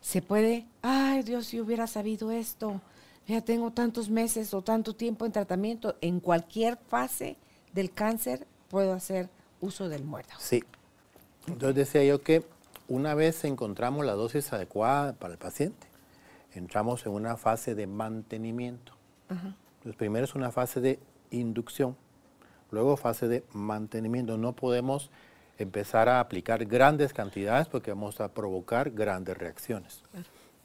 Se 0.00 0.22
puede, 0.22 0.66
ay 0.82 1.22
Dios, 1.22 1.46
si 1.46 1.60
hubiera 1.60 1.86
sabido 1.86 2.30
esto, 2.30 2.80
ya 3.26 3.40
tengo 3.40 3.72
tantos 3.72 4.08
meses 4.10 4.54
o 4.54 4.62
tanto 4.62 4.94
tiempo 4.94 5.26
en 5.26 5.32
tratamiento, 5.32 5.96
en 6.00 6.20
cualquier 6.20 6.76
fase 6.76 7.36
del 7.72 7.92
cáncer 7.92 8.46
puedo 8.68 8.92
hacer 8.92 9.28
uso 9.60 9.88
del 9.88 10.04
muérdago. 10.04 10.40
Sí. 10.40 10.62
Entonces 11.46 11.74
decía 11.74 12.04
yo 12.04 12.22
que 12.22 12.44
una 12.88 13.14
vez 13.14 13.44
encontramos 13.44 14.04
la 14.04 14.12
dosis 14.12 14.52
adecuada 14.52 15.12
para 15.14 15.32
el 15.32 15.38
paciente, 15.38 15.86
entramos 16.54 17.04
en 17.06 17.12
una 17.12 17.36
fase 17.36 17.74
de 17.74 17.86
mantenimiento. 17.86 18.92
Entonces, 19.28 19.96
primero 19.96 20.24
es 20.24 20.34
una 20.34 20.52
fase 20.52 20.80
de 20.80 21.00
inducción, 21.30 21.96
luego 22.70 22.96
fase 22.96 23.28
de 23.28 23.44
mantenimiento. 23.52 24.38
No 24.38 24.54
podemos 24.54 25.10
empezar 25.58 26.08
a 26.08 26.20
aplicar 26.20 26.64
grandes 26.66 27.12
cantidades 27.12 27.68
porque 27.68 27.90
vamos 27.90 28.20
a 28.20 28.28
provocar 28.28 28.90
grandes 28.90 29.36
reacciones. 29.36 30.02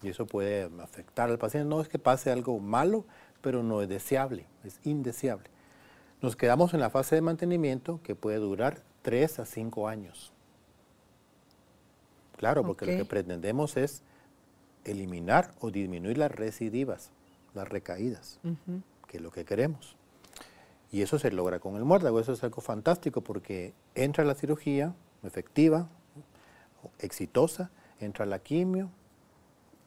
Y 0.03 0.09
eso 0.09 0.25
puede 0.25 0.69
afectar 0.81 1.29
al 1.29 1.37
paciente. 1.37 1.69
No 1.69 1.81
es 1.81 1.87
que 1.87 1.99
pase 1.99 2.31
algo 2.31 2.59
malo, 2.59 3.05
pero 3.41 3.63
no 3.63 3.81
es 3.81 3.89
deseable, 3.89 4.45
es 4.63 4.79
indeseable. 4.83 5.49
Nos 6.21 6.35
quedamos 6.35 6.73
en 6.73 6.79
la 6.79 6.89
fase 6.89 7.15
de 7.15 7.21
mantenimiento 7.21 7.99
que 8.03 8.15
puede 8.15 8.37
durar 8.37 8.83
3 9.01 9.39
a 9.39 9.45
5 9.45 9.87
años. 9.87 10.31
Claro, 12.41 12.63
porque 12.65 12.87
lo 12.87 12.97
que 12.97 13.05
pretendemos 13.05 13.77
es 13.77 14.01
eliminar 14.83 15.53
o 15.59 15.69
disminuir 15.69 16.17
las 16.17 16.31
recidivas, 16.31 17.11
las 17.53 17.69
recaídas, 17.69 18.39
que 19.07 19.17
es 19.17 19.23
lo 19.23 19.29
que 19.29 19.45
queremos. 19.45 19.95
Y 20.91 21.03
eso 21.03 21.19
se 21.19 21.31
logra 21.31 21.59
con 21.59 21.75
el 21.75 21.85
muérdago, 21.85 22.19
eso 22.19 22.33
es 22.33 22.43
algo 22.43 22.63
fantástico 22.63 23.21
porque 23.21 23.75
entra 23.93 24.25
la 24.25 24.33
cirugía 24.33 24.95
efectiva, 25.21 25.87
exitosa, 26.97 27.69
entra 27.99 28.25
la 28.25 28.39
quimio, 28.39 28.89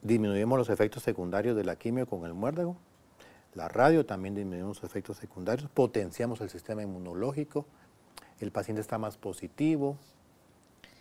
disminuimos 0.02 0.56
los 0.56 0.70
efectos 0.70 1.02
secundarios 1.02 1.56
de 1.56 1.64
la 1.64 1.74
quimio 1.74 2.06
con 2.06 2.24
el 2.24 2.34
muérdago, 2.34 2.76
la 3.56 3.68
radio 3.68 4.06
también 4.06 4.36
disminuimos 4.36 4.80
los 4.80 4.88
efectos 4.88 5.16
secundarios, 5.16 5.68
potenciamos 5.70 6.40
el 6.40 6.50
sistema 6.50 6.84
inmunológico, 6.84 7.66
el 8.38 8.52
paciente 8.52 8.80
está 8.80 8.96
más 8.96 9.16
positivo, 9.16 9.98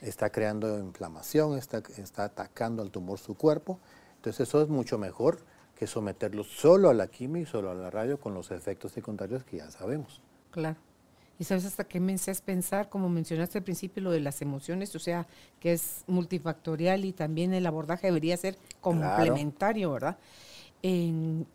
está 0.03 0.29
creando 0.29 0.77
inflamación, 0.79 1.57
está, 1.57 1.81
está 1.97 2.25
atacando 2.25 2.83
al 2.83 2.91
tumor 2.91 3.19
su 3.19 3.35
cuerpo. 3.35 3.79
Entonces 4.17 4.47
eso 4.47 4.61
es 4.61 4.69
mucho 4.69 4.97
mejor 4.97 5.39
que 5.77 5.87
someterlo 5.87 6.43
solo 6.43 6.89
a 6.89 6.93
la 6.93 7.07
quimio 7.07 7.41
y 7.41 7.45
solo 7.45 7.71
a 7.71 7.73
la 7.73 7.89
radio 7.89 8.19
con 8.19 8.33
los 8.33 8.51
efectos 8.51 8.91
secundarios 8.91 9.43
que 9.43 9.57
ya 9.57 9.71
sabemos. 9.71 10.21
Claro. 10.51 10.77
Y 11.39 11.45
sabes 11.45 11.65
hasta 11.65 11.83
qué 11.83 11.99
me 11.99 12.13
es 12.13 12.41
pensar, 12.41 12.89
como 12.89 13.09
mencionaste 13.09 13.57
al 13.57 13.63
principio, 13.63 14.03
lo 14.03 14.11
de 14.11 14.19
las 14.19 14.41
emociones, 14.41 14.95
o 14.95 14.99
sea, 14.99 15.25
que 15.59 15.73
es 15.73 16.03
multifactorial 16.05 17.05
y 17.05 17.11
también 17.11 17.53
el 17.53 17.65
abordaje 17.65 18.07
debería 18.07 18.37
ser 18.37 18.57
complementario, 18.81 19.91
¿verdad? 19.91 20.17
En, 20.83 21.47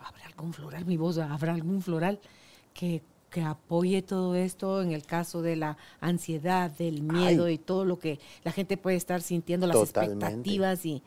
¿habrá 0.00 0.26
algún 0.26 0.52
floral? 0.54 0.86
Mi 0.86 0.96
voz, 0.96 1.18
¿habrá 1.18 1.52
algún 1.52 1.82
floral 1.82 2.18
que 2.72 3.02
que 3.32 3.42
apoye 3.42 4.02
todo 4.02 4.36
esto 4.36 4.82
en 4.82 4.92
el 4.92 5.04
caso 5.04 5.40
de 5.40 5.56
la 5.56 5.78
ansiedad, 6.00 6.70
del 6.70 7.02
miedo 7.02 7.48
y 7.48 7.56
todo 7.56 7.86
lo 7.86 7.98
que 7.98 8.20
la 8.44 8.52
gente 8.52 8.76
puede 8.76 8.96
estar 8.96 9.22
sintiendo, 9.22 9.66
las 9.66 9.78
expectativas 9.78 10.84
y, 10.84 11.02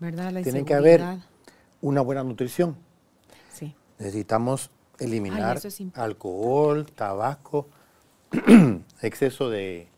¿verdad? 0.00 0.32
La 0.32 0.42
Tiene 0.42 0.64
que 0.64 0.74
haber 0.74 1.02
una 1.82 2.00
buena 2.00 2.24
nutrición. 2.24 2.74
Sí. 3.52 3.74
Necesitamos 3.98 4.70
eliminar 4.98 5.60
alcohol, 5.94 6.86
tabaco, 6.86 7.68
exceso 9.02 9.50
de, 9.50 9.88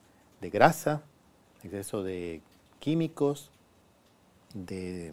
grasa, 0.40 1.02
exceso 1.62 2.02
de 2.02 2.42
químicos, 2.80 3.52
de, 4.54 5.12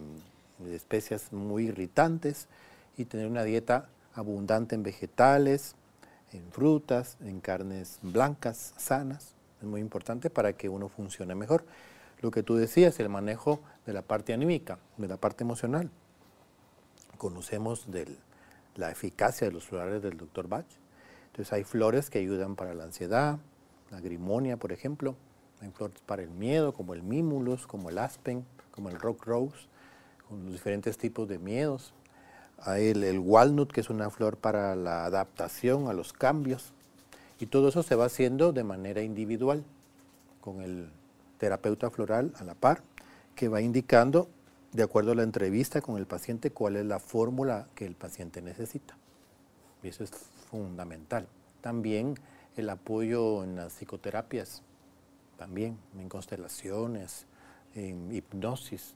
de 0.58 0.74
especias 0.74 1.32
muy 1.32 1.68
irritantes 1.68 2.48
y 2.96 3.04
tener 3.04 3.28
una 3.28 3.44
dieta 3.44 3.88
abundante 4.14 4.74
en 4.74 4.82
vegetales, 4.82 5.76
en 6.32 6.50
frutas, 6.50 7.16
en 7.20 7.40
carnes 7.40 7.98
blancas, 8.02 8.74
sanas. 8.76 9.34
Es 9.60 9.66
muy 9.66 9.80
importante 9.80 10.30
para 10.30 10.54
que 10.54 10.68
uno 10.68 10.88
funcione 10.88 11.34
mejor. 11.34 11.64
Lo 12.20 12.30
que 12.30 12.42
tú 12.42 12.56
decías, 12.56 12.98
el 13.00 13.08
manejo 13.08 13.60
de 13.86 13.92
la 13.92 14.02
parte 14.02 14.32
anímica, 14.32 14.78
de 14.96 15.08
la 15.08 15.16
parte 15.16 15.44
emocional. 15.44 15.90
Conocemos 17.18 17.90
de 17.90 18.16
la 18.76 18.90
eficacia 18.90 19.46
de 19.46 19.52
los 19.52 19.64
florales 19.64 20.02
del 20.02 20.16
Dr. 20.16 20.48
Bach. 20.48 20.66
Entonces 21.26 21.52
hay 21.52 21.64
flores 21.64 22.10
que 22.10 22.18
ayudan 22.18 22.56
para 22.56 22.74
la 22.74 22.84
ansiedad, 22.84 23.38
la 23.90 24.00
grimonia, 24.00 24.56
por 24.56 24.72
ejemplo. 24.72 25.16
Hay 25.60 25.70
flores 25.70 26.00
para 26.06 26.22
el 26.22 26.30
miedo, 26.30 26.72
como 26.72 26.94
el 26.94 27.02
mimulus, 27.02 27.66
como 27.66 27.90
el 27.90 27.98
aspen, 27.98 28.44
como 28.72 28.88
el 28.88 28.98
rock 28.98 29.24
rose, 29.26 29.66
con 30.28 30.44
los 30.44 30.52
diferentes 30.52 30.98
tipos 30.98 31.28
de 31.28 31.38
miedos. 31.38 31.94
Hay 32.64 32.88
el, 32.88 33.04
el 33.04 33.18
walnut, 33.18 33.72
que 33.72 33.80
es 33.80 33.90
una 33.90 34.10
flor 34.10 34.36
para 34.36 34.76
la 34.76 35.04
adaptación 35.04 35.88
a 35.88 35.92
los 35.92 36.12
cambios. 36.12 36.72
Y 37.40 37.46
todo 37.46 37.68
eso 37.68 37.82
se 37.82 37.96
va 37.96 38.06
haciendo 38.06 38.52
de 38.52 38.64
manera 38.64 39.02
individual, 39.02 39.64
con 40.40 40.62
el 40.62 40.88
terapeuta 41.38 41.90
floral 41.90 42.32
a 42.38 42.44
la 42.44 42.54
par, 42.54 42.82
que 43.34 43.48
va 43.48 43.60
indicando, 43.60 44.28
de 44.72 44.82
acuerdo 44.84 45.12
a 45.12 45.14
la 45.14 45.22
entrevista 45.22 45.80
con 45.80 45.96
el 45.96 46.06
paciente, 46.06 46.50
cuál 46.50 46.76
es 46.76 46.86
la 46.86 46.98
fórmula 46.98 47.66
que 47.74 47.84
el 47.84 47.94
paciente 47.94 48.40
necesita. 48.42 48.96
Y 49.82 49.88
eso 49.88 50.04
es 50.04 50.10
fundamental. 50.50 51.26
También 51.60 52.14
el 52.56 52.70
apoyo 52.70 53.42
en 53.44 53.56
las 53.56 53.72
psicoterapias, 53.72 54.62
también 55.36 55.78
en 55.98 56.08
constelaciones, 56.08 57.26
en 57.74 58.12
hipnosis. 58.12 58.94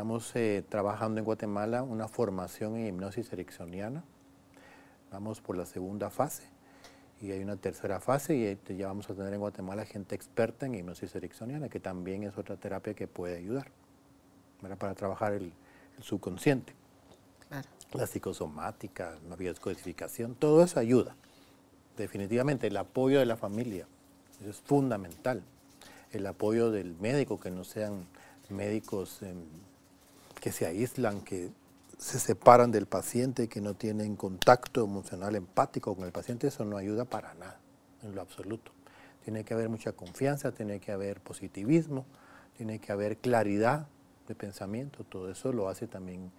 Estamos 0.00 0.34
eh, 0.34 0.64
trabajando 0.66 1.18
en 1.18 1.26
Guatemala 1.26 1.82
una 1.82 2.08
formación 2.08 2.74
en 2.74 2.86
hipnosis 2.86 3.30
ericksoniana. 3.34 4.02
Vamos 5.12 5.42
por 5.42 5.58
la 5.58 5.66
segunda 5.66 6.08
fase 6.08 6.44
y 7.20 7.32
hay 7.32 7.42
una 7.42 7.56
tercera 7.56 8.00
fase 8.00 8.34
y 8.34 8.76
ya 8.78 8.86
vamos 8.86 9.10
a 9.10 9.14
tener 9.14 9.34
en 9.34 9.40
Guatemala 9.40 9.84
gente 9.84 10.14
experta 10.14 10.64
en 10.64 10.74
hipnosis 10.74 11.14
ericksoniana, 11.14 11.68
que 11.68 11.80
también 11.80 12.22
es 12.22 12.38
otra 12.38 12.56
terapia 12.56 12.94
que 12.94 13.08
puede 13.08 13.36
ayudar 13.36 13.70
para 14.78 14.94
trabajar 14.94 15.34
el, 15.34 15.52
subconsciente. 16.00 16.72
La 17.92 18.06
psicosomática, 18.06 19.18
la 19.28 19.36
biodescodificación, 19.36 20.34
todo 20.34 20.64
eso 20.64 20.80
ayuda. 20.80 21.14
Definitivamente, 21.98 22.68
el 22.68 22.76
apoyo 22.78 23.18
de 23.18 23.26
la 23.26 23.36
familia, 23.36 23.86
eso 24.40 24.48
es 24.48 24.62
fundamental. 24.62 25.42
El 26.10 26.26
apoyo 26.26 26.70
del 26.70 26.94
médico, 26.94 27.38
que 27.38 27.50
no 27.50 27.64
sean 27.64 28.06
médicos 28.48 29.20
em, 29.20 29.44
que 30.40 30.52
se 30.52 30.66
aíslan, 30.66 31.20
que 31.20 31.50
se 31.98 32.18
separan 32.18 32.70
del 32.70 32.86
paciente, 32.86 33.48
que 33.48 33.60
no 33.60 33.74
tienen 33.74 34.16
contacto 34.16 34.82
emocional 34.82 35.36
empático 35.36 35.94
con 35.94 36.04
el 36.04 36.12
paciente, 36.12 36.48
eso 36.48 36.64
no 36.64 36.78
ayuda 36.78 37.04
para 37.04 37.34
nada, 37.34 37.60
en 38.02 38.14
lo 38.14 38.22
absoluto. 38.22 38.72
Tiene 39.22 39.44
que 39.44 39.52
haber 39.52 39.68
mucha 39.68 39.92
confianza, 39.92 40.52
tiene 40.52 40.80
que 40.80 40.92
haber 40.92 41.20
positivismo, 41.20 42.06
tiene 42.56 42.78
que 42.78 42.90
haber 42.90 43.18
claridad 43.18 43.86
de 44.26 44.34
pensamiento, 44.34 45.04
todo 45.04 45.30
eso 45.30 45.52
lo 45.52 45.68
hace 45.68 45.86
también 45.86 46.32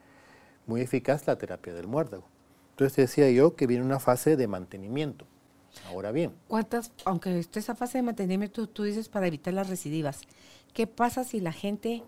muy 0.65 0.81
eficaz 0.81 1.27
la 1.27 1.37
terapia 1.37 1.73
del 1.73 1.87
muérdago. 1.87 2.23
Entonces 2.71 2.95
decía 2.95 3.29
yo 3.29 3.55
que 3.55 3.67
viene 3.67 3.83
una 3.83 3.99
fase 3.99 4.35
de 4.35 4.47
mantenimiento. 4.47 5.25
Ahora 5.87 6.11
bien. 6.11 6.33
¿Cuántas, 6.47 6.91
aunque 7.05 7.37
esté 7.39 7.59
esa 7.59 7.75
fase 7.75 7.99
de 7.99 8.01
mantenimiento, 8.01 8.67
tú 8.67 8.83
dices 8.83 9.09
para 9.09 9.27
evitar 9.27 9.53
las 9.53 9.69
recidivas, 9.69 10.21
¿qué 10.73 10.87
pasa 10.87 11.23
si 11.23 11.39
la 11.39 11.53
gente 11.53 12.03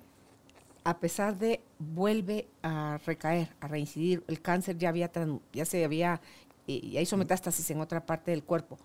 a 0.83 0.99
pesar 0.99 1.37
de 1.37 1.61
vuelve 1.79 2.47
a 2.61 2.99
recaer, 3.05 3.49
a 3.61 3.67
reincidir, 3.67 4.23
el 4.27 4.41
cáncer 4.41 4.77
ya 4.77 4.89
había 4.89 5.11
ya 5.53 5.65
se 5.65 5.83
había 5.83 6.21
y 6.65 6.97
hizo 6.97 7.17
metástasis 7.17 7.69
en 7.71 7.81
otra 7.81 8.05
parte 8.05 8.31
del 8.31 8.43
cuerpo. 8.43 8.77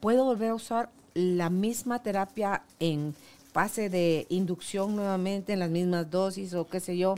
¿Puedo 0.00 0.24
volver 0.24 0.50
a 0.50 0.54
usar 0.54 0.90
la 1.14 1.50
misma 1.50 2.02
terapia 2.02 2.64
en 2.78 3.14
fase 3.52 3.90
de 3.90 4.26
inducción 4.30 4.96
nuevamente 4.96 5.52
en 5.52 5.58
las 5.60 5.70
mismas 5.70 6.10
dosis 6.10 6.54
o 6.54 6.66
qué 6.66 6.80
sé 6.80 6.96
yo? 6.96 7.14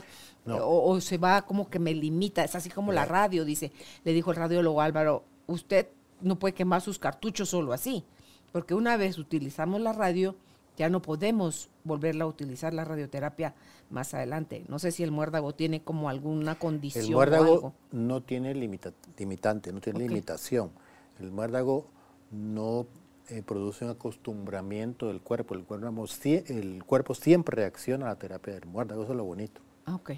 O, 0.47 1.01
se 1.01 1.17
va 1.17 1.41
como 1.41 1.69
que 1.69 1.79
me 1.79 1.93
limita, 1.93 2.43
es 2.43 2.53
así 2.55 2.69
como 2.69 2.91
la 2.91 3.05
radio, 3.05 3.45
dice, 3.45 3.71
le 4.03 4.13
dijo 4.13 4.29
el 4.29 4.37
radiólogo 4.37 4.79
Álvaro, 4.79 5.23
usted 5.47 5.87
no 6.21 6.37
puede 6.37 6.53
quemar 6.53 6.81
sus 6.81 6.99
cartuchos 6.99 7.49
solo 7.49 7.73
así, 7.73 8.03
porque 8.51 8.75
una 8.75 8.95
vez 8.95 9.17
utilizamos 9.17 9.81
la 9.81 9.91
radio, 9.91 10.35
ya 10.77 10.89
no 10.89 11.01
podemos 11.01 11.69
volverla 11.83 12.25
a 12.25 12.27
utilizar 12.27 12.73
la 12.73 12.85
radioterapia 12.85 13.55
más 13.89 14.13
adelante. 14.13 14.65
No 14.67 14.79
sé 14.79 14.91
si 14.91 15.03
el 15.03 15.11
muérdago 15.11 15.53
tiene 15.53 15.81
como 15.81 16.09
alguna 16.09 16.57
condición. 16.57 17.05
El 17.05 17.11
muérdago 17.11 17.73
no 17.91 18.21
tiene 18.21 18.53
limitante, 18.53 19.71
no 19.71 19.81
tiene 19.81 19.99
limitación. 19.99 20.71
El 21.19 21.31
muérdago 21.31 21.87
no 22.31 22.87
eh, 23.29 23.41
produce 23.43 23.85
un 23.85 23.91
acostumbramiento 23.91 25.07
del 25.07 25.21
cuerpo. 25.21 25.55
El 25.55 25.63
cuerpo, 25.63 26.05
el 26.47 26.83
cuerpo 26.83 27.15
siempre 27.15 27.55
reacciona 27.55 28.05
a 28.07 28.09
la 28.09 28.15
terapia 28.15 28.53
del 28.53 28.65
muérdago, 28.65 29.03
eso 29.03 29.13
es 29.13 29.17
lo 29.17 29.23
bonito. 29.23 29.61
Ah, 29.85 29.95
ok. 29.95 30.11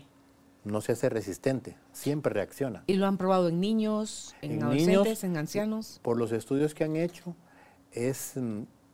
No 0.64 0.82
se 0.82 0.92
hace 0.92 1.08
resistente, 1.08 1.78
siempre 1.94 2.34
reacciona. 2.34 2.84
¿Y 2.88 2.96
lo 2.96 3.06
han 3.06 3.18
probado 3.18 3.48
en 3.48 3.62
niños, 3.62 4.36
en, 4.42 4.62
adolescentes, 4.64 5.24
en 5.24 5.38
ancianos? 5.38 6.02
Por 6.04 6.18
los 6.18 6.34
estudios 6.34 6.74
que 6.74 6.84
han 6.84 6.98
hecho, 6.98 7.36
es 7.94 8.34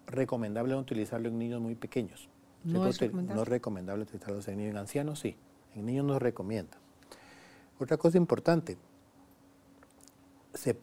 recomendable 0.08 0.76
utilizarlo 0.76 1.30
en 1.30 1.40
niños 1.40 1.62
muy 1.62 1.76
pequeños. 1.76 2.30
No 2.64 2.88
es, 2.88 3.00
recomendable. 3.00 3.36
no 3.36 3.42
es 3.42 3.48
recomendable 3.48 4.04
utilizarlo 4.04 4.40
en 4.48 4.58
niños 4.58 4.72
en 4.72 4.78
ancianos, 4.78 5.20
sí. 5.20 5.36
En 5.76 5.86
niños 5.86 6.06
no 6.06 6.14
se 6.14 6.20
recomienda. 6.20 6.78
Otra 7.80 7.98
cosa 7.98 8.18
importante, 8.18 8.78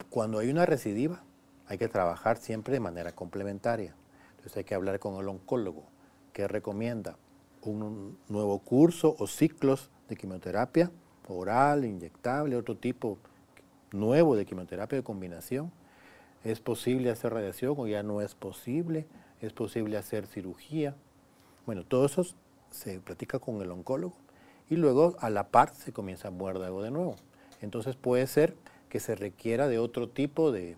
cuando 0.09 0.39
hay 0.39 0.49
una 0.49 0.65
recidiva, 0.65 1.23
hay 1.67 1.77
que 1.77 1.87
trabajar 1.87 2.37
siempre 2.37 2.73
de 2.73 2.79
manera 2.79 3.13
complementaria. 3.13 3.95
Entonces 4.31 4.57
hay 4.57 4.63
que 4.63 4.75
hablar 4.75 4.99
con 4.99 5.15
el 5.15 5.27
oncólogo, 5.27 5.85
que 6.33 6.47
recomienda 6.47 7.17
un 7.63 8.17
nuevo 8.27 8.59
curso 8.59 9.15
o 9.17 9.27
ciclos 9.27 9.89
de 10.09 10.15
quimioterapia 10.15 10.91
oral, 11.27 11.85
inyectable, 11.85 12.55
otro 12.55 12.77
tipo 12.77 13.17
nuevo 13.91 14.35
de 14.35 14.45
quimioterapia 14.45 14.97
de 14.97 15.03
combinación 15.03 15.71
¿Es 16.43 16.59
posible 16.59 17.11
hacer 17.11 17.33
radiación 17.33 17.75
o 17.77 17.87
ya 17.87 18.01
no 18.01 18.21
es 18.21 18.33
posible? 18.33 19.05
¿Es 19.41 19.53
posible 19.53 19.97
hacer 19.97 20.25
cirugía? 20.25 20.95
Bueno, 21.67 21.83
todo 21.85 22.05
eso 22.05 22.23
se 22.71 22.99
platica 22.99 23.37
con 23.37 23.61
el 23.61 23.69
oncólogo 23.69 24.15
y 24.69 24.75
luego 24.75 25.15
a 25.19 25.29
la 25.29 25.49
par 25.49 25.73
se 25.75 25.93
comienza 25.93 26.29
a 26.29 26.31
muérdago 26.31 26.81
de 26.81 26.89
nuevo. 26.89 27.15
Entonces 27.61 27.95
puede 27.95 28.25
ser 28.25 28.55
que 28.89 28.99
se 28.99 29.15
requiera 29.15 29.67
de 29.67 29.77
otro 29.77 30.09
tipo 30.09 30.51
de, 30.51 30.77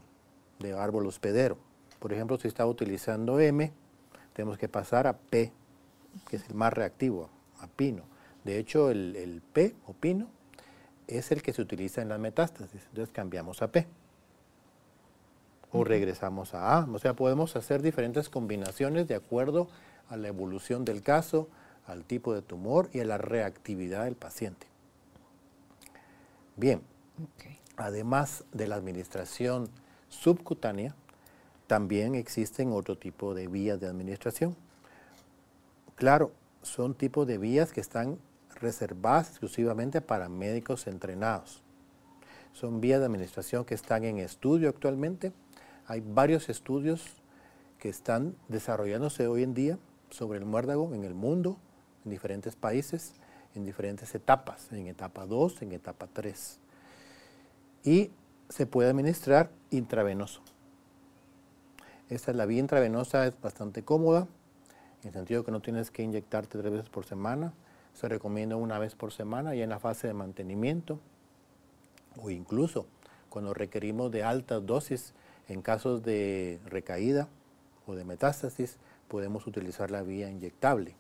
árbol 0.78 1.08
hospedero. 1.08 1.58
Por 2.00 2.14
ejemplo, 2.14 2.38
si 2.38 2.48
está 2.48 2.66
utilizando 2.66 3.40
M, 3.40 3.72
tenemos 4.34 4.58
que 4.58 4.68
pasar 4.70 5.08
a 5.08 5.18
P, 5.18 5.52
que 6.28 6.38
es 6.38 6.48
el 6.50 6.56
más 6.56 6.74
reactivo, 6.74 7.30
a 7.60 7.68
pino. 7.68 8.04
De 8.44 8.60
hecho, 8.60 8.90
el, 8.90 9.16
el 9.16 9.42
P 9.42 9.76
o 9.86 9.94
pino 9.94 10.28
es 11.08 11.32
el 11.32 11.42
que 11.42 11.54
se 11.54 11.62
utiliza 11.62 12.02
en 12.02 12.10
las 12.10 12.20
metástasis. 12.20 12.82
Entonces 12.90 13.14
cambiamos 13.14 13.62
a 13.62 13.72
P 13.72 13.88
o 15.74 15.84
regresamos 15.84 16.54
a 16.54 16.78
A. 16.78 16.88
O 16.94 17.00
sea, 17.00 17.16
podemos 17.16 17.56
hacer 17.56 17.82
diferentes 17.82 18.30
combinaciones 18.30 19.08
de 19.08 19.16
acuerdo 19.16 19.68
a 20.08 20.16
la 20.16 20.28
evolución 20.28 20.86
del 20.86 21.02
caso, 21.02 21.50
al 21.88 22.06
tipo 22.06 22.34
de 22.34 22.42
tumor 22.42 22.90
y 22.94 23.00
a 23.00 23.06
la 23.06 23.18
reactividad 23.18 24.06
del 24.06 24.16
paciente. 24.16 24.68
Bien, 26.56 26.82
además 27.76 28.46
de 28.54 28.68
la 28.68 28.76
administración 28.76 29.68
subcutánea, 30.08 30.96
también 31.68 32.14
existen 32.14 32.72
otro 32.72 32.98
tipo 32.98 33.34
de 33.34 33.48
vías 33.48 33.80
de 33.80 33.88
administración. 33.88 34.56
Claro, 35.96 36.32
son 36.62 36.94
tipos 36.94 37.26
de 37.26 37.40
vías 37.40 37.72
que 37.72 37.82
están 37.82 38.20
reservadas 38.62 39.30
exclusivamente 39.30 40.02
para 40.02 40.30
médicos 40.30 40.86
entrenados. 40.86 41.64
Son 42.54 42.80
vías 42.80 43.00
de 43.00 43.08
administración 43.08 43.66
que 43.66 43.74
están 43.74 44.04
en 44.04 44.20
estudio 44.20 44.70
actualmente 44.70 45.34
hay 45.88 46.02
varios 46.02 46.50
estudios 46.50 47.04
que 47.80 47.90
están 47.90 48.36
desarrollándose 48.48 49.28
hoy 49.28 49.44
en 49.44 49.54
día 49.54 49.78
sobre 50.10 50.40
el 50.40 50.46
muérdago 50.46 50.94
en 50.94 51.04
el 51.04 51.14
mundo, 51.14 51.58
en 52.06 52.12
diferentes 52.12 52.56
países, 52.56 53.14
en 53.56 53.66
diferentes 53.66 54.16
etapas, 54.16 54.72
en 54.72 54.88
etapa 54.88 55.26
2, 55.26 55.62
en 55.64 55.74
etapa 55.74 56.08
3. 56.12 56.60
Y 57.84 58.12
se 58.50 58.66
puede 58.66 58.90
administrar 58.90 59.50
intravenoso. 59.72 60.42
Esta 62.10 62.32
es 62.32 62.38
la 62.38 62.46
vía 62.46 62.60
intravenosa, 62.60 63.26
es 63.26 63.40
bastante 63.42 63.84
cómoda, 63.84 64.28
en 65.02 65.08
el 65.08 65.14
sentido 65.14 65.44
que 65.44 65.52
no 65.52 65.62
tienes 65.62 65.92
que 65.92 66.04
inyectarte 66.04 66.60
tres 66.60 66.72
veces 66.72 66.90
por 66.90 67.06
semana. 67.06 67.54
Se 67.94 68.08
recomienda 68.08 68.56
una 68.56 68.80
vez 68.80 68.96
por 68.96 69.12
semana 69.12 69.56
y 69.56 69.62
en 69.62 69.70
la 69.70 69.80
fase 69.80 70.08
de 70.08 70.14
mantenimiento 70.14 71.00
o 72.22 72.30
incluso 72.30 72.86
cuando 73.30 73.54
requerimos 73.54 74.12
de 74.12 74.24
altas 74.24 74.66
dosis 74.66 75.14
en 75.48 75.62
casos 75.62 76.04
de 76.04 76.60
recaída 76.66 77.28
o 77.86 77.96
de 77.96 78.06
metástasis, 78.06 78.78
podemos 79.08 79.46
utilizar 79.48 79.92
la 79.92 80.02
vía 80.02 80.30
inyectable, 80.30 80.96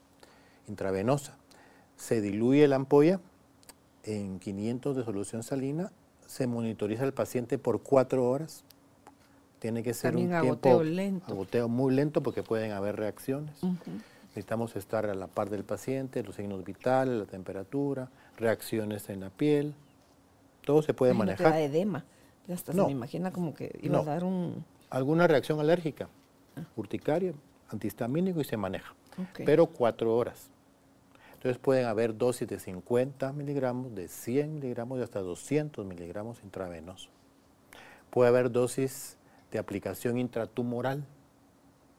intravenosa. 0.67 1.37
Se 1.95 2.21
diluye 2.21 2.67
la 2.67 2.75
ampolla 2.75 3.19
en 4.03 4.39
500 4.39 4.95
de 4.95 5.03
solución 5.03 5.43
salina, 5.43 5.91
se 6.27 6.47
monitoriza 6.47 7.03
el 7.03 7.13
paciente 7.13 7.57
por 7.57 7.81
cuatro 7.81 8.29
horas. 8.29 8.63
Tiene 9.59 9.81
que 9.81 9.93
ser 9.93 10.15
un 10.15 10.29
tiempo 10.29 10.83
lento. 10.83 11.31
agoteo 11.31 11.69
muy 11.69 11.93
lento 11.93 12.21
porque 12.21 12.43
pueden 12.43 12.71
haber 12.71 12.97
reacciones. 12.97 13.55
Necesitamos 14.29 14.75
estar 14.75 15.05
a 15.05 15.13
la 15.13 15.27
par 15.27 15.49
del 15.49 15.63
paciente, 15.63 16.23
los 16.23 16.35
signos 16.35 16.63
vitales, 16.65 17.17
la 17.17 17.25
temperatura, 17.25 18.09
reacciones 18.35 19.07
en 19.09 19.21
la 19.21 19.29
piel. 19.29 19.73
Todo 20.65 20.81
se 20.81 20.93
puede 20.93 21.13
manejar. 21.13 21.55
edema. 21.61 22.03
Ya 22.47 22.55
hasta 22.55 22.73
no, 22.73 22.83
se 22.83 22.87
me 22.87 22.91
imagina 22.91 23.31
como 23.31 23.53
que 23.53 23.77
iba 23.81 23.99
a 23.99 24.03
dar 24.03 24.23
un... 24.23 24.65
Alguna 24.89 25.27
reacción 25.27 25.59
alérgica, 25.59 26.09
ah. 26.55 26.61
urticaria, 26.75 27.33
antihistamínico 27.69 28.41
y 28.41 28.43
se 28.43 28.57
maneja. 28.57 28.93
Pero 29.45 29.67
cuatro 29.67 30.15
horas. 30.15 30.49
Entonces 31.33 31.57
pueden 31.57 31.85
haber 31.85 32.17
dosis 32.17 32.47
de 32.47 32.59
50 32.59 33.33
miligramos, 33.33 33.93
de 33.93 34.07
100 34.07 34.55
miligramos 34.55 34.99
y 34.99 35.03
hasta 35.03 35.19
200 35.19 35.85
miligramos 35.85 36.41
intravenosos. 36.43 37.09
Puede 38.09 38.29
haber 38.29 38.51
dosis 38.51 39.17
de 39.51 39.59
aplicación 39.59 40.17
intratumoral 40.17 41.03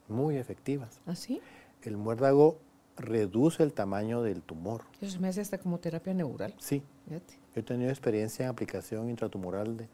muy 0.07 0.37
efectivas. 0.37 0.99
¿Así? 1.05 1.41
¿Ah, 1.43 1.65
el 1.83 1.97
muérdago 1.97 2.57
reduce 2.97 3.63
el 3.63 3.73
tamaño 3.73 4.21
del 4.21 4.41
tumor. 4.41 4.83
Eso 5.01 5.19
me 5.19 5.27
hace 5.27 5.41
hasta 5.41 5.57
como 5.57 5.79
terapia 5.79 6.13
neural. 6.13 6.53
Sí. 6.57 6.81
Fíjate. 7.07 7.33
Yo 7.53 7.61
he 7.61 7.63
tenido 7.63 7.89
experiencia 7.89 8.45
en 8.45 8.51
aplicación 8.51 9.09
intratumoral 9.09 9.77
de, 9.77 9.87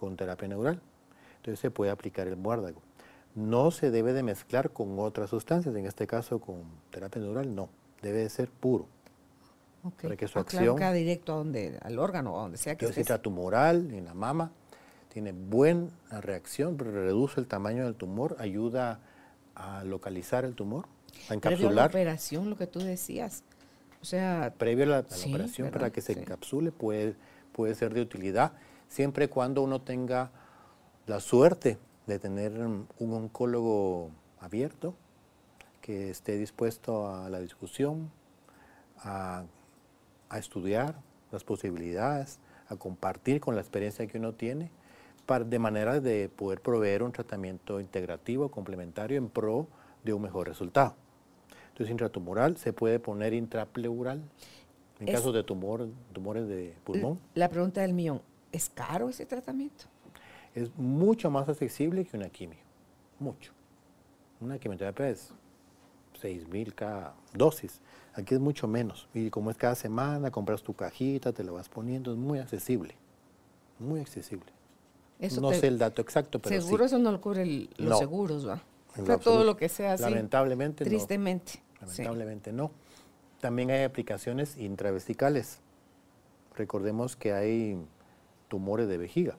con 0.00 0.16
terapia 0.16 0.48
neural. 0.48 0.80
Entonces 1.36 1.60
se 1.60 1.70
puede 1.70 1.90
aplicar 1.90 2.26
el 2.26 2.36
muérdago. 2.36 2.80
No 3.34 3.70
se 3.70 3.90
debe 3.90 4.14
de 4.14 4.22
mezclar 4.22 4.70
con 4.70 4.98
otras 4.98 5.28
sustancias, 5.28 5.76
en 5.76 5.84
este 5.84 6.06
caso 6.06 6.40
con 6.40 6.62
terapia 6.90 7.20
neural 7.20 7.54
no, 7.54 7.68
debe 8.00 8.20
de 8.20 8.30
ser 8.30 8.48
puro. 8.48 8.86
Okay. 9.84 10.08
Para 10.08 10.16
que 10.16 10.26
su 10.26 10.38
ah, 10.38 10.42
acción... 10.42 10.76
Directo 10.94 11.34
a 11.34 11.36
donde, 11.36 11.78
al 11.82 11.98
órgano, 11.98 12.38
a 12.38 12.42
donde 12.42 12.56
sea 12.56 12.76
que 12.76 12.86
esté. 12.86 13.00
intratumoral, 13.00 13.92
en 13.92 14.06
la 14.06 14.14
mama, 14.14 14.52
tiene 15.12 15.32
buena 15.32 15.90
reacción, 16.10 16.78
reduce 16.78 17.38
el 17.38 17.46
tamaño 17.46 17.84
del 17.84 17.94
tumor, 17.94 18.36
ayuda 18.38 19.00
a 19.54 19.84
localizar 19.84 20.44
el 20.44 20.54
tumor, 20.54 20.86
a 21.28 21.34
encapsular. 21.34 21.58
Previo 21.58 21.68
a 21.68 21.72
la 21.74 21.86
operación, 21.86 22.50
lo 22.50 22.56
que 22.56 22.66
tú 22.66 22.80
decías. 22.80 23.44
O 24.00 24.04
sea, 24.04 24.54
previo 24.56 24.84
a 24.84 24.88
la, 24.88 24.98
operación 25.00 25.70
para 25.70 25.90
que 25.90 26.00
se 26.00 26.12
encapsule 26.12 26.72
puede, 26.72 27.14
puede 27.52 27.74
ser 27.74 27.92
de 27.92 28.00
utilidad, 28.00 28.52
siempre 28.90 29.24
y 29.24 29.28
cuando 29.28 29.62
uno 29.62 29.80
tenga 29.80 30.30
la 31.06 31.20
suerte 31.20 31.78
de 32.06 32.18
tener 32.18 32.52
un 32.60 33.12
oncólogo 33.12 34.10
abierto, 34.40 34.94
que 35.80 36.10
esté 36.10 36.36
dispuesto 36.36 37.08
a 37.08 37.30
la 37.30 37.40
discusión, 37.40 38.10
a, 38.98 39.44
a 40.28 40.38
estudiar 40.38 40.96
las 41.32 41.44
posibilidades, 41.44 42.38
a 42.68 42.76
compartir 42.76 43.40
con 43.40 43.54
la 43.54 43.62
experiencia 43.62 44.06
que 44.06 44.18
uno 44.18 44.34
tiene, 44.34 44.70
para, 45.24 45.44
de 45.44 45.58
manera 45.58 46.00
de 46.00 46.28
poder 46.28 46.60
proveer 46.60 47.02
un 47.02 47.12
tratamiento 47.12 47.80
integrativo, 47.80 48.50
complementario, 48.50 49.16
en 49.16 49.28
pro 49.28 49.68
de 50.04 50.12
un 50.12 50.22
mejor 50.22 50.48
resultado. 50.48 50.94
Entonces, 51.68 51.90
intratumoral 51.90 52.56
se 52.56 52.72
puede 52.72 52.98
poner 52.98 53.32
intrapleural 53.32 54.20
en 54.98 55.06
casos 55.06 55.32
de 55.32 55.42
tumor, 55.42 55.88
tumores 56.12 56.46
de 56.46 56.74
pulmón. 56.84 57.18
La 57.34 57.48
pregunta 57.48 57.80
del 57.80 57.94
millón, 57.94 58.20
¿es 58.52 58.70
caro 58.70 59.08
ese 59.08 59.26
tratamiento? 59.26 59.84
Es 60.54 60.70
mucho 60.76 61.30
más 61.30 61.48
accesible 61.48 62.04
que 62.04 62.16
una 62.16 62.28
quimio, 62.28 62.58
mucho. 63.18 63.52
Una 64.40 64.58
quimioterapia 64.58 65.10
es 65.10 65.32
6 66.20 66.48
mil 66.48 66.74
cada 66.74 67.14
dosis. 67.34 67.80
Aquí 68.14 68.34
es 68.34 68.40
mucho 68.40 68.66
menos. 68.66 69.08
Y 69.14 69.30
como 69.30 69.50
es 69.50 69.56
cada 69.56 69.74
semana, 69.74 70.30
compras 70.30 70.62
tu 70.62 70.74
cajita, 70.74 71.32
te 71.32 71.44
la 71.44 71.52
vas 71.52 71.68
poniendo, 71.68 72.12
es 72.12 72.18
muy 72.18 72.38
accesible. 72.38 72.94
Muy 73.78 74.00
accesible. 74.00 74.52
no 75.40 75.52
sé 75.52 75.68
el 75.68 75.78
dato 75.78 76.02
exacto, 76.02 76.38
pero 76.38 76.60
Seguro 76.60 76.84
eso 76.84 76.98
no 76.98 77.12
lo 77.12 77.20
cubren 77.20 77.68
los 77.76 77.98
seguros, 77.98 78.46
¿va? 78.48 78.62
todo 79.22 79.44
lo 79.44 79.56
que 79.56 79.68
sea 79.68 79.94
así. 79.94 80.02
Lamentablemente 80.02 80.84
Tristemente. 80.84 81.62
Lamentablemente 81.80 82.52
no. 82.52 82.72
También 83.40 83.70
hay 83.70 83.84
aplicaciones 83.84 84.56
intravesicales. 84.58 85.60
Recordemos 86.56 87.16
que 87.16 87.32
hay 87.32 87.78
tumores 88.50 88.86
de 88.86 88.98
vejiga 88.98 89.38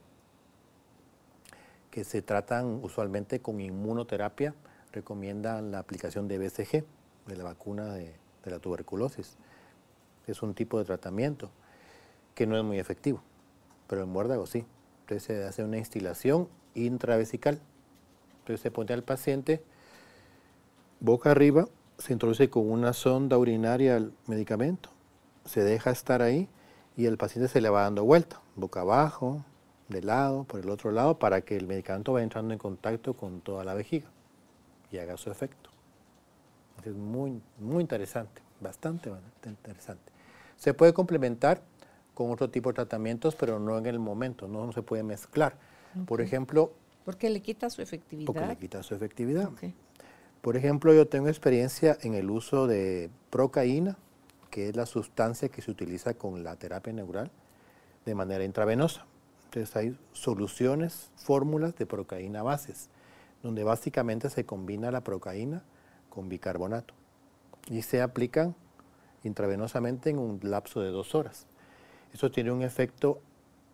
que 1.91 2.03
se 2.03 2.23
tratan 2.23 2.79
usualmente 2.81 3.41
con 3.41 3.61
inmunoterapia. 3.61 4.55
Recomiendan 4.91 5.71
la 5.71 5.79
aplicación 5.79 6.27
de 6.27 6.39
BCG, 6.39 6.85
de 7.27 7.35
la 7.35 7.43
vacuna 7.43 7.93
de, 7.93 8.15
la 8.45 8.59
tuberculosis. 8.59 9.37
Es 10.25 10.41
un 10.41 10.55
tipo 10.55 10.79
de 10.79 10.85
tratamiento 10.85 11.51
que 12.33 12.47
no 12.47 12.57
es 12.57 12.63
muy 12.63 12.79
efectivo, 12.79 13.21
pero 13.87 14.01
el 14.01 14.07
muérdago 14.07 14.47
sí. 14.47 14.65
Entonces 15.01 15.23
se 15.23 15.43
hace 15.43 15.63
una 15.63 15.77
instilación 15.77 16.47
intravesical. 16.73 17.59
Entonces 18.39 18.61
se 18.61 18.71
pone 18.71 18.93
al 18.93 19.03
paciente 19.03 19.61
boca 21.01 21.31
arriba 21.31 21.67
se 22.01 22.13
introduce 22.13 22.49
con 22.49 22.69
una 22.69 22.93
sonda 22.93 23.37
urinaria 23.37 23.95
el 23.95 24.11
medicamento, 24.25 24.89
se 25.45 25.63
deja 25.63 25.91
estar 25.91 26.21
ahí 26.21 26.49
y 26.97 27.05
el 27.05 27.17
paciente 27.17 27.47
se 27.47 27.61
le 27.61 27.69
va 27.69 27.83
dando 27.83 28.03
vuelta, 28.03 28.41
boca 28.61 28.81
abajo, 28.81 29.43
de 29.91 30.01
lado, 30.01 30.45
por 30.45 30.59
el 30.59 30.69
otro 30.69 30.91
lado, 30.91 31.19
para 31.19 31.41
que 31.41 31.57
el 31.57 31.67
medicamento 31.67 32.13
vaya 32.13 32.23
entrando 32.23 32.53
en 32.53 32.59
contacto 32.59 33.13
con 33.13 33.41
toda 33.41 33.63
la 33.63 33.73
vejiga 33.73 34.07
y 34.91 34.97
haga 34.97 35.17
su 35.17 35.29
efecto. 35.29 35.69
Es 36.83 36.95
muy, 36.95 37.39
muy 37.59 37.81
interesante, 37.81 38.41
bastante, 38.59 39.11
interesante. 39.45 40.11
Se 40.55 40.73
puede 40.73 40.93
complementar 40.93 41.61
con 42.13 42.31
otro 42.31 42.49
tipo 42.49 42.69
de 42.69 42.75
tratamientos, 42.75 43.35
pero 43.35 43.59
no 43.59 43.77
en 43.77 43.85
el 43.85 43.99
momento, 43.99 44.47
no, 44.47 44.71
se 44.71 44.81
puede 44.81 45.03
mezclar. 45.03 45.57
Por 46.05 46.21
ejemplo... 46.21 46.71
Porque 47.05 47.29
le 47.29 47.41
quita 47.41 47.69
su 47.69 47.81
efectividad. 47.81 48.25
Porque 48.25 48.45
le 48.45 48.55
quita 48.55 48.81
su 48.81 48.95
efectividad. 48.95 49.49
Por 50.41 50.57
ejemplo, 50.57 50.93
yo 50.93 51.07
tengo 51.07 51.27
experiencia 51.27 51.97
en 52.01 52.15
el 52.15 52.31
uso 52.31 52.65
de 52.65 53.11
procaína, 53.29 53.97
que 54.49 54.69
es 54.69 54.75
la 54.75 54.85
sustancia 54.85 55.49
que 55.49 55.61
se 55.61 55.69
utiliza 55.69 56.13
con 56.13 56.43
la 56.43 56.55
terapia 56.55 56.93
neural 56.93 57.31
de 58.05 58.15
manera 58.15 58.43
intravenosa. 58.43 59.05
Entonces 59.45 59.75
hay 59.75 59.97
soluciones, 60.13 61.11
fórmulas 61.15 61.75
de 61.75 61.85
procaína 61.85 62.43
bases, 62.43 62.89
donde 63.43 63.63
básicamente 63.63 64.29
se 64.29 64.45
combina 64.45 64.91
la 64.91 65.01
procaína 65.01 65.63
con 66.09 66.29
bicarbonato 66.29 66.93
y 67.67 67.81
se 67.81 68.01
aplican 68.01 68.55
intravenosamente 69.23 70.09
en 70.09 70.19
un 70.19 70.39
lapso 70.43 70.81
de 70.81 70.89
dos 70.89 71.15
horas. 71.15 71.47
Eso 72.13 72.31
tiene 72.31 72.51
un 72.51 72.61
efecto 72.61 73.19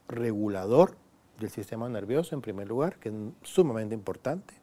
regulador 0.08 0.96
del 1.40 1.50
sistema 1.50 1.88
nervioso 1.90 2.36
en 2.36 2.42
primer 2.42 2.68
lugar, 2.68 2.98
que 2.98 3.10
es 3.10 3.16
sumamente 3.44 3.94
importante 3.94 4.54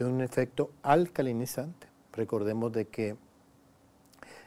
tiene 0.00 0.14
un 0.14 0.22
efecto 0.22 0.70
alcalinizante. 0.82 1.86
Recordemos 2.14 2.72
de 2.72 2.86
que 2.86 3.16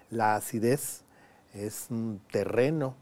la 0.09 0.35
acidez 0.35 1.03
es 1.53 1.87
un 1.91 2.19
terreno 2.31 2.95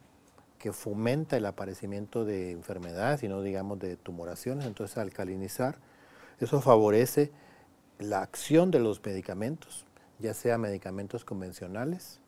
que 0.62 0.72
fomenta 0.72 1.38
el 1.38 1.47
aparecimiento 1.47 2.24
de 2.24 2.51
enfermedades 2.51 3.24
y 3.24 3.28
no 3.28 3.41
digamos 3.41 3.80
de 3.80 3.97
tumoraciones, 3.97 4.68
entonces 4.68 4.95
alcalinizar, 4.99 5.80
eso 6.39 6.62
favorece 6.62 7.32
la 7.97 8.22
acción 8.22 8.70
de 8.70 8.80
los 8.80 9.03
medicamentos, 9.03 9.86
ya 10.20 10.36
sea 10.36 10.59
medicamentos 10.59 11.26
convencionales 11.26 12.20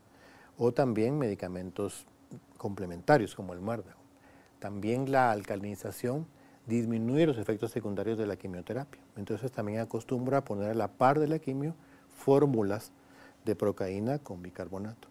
o 0.58 0.72
también 0.72 1.20
medicamentos 1.20 2.08
complementarios 2.58 3.36
como 3.36 3.54
el 3.54 3.62
muérdago. 3.62 4.00
También 4.58 5.12
la 5.12 5.32
alcalinización 5.32 6.26
disminuye 6.66 7.28
los 7.28 7.38
efectos 7.38 7.70
secundarios 7.70 8.18
de 8.18 8.26
la 8.26 8.36
quimioterapia. 8.36 9.02
Entonces 9.16 9.52
también 9.52 9.80
acostumbra 9.80 10.40
a 10.40 10.46
poner 10.46 10.72
a 10.72 10.74
la 10.74 10.88
par 10.88 11.20
de 11.20 11.28
la 11.28 11.38
quimio 11.38 11.76
fórmulas 12.16 12.92
de 13.46 13.56
procaína 13.56 14.18
con 14.20 14.42
bicarbonato, 14.42 15.08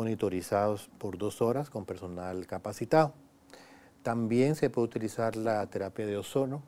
monitorizados 0.00 0.88
por 0.96 1.18
dos 1.18 1.42
horas 1.42 1.68
con 1.68 1.84
personal 1.84 2.46
capacitado. 2.46 3.12
También 4.02 4.54
se 4.54 4.70
puede 4.70 4.86
utilizar 4.86 5.36
la 5.36 5.66
terapia 5.66 6.06
de 6.06 6.16
ozono 6.16 6.62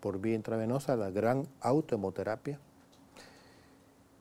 por 0.00 0.18
vía 0.18 0.34
intravenosa, 0.34 0.96
la 0.96 1.10
gran 1.10 1.46
autohemoterapia. 1.60 2.58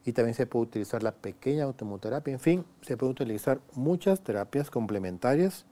Y 0.04 0.12
también 0.12 0.36
se 0.36 0.46
puede 0.46 0.64
utilizar 0.64 1.04
la 1.04 1.14
pequeña 1.14 1.64
autohemoterapia. 1.64 2.34
En 2.34 2.40
fin, 2.42 2.66
se 2.82 2.98
puede 2.98 3.14
utilizar 3.14 3.62
muchas 3.74 4.20
terapias 4.20 4.70
complementarias, 4.70 5.66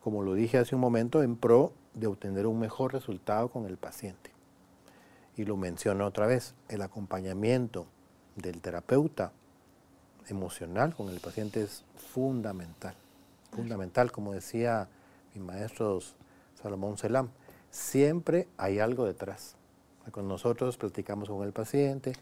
como 0.00 0.22
lo 0.22 0.32
dije 0.32 0.56
hace 0.56 0.74
un 0.74 0.80
momento, 0.80 1.22
en 1.22 1.36
pro 1.36 1.74
de 1.92 2.06
obtener 2.06 2.46
un 2.46 2.58
mejor 2.58 2.94
resultado 2.94 3.50
con 3.50 3.66
el 3.66 3.76
paciente. 3.76 4.30
Y 5.36 5.44
lo 5.44 5.58
menciono 5.58 6.06
otra 6.06 6.26
vez, 6.26 6.54
el 6.70 6.80
acompañamiento 6.80 7.86
del 8.36 8.62
terapeuta 8.62 9.32
emocional 10.28 10.94
con 10.94 11.08
el 11.08 11.20
paciente 11.20 11.62
es 11.62 11.84
fundamental, 12.12 12.94
fundamental, 13.52 14.12
como 14.12 14.32
decía 14.32 14.88
mi 15.34 15.40
maestro 15.40 16.00
Salomón 16.60 16.98
Selam, 16.98 17.28
siempre 17.70 18.48
hay 18.56 18.78
algo 18.78 19.04
detrás. 19.04 19.56
Cuando 20.10 20.32
nosotros 20.32 20.78
platicamos 20.78 21.28
con 21.28 21.42
el 21.42 21.52
paciente, 21.52 22.14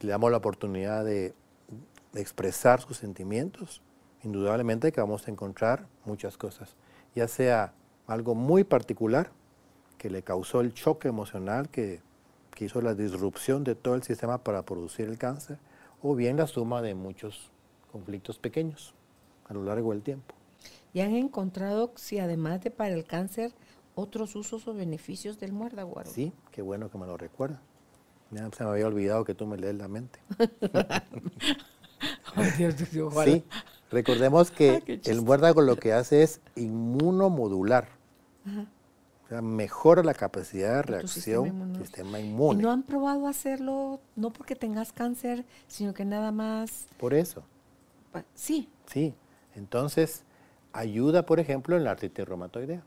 le 0.00 0.10
damos 0.10 0.30
la 0.30 0.36
oportunidad 0.36 1.04
de, 1.04 1.34
de 2.12 2.20
expresar 2.20 2.80
sus 2.80 2.96
sentimientos, 2.96 3.82
indudablemente 4.22 4.92
que 4.92 5.00
vamos 5.00 5.26
a 5.26 5.30
encontrar 5.30 5.86
muchas 6.04 6.36
cosas, 6.36 6.76
ya 7.14 7.26
sea 7.26 7.72
algo 8.06 8.34
muy 8.34 8.64
particular 8.64 9.30
que 9.98 10.10
le 10.10 10.22
causó 10.22 10.60
el 10.60 10.72
choque 10.72 11.08
emocional 11.08 11.68
que, 11.68 12.00
hizo 12.60 12.82
la 12.82 12.94
disrupción 12.94 13.62
de 13.62 13.76
todo 13.76 13.94
el 13.94 14.02
sistema 14.02 14.38
para 14.38 14.62
producir 14.62 15.08
el 15.08 15.16
cáncer, 15.16 15.58
o 16.02 16.14
bien 16.14 16.36
la 16.36 16.46
suma 16.46 16.82
de 16.82 16.94
muchos 16.94 17.50
conflictos 17.90 18.38
pequeños 18.38 18.94
a 19.48 19.54
lo 19.54 19.64
largo 19.64 19.92
del 19.92 20.02
tiempo. 20.02 20.34
¿Y 20.92 21.00
han 21.00 21.14
encontrado 21.14 21.92
si 21.96 22.18
además 22.18 22.62
de 22.62 22.70
para 22.70 22.94
el 22.94 23.04
cáncer, 23.04 23.52
otros 23.94 24.36
usos 24.36 24.66
o 24.68 24.74
beneficios 24.74 25.38
del 25.38 25.52
muérdago? 25.52 26.00
Sí, 26.04 26.32
qué 26.52 26.62
bueno 26.62 26.90
que 26.90 26.98
me 26.98 27.06
lo 27.06 27.16
recuerda. 27.16 27.60
Ya 28.30 28.48
se 28.50 28.64
me 28.64 28.70
había 28.70 28.86
olvidado 28.86 29.24
que 29.24 29.34
tú 29.34 29.46
me 29.46 29.56
lees 29.56 29.76
la 29.76 29.88
mente. 29.88 30.20
sí, 33.24 33.44
recordemos 33.90 34.50
que 34.50 35.00
el 35.04 35.22
muérdago 35.22 35.62
lo 35.62 35.76
que 35.76 35.92
hace 35.92 36.22
es 36.22 36.40
inmunomodular. 36.56 37.88
O 39.28 39.30
sea, 39.30 39.42
mejora 39.42 40.02
la 40.02 40.14
capacidad 40.14 40.76
de 40.76 40.82
reacción 40.82 41.74
del 41.74 41.82
sistema 41.82 42.18
¿Y 42.18 42.28
inmune. 42.30 42.62
no 42.62 42.70
han 42.70 42.82
probado 42.82 43.26
hacerlo 43.28 44.00
no 44.16 44.32
porque 44.32 44.56
tengas 44.56 44.90
cáncer, 44.92 45.44
sino 45.66 45.92
que 45.92 46.06
nada 46.06 46.32
más... 46.32 46.86
Por 46.98 47.12
eso, 47.12 47.42
Sí, 48.34 48.68
sí. 48.86 49.14
Entonces, 49.54 50.24
ayuda, 50.72 51.26
por 51.26 51.40
ejemplo, 51.40 51.76
en 51.76 51.84
la 51.84 51.90
artritis 51.90 52.26
reumatoidea. 52.26 52.82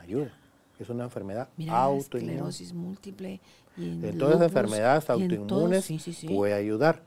Ayuda. 0.00 0.32
Es 0.78 0.88
una 0.88 1.04
enfermedad 1.04 1.48
mira, 1.56 1.72
la 1.74 1.82
autoinmune. 1.82 2.32
esclerosis 2.32 2.72
múltiple 2.72 3.40
y 3.76 3.90
en 3.90 4.04
En 4.04 4.18
todas 4.18 4.40
las 4.40 4.50
lupus, 4.50 4.56
enfermedades 4.56 5.04
y 5.04 5.12
en 5.22 5.28
todo, 5.28 5.56
autoinmunes 5.60 5.84
sí, 5.84 5.98
sí, 5.98 6.12
sí. 6.12 6.26
puede 6.26 6.54
ayudar. 6.54 7.02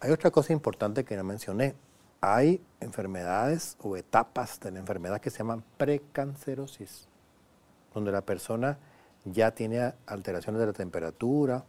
Hay 0.00 0.10
otra 0.12 0.30
cosa 0.30 0.52
importante 0.52 1.04
que 1.04 1.16
no 1.16 1.24
mencioné. 1.24 1.74
Hay 2.20 2.60
enfermedades 2.78 3.76
o 3.80 3.96
etapas 3.96 4.60
de 4.60 4.70
la 4.70 4.78
enfermedad 4.78 5.20
que 5.20 5.30
se 5.30 5.38
llaman 5.38 5.64
precancerosis, 5.78 7.08
donde 7.94 8.12
la 8.12 8.22
persona 8.22 8.78
ya 9.24 9.52
tiene 9.52 9.92
alteraciones 10.06 10.60
de 10.60 10.66
la 10.66 10.72
temperatura 10.72 11.64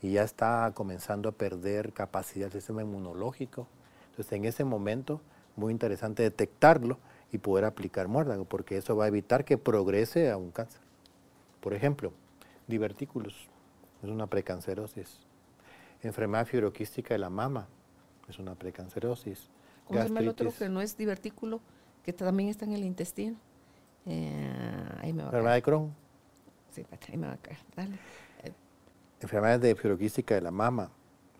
y 0.00 0.12
ya 0.12 0.22
está 0.22 0.70
comenzando 0.74 1.28
a 1.28 1.32
perder 1.32 1.92
capacidad 1.92 2.46
del 2.46 2.60
sistema 2.60 2.82
inmunológico. 2.82 3.66
Entonces, 4.10 4.32
en 4.32 4.44
ese 4.44 4.64
momento, 4.64 5.20
muy 5.56 5.72
interesante 5.72 6.22
detectarlo 6.22 6.98
y 7.32 7.38
poder 7.38 7.64
aplicar 7.64 8.08
muérdago, 8.08 8.44
porque 8.44 8.76
eso 8.76 8.96
va 8.96 9.04
a 9.04 9.08
evitar 9.08 9.44
que 9.44 9.58
progrese 9.58 10.30
a 10.30 10.36
un 10.36 10.50
cáncer. 10.50 10.80
Por 11.60 11.72
ejemplo, 11.72 12.12
divertículos, 12.66 13.48
es 14.02 14.10
una 14.10 14.26
precancerosis. 14.26 15.20
Enfermedad 16.02 16.46
fibroquística 16.46 17.14
de 17.14 17.18
la 17.18 17.30
mama, 17.30 17.68
es 18.28 18.38
una 18.38 18.54
precancerosis. 18.54 19.48
¿Cómo 19.86 20.00
se 20.00 20.08
llama 20.08 20.20
el 20.20 20.28
otro 20.28 20.52
que 20.52 20.68
no 20.68 20.80
es 20.80 20.96
divertículo, 20.96 21.60
que 22.04 22.12
también 22.12 22.48
está 22.48 22.64
en 22.64 22.72
el 22.72 22.84
intestino? 22.84 23.36
Eh, 24.06 24.98
ahí 25.00 25.12
me 25.12 25.22
va 25.22 25.28
a 25.28 25.30
enfermedad 25.30 25.54
de 25.54 25.62
Crohn, 25.62 25.94
Sí, 26.70 26.80
espérate, 26.80 27.12
ahí 27.12 27.18
me 27.18 27.26
va 27.26 27.34
a 27.34 27.36
caer. 27.36 27.58
Dale. 27.76 27.94
Eh, 28.44 28.52
enfermedades 29.20 29.60
de 29.60 29.74
fibroquística 29.74 30.34
de 30.34 30.40
la 30.40 30.50
mama, 30.50 30.90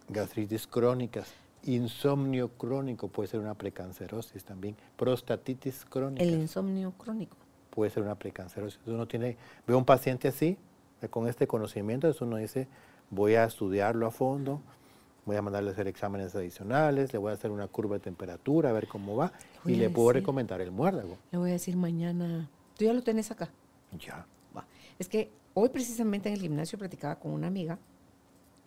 gastritis 0.09 0.67
crónicas, 0.67 1.33
insomnio 1.65 2.49
crónico 2.49 3.09
puede 3.09 3.29
ser 3.29 3.41
una 3.41 3.55
precancerosis 3.55 4.45
también, 4.45 4.77
prostatitis 4.97 5.85
crónica 5.89 6.23
el 6.23 6.35
insomnio 6.35 6.93
crónico. 6.93 7.37
puede 7.71 7.91
ser 7.91 8.03
una 8.03 8.15
precancerosis. 8.15 8.81
Uno 8.87 9.07
tiene, 9.07 9.37
ve 9.67 9.75
a 9.75 9.77
un 9.77 9.85
paciente 9.85 10.29
así, 10.29 10.59
con 11.11 11.29
este 11.29 11.47
conocimiento, 11.47 12.07
entonces 12.07 12.23
uno 12.23 12.37
dice, 12.37 12.69
voy 13.11 13.35
a 13.35 13.45
estudiarlo 13.45 14.07
a 14.07 14.11
fondo, 14.11 14.61
voy 15.25 15.37
a 15.37 15.43
mandarle 15.43 15.70
a 15.70 15.73
hacer 15.73 15.89
exámenes 15.89 16.35
adicionales, 16.35 17.12
le 17.12 17.18
voy 17.18 17.31
a 17.31 17.35
hacer 17.35 17.51
una 17.51 17.68
curva 17.68 17.97
de 17.97 18.01
temperatura, 18.01 18.70
a 18.70 18.73
ver 18.73 18.89
cómo 18.89 19.16
va, 19.16 19.33
y 19.64 19.75
le 19.75 19.91
puedo 19.91 20.12
recomendar 20.12 20.61
el 20.61 20.70
muérdago. 20.70 21.18
Le 21.31 21.39
voy 21.39 21.51
a 21.51 21.53
decir 21.55 21.77
mañana. 21.77 22.49
¿Tú 22.77 22.85
ya 22.85 22.93
lo 22.93 23.03
tenés 23.03 23.31
acá? 23.31 23.51
Ya. 23.99 24.27
Va. 24.57 24.66
Es 24.99 25.09
que 25.09 25.31
hoy 25.55 25.68
precisamente 25.68 26.29
en 26.29 26.35
el 26.35 26.41
gimnasio 26.41 26.79
platicaba 26.79 27.16
con 27.16 27.33
una 27.33 27.47
amiga. 27.47 27.79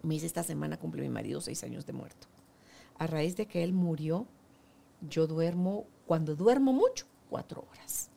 Me 0.03 0.13
dice, 0.13 0.27
esta 0.27 0.43
semana 0.43 0.77
cumple 0.77 1.01
mi 1.01 1.09
marido 1.09 1.41
seis 1.41 1.63
años 1.63 1.85
de 1.85 1.93
muerto. 1.93 2.27
A 2.97 3.07
raíz 3.07 3.35
de 3.35 3.47
que 3.47 3.63
él 3.63 3.73
murió, 3.73 4.27
yo 5.09 5.27
duermo, 5.27 5.85
cuando 6.05 6.35
duermo 6.35 6.71
mucho, 6.71 7.05
cuatro 7.29 7.65
horas. 7.71 8.09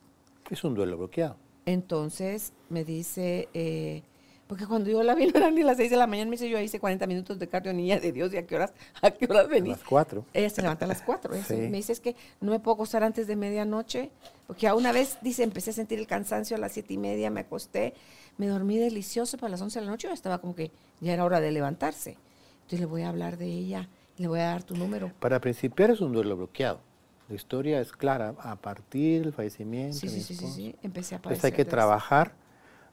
Es 0.49 0.63
un 0.63 0.75
duelo 0.75 0.97
bloqueado. 0.97 1.35
Entonces 1.65 2.53
me 2.69 2.85
dice, 2.85 3.49
eh, 3.53 4.03
porque 4.49 4.65
cuando 4.65 4.89
yo 4.89 5.03
la 5.03 5.13
vi 5.13 5.27
no 5.31 5.37
eran 5.37 5.53
ni 5.53 5.61
las 5.61 5.77
seis 5.77 5.91
de 5.91 5.95
la 5.95 6.07
mañana, 6.07 6.27
me 6.27 6.35
dice, 6.35 6.49
yo 6.49 6.59
hice 6.59 6.79
40 6.79 7.05
minutos 7.05 7.37
de 7.37 7.47
cardio, 7.47 7.71
niña 7.71 7.99
de 7.99 8.11
Dios, 8.11 8.33
¿y 8.33 8.37
a 8.37 8.47
qué 8.47 8.55
horas, 8.55 8.73
a 9.01 9.11
qué 9.11 9.25
horas 9.25 9.45
A 9.45 9.47
venís? 9.47 9.77
las 9.77 9.83
cuatro. 9.83 10.25
Ella 10.33 10.49
se 10.49 10.63
levanta 10.63 10.85
a 10.85 10.87
las 10.87 11.03
4. 11.03 11.31
Sí. 11.47 11.53
Me 11.53 11.77
dice 11.77 11.93
es 11.93 11.99
que 11.99 12.15
no 12.41 12.49
me 12.49 12.59
puedo 12.59 12.73
acostar 12.73 13.03
antes 13.03 13.27
de 13.27 13.35
medianoche, 13.35 14.09
porque 14.47 14.67
a 14.67 14.73
una 14.73 14.91
vez, 14.91 15.19
dice, 15.21 15.43
empecé 15.43 15.69
a 15.69 15.73
sentir 15.73 15.99
el 15.99 16.07
cansancio 16.07 16.57
a 16.57 16.59
las 16.59 16.71
siete 16.71 16.95
y 16.95 16.97
media, 16.97 17.29
me 17.29 17.41
acosté, 17.41 17.93
me 18.39 18.47
dormí 18.47 18.79
delicioso 18.79 19.37
para 19.37 19.51
las 19.51 19.61
11 19.61 19.81
de 19.81 19.85
la 19.85 19.91
noche, 19.91 20.07
yo 20.07 20.15
estaba 20.15 20.39
como 20.39 20.55
que 20.55 20.71
ya 20.99 21.13
era 21.13 21.25
hora 21.25 21.39
de 21.41 21.51
levantarse. 21.51 22.17
Entonces 22.63 22.79
le 22.79 22.85
voy 22.87 23.03
a 23.03 23.09
hablar 23.09 23.37
de 23.37 23.45
ella, 23.45 23.87
le 24.17 24.27
voy 24.27 24.39
a 24.39 24.45
dar 24.45 24.63
tu 24.63 24.75
número. 24.75 25.11
Para 25.19 25.39
principiar 25.39 25.91
es 25.91 26.01
un 26.01 26.11
duelo 26.11 26.35
bloqueado. 26.35 26.79
La 27.27 27.35
historia 27.35 27.79
es 27.81 27.91
clara, 27.91 28.33
a 28.39 28.55
partir 28.55 29.25
del 29.25 29.33
fallecimiento. 29.33 29.95
Sí, 29.95 30.09
sí, 30.09 30.21
sí, 30.23 30.33
sí, 30.33 30.47
sí, 30.47 30.75
empecé 30.81 31.13
a 31.13 31.17
Entonces 31.17 31.45
hay 31.45 31.51
que 31.51 31.65
trabajar 31.65 32.33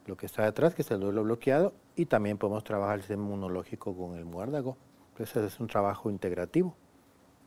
lo 0.07 0.15
que 0.17 0.25
está 0.25 0.43
detrás, 0.45 0.73
que 0.73 0.81
es 0.81 0.91
el 0.91 0.99
duelo 1.01 1.23
bloqueado, 1.23 1.73
y 1.95 2.05
también 2.05 2.37
podemos 2.37 2.63
trabajar 2.63 2.95
el 2.95 3.01
sistema 3.01 3.23
inmunológico 3.23 3.95
con 3.95 4.15
el 4.17 4.25
muérdago. 4.25 4.77
Entonces 5.11 5.53
es 5.53 5.59
un 5.59 5.67
trabajo 5.67 6.09
integrativo 6.09 6.75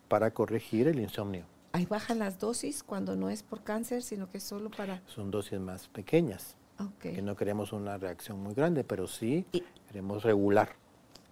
para 0.08 0.32
corregir 0.32 0.86
el 0.88 1.00
insomnio. 1.00 1.44
Ahí 1.72 1.86
bajan 1.86 2.18
las 2.18 2.38
dosis 2.38 2.82
cuando 2.82 3.16
no 3.16 3.30
es 3.30 3.42
por 3.42 3.62
cáncer, 3.62 4.02
sino 4.02 4.28
que 4.30 4.38
es 4.38 4.44
solo 4.44 4.70
para... 4.70 5.02
Son 5.06 5.30
dosis 5.30 5.58
más 5.60 5.88
pequeñas, 5.88 6.56
Ok. 6.78 6.98
que 7.14 7.22
no 7.22 7.36
queremos 7.36 7.72
una 7.72 7.96
reacción 7.96 8.40
muy 8.42 8.54
grande, 8.54 8.84
pero 8.84 9.06
sí 9.06 9.46
Y- 9.52 9.62
queremos 9.86 10.22
regular. 10.24 10.70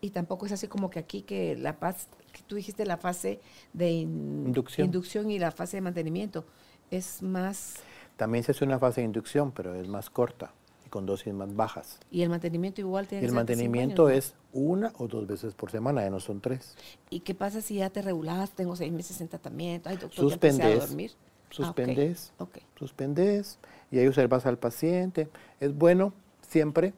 Y 0.00 0.10
tampoco 0.10 0.46
es 0.46 0.52
así 0.52 0.68
como 0.68 0.90
que 0.90 1.00
aquí 1.00 1.22
que 1.22 1.56
la 1.56 1.78
paz, 1.80 2.06
que 2.32 2.42
tú 2.42 2.54
dijiste 2.54 2.86
la 2.86 2.96
fase 2.98 3.40
de 3.72 3.90
in- 3.90 4.44
Inducción. 4.46 4.84
inducción 4.86 5.28
y 5.30 5.40
la 5.40 5.50
fase 5.50 5.78
de 5.78 5.80
mantenimiento. 5.80 6.44
Es 6.90 7.20
más, 7.20 7.74
También 8.16 8.44
se 8.44 8.52
hace 8.52 8.64
una 8.64 8.78
fase 8.78 9.00
de 9.00 9.06
inducción, 9.06 9.50
pero 9.50 9.74
es 9.74 9.88
más 9.88 10.08
corta 10.08 10.52
con 10.98 11.06
dosis 11.06 11.32
más 11.32 11.54
bajas. 11.54 12.00
y 12.10 12.22
el 12.22 12.28
mantenimiento 12.28 12.80
igual 12.80 13.06
tiene 13.06 13.24
el 13.24 13.30
mantenimiento 13.30 14.08
años, 14.08 14.34
¿no? 14.34 14.34
es 14.34 14.34
una 14.52 14.92
o 14.98 15.06
dos 15.06 15.28
veces 15.28 15.54
por 15.54 15.70
semana, 15.70 16.02
ya 16.02 16.10
no 16.10 16.18
son 16.18 16.40
tres. 16.40 16.74
¿Y 17.08 17.20
qué 17.20 17.36
pasa 17.36 17.60
si 17.60 17.76
ya 17.76 17.88
te 17.88 18.02
regulas? 18.02 18.50
Tengo 18.50 18.74
seis 18.74 18.92
meses 18.92 19.20
en 19.20 19.28
tratamiento. 19.28 19.90
Ay, 19.90 19.96
doctor, 19.96 20.26
ya 20.26 20.34
empecé 20.34 20.60
a 20.60 20.66
Suspendes, 20.66 20.88
dormir. 20.88 21.10
Ah, 21.14 21.50
suspendes, 21.50 22.32
suspendes 22.76 23.58
y 23.92 23.98
ahí 24.00 24.08
observas 24.08 24.44
al 24.44 24.58
paciente. 24.58 25.28
Es 25.60 25.72
bueno 25.72 26.14
siempre 26.48 26.94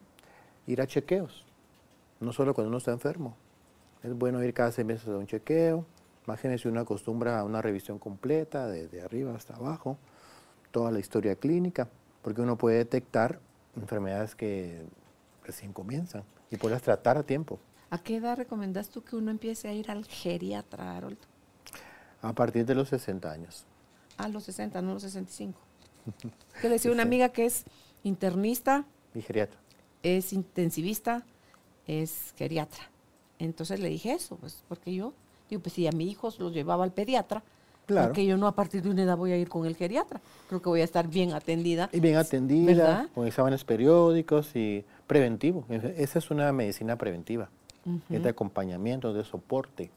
ir 0.65 0.81
a 0.81 0.87
chequeos, 0.87 1.45
no 2.19 2.33
solo 2.33 2.55
cuando 2.55 2.69
uno 2.69 2.79
está 2.79 2.91
enfermo. 2.91 3.37
Es 4.01 4.17
bueno 4.17 4.43
ir 4.43 4.51
cada 4.55 4.71
seis 4.71 4.87
meses 4.87 5.07
a 5.09 5.15
un 5.15 5.27
chequeo. 5.27 5.85
Imagínense 6.25 6.67
uno 6.67 6.79
acostumbra 6.79 7.39
a 7.39 7.43
una 7.43 7.61
revisión 7.61 7.99
completa, 7.99 8.65
de, 8.65 8.99
arriba 9.03 9.35
hasta 9.35 9.57
abajo, 9.57 9.99
toda 10.71 10.89
la 10.89 10.97
historia 10.97 11.35
clínica, 11.35 11.87
porque 12.23 12.41
uno 12.41 12.57
puede 12.57 12.77
detectar 12.77 13.39
enfermedades 13.75 14.35
que 14.35 14.85
recién 15.43 15.73
comienzan 15.73 16.23
y 16.49 16.57
poderlas 16.57 16.81
tratar 16.81 17.17
a 17.17 17.23
tiempo. 17.23 17.59
¿A 17.89 17.97
qué 17.97 18.17
edad 18.17 18.37
recomendas 18.37 18.89
tú 18.89 19.03
que 19.03 19.15
uno 19.15 19.31
empiece 19.31 19.67
a 19.67 19.73
ir 19.73 19.91
al 19.91 20.05
geriatra, 20.05 20.95
Harold? 20.95 21.17
A 22.21 22.33
partir 22.33 22.65
de 22.65 22.75
los 22.75 22.89
60 22.89 23.31
años. 23.31 23.65
A 24.17 24.27
los 24.27 24.43
60, 24.43 24.81
no 24.81 24.91
a 24.91 24.93
los 24.93 25.03
65. 25.03 25.59
Que 26.61 26.67
le 26.67 26.75
decía 26.75 26.91
una 26.91 27.03
amiga 27.03 27.29
que 27.29 27.45
es 27.45 27.65
internista, 28.03 28.85
Mi 29.13 29.21
geriatra. 29.21 29.59
es 30.03 30.31
intensivista, 30.33 31.25
es 31.87 32.33
geriatra. 32.37 32.89
Entonces 33.39 33.79
le 33.79 33.89
dije 33.89 34.13
eso, 34.13 34.35
pues, 34.37 34.63
porque 34.67 34.93
yo, 34.93 35.13
digo, 35.49 35.61
pues 35.61 35.73
si 35.73 35.87
a 35.87 35.91
mi 35.91 36.09
hijo 36.09 36.29
los 36.39 36.53
llevaba 36.53 36.83
al 36.83 36.93
pediatra, 36.93 37.43
Claro. 37.91 38.07
porque 38.07 38.25
yo 38.25 38.37
no 38.37 38.47
a 38.47 38.55
partir 38.55 38.81
de 38.81 38.89
una 38.89 39.03
edad 39.03 39.17
voy 39.17 39.31
a 39.31 39.37
ir 39.37 39.49
con 39.49 39.65
el 39.65 39.75
geriatra. 39.75 40.21
Creo 40.47 40.61
que 40.61 40.69
voy 40.69 40.81
a 40.81 40.83
estar 40.83 41.07
bien 41.07 41.33
atendida. 41.33 41.89
Y 41.91 41.99
bien 41.99 42.17
atendida, 42.17 42.65
¿Verdad? 42.65 43.07
con 43.13 43.27
exámenes 43.27 43.63
periódicos 43.63 44.55
y 44.55 44.83
preventivo. 45.07 45.65
Esa 45.69 46.19
es 46.19 46.31
una 46.31 46.51
medicina 46.51 46.95
preventiva. 46.97 47.49
Es 48.09 48.21
de 48.21 48.29
acompañamiento, 48.29 49.13
de 49.13 49.23
soporte. 49.23 49.89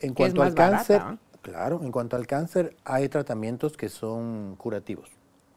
En 0.00 0.14
cuanto 0.14 0.42
al 0.42 0.54
cáncer, 0.54 0.98
barata, 0.98 1.18
claro, 1.40 1.80
en 1.82 1.92
cuanto 1.92 2.16
al 2.16 2.26
cáncer 2.26 2.76
hay 2.84 3.08
tratamientos 3.08 3.76
que 3.76 3.88
son 3.88 4.56
curativos, 4.56 5.08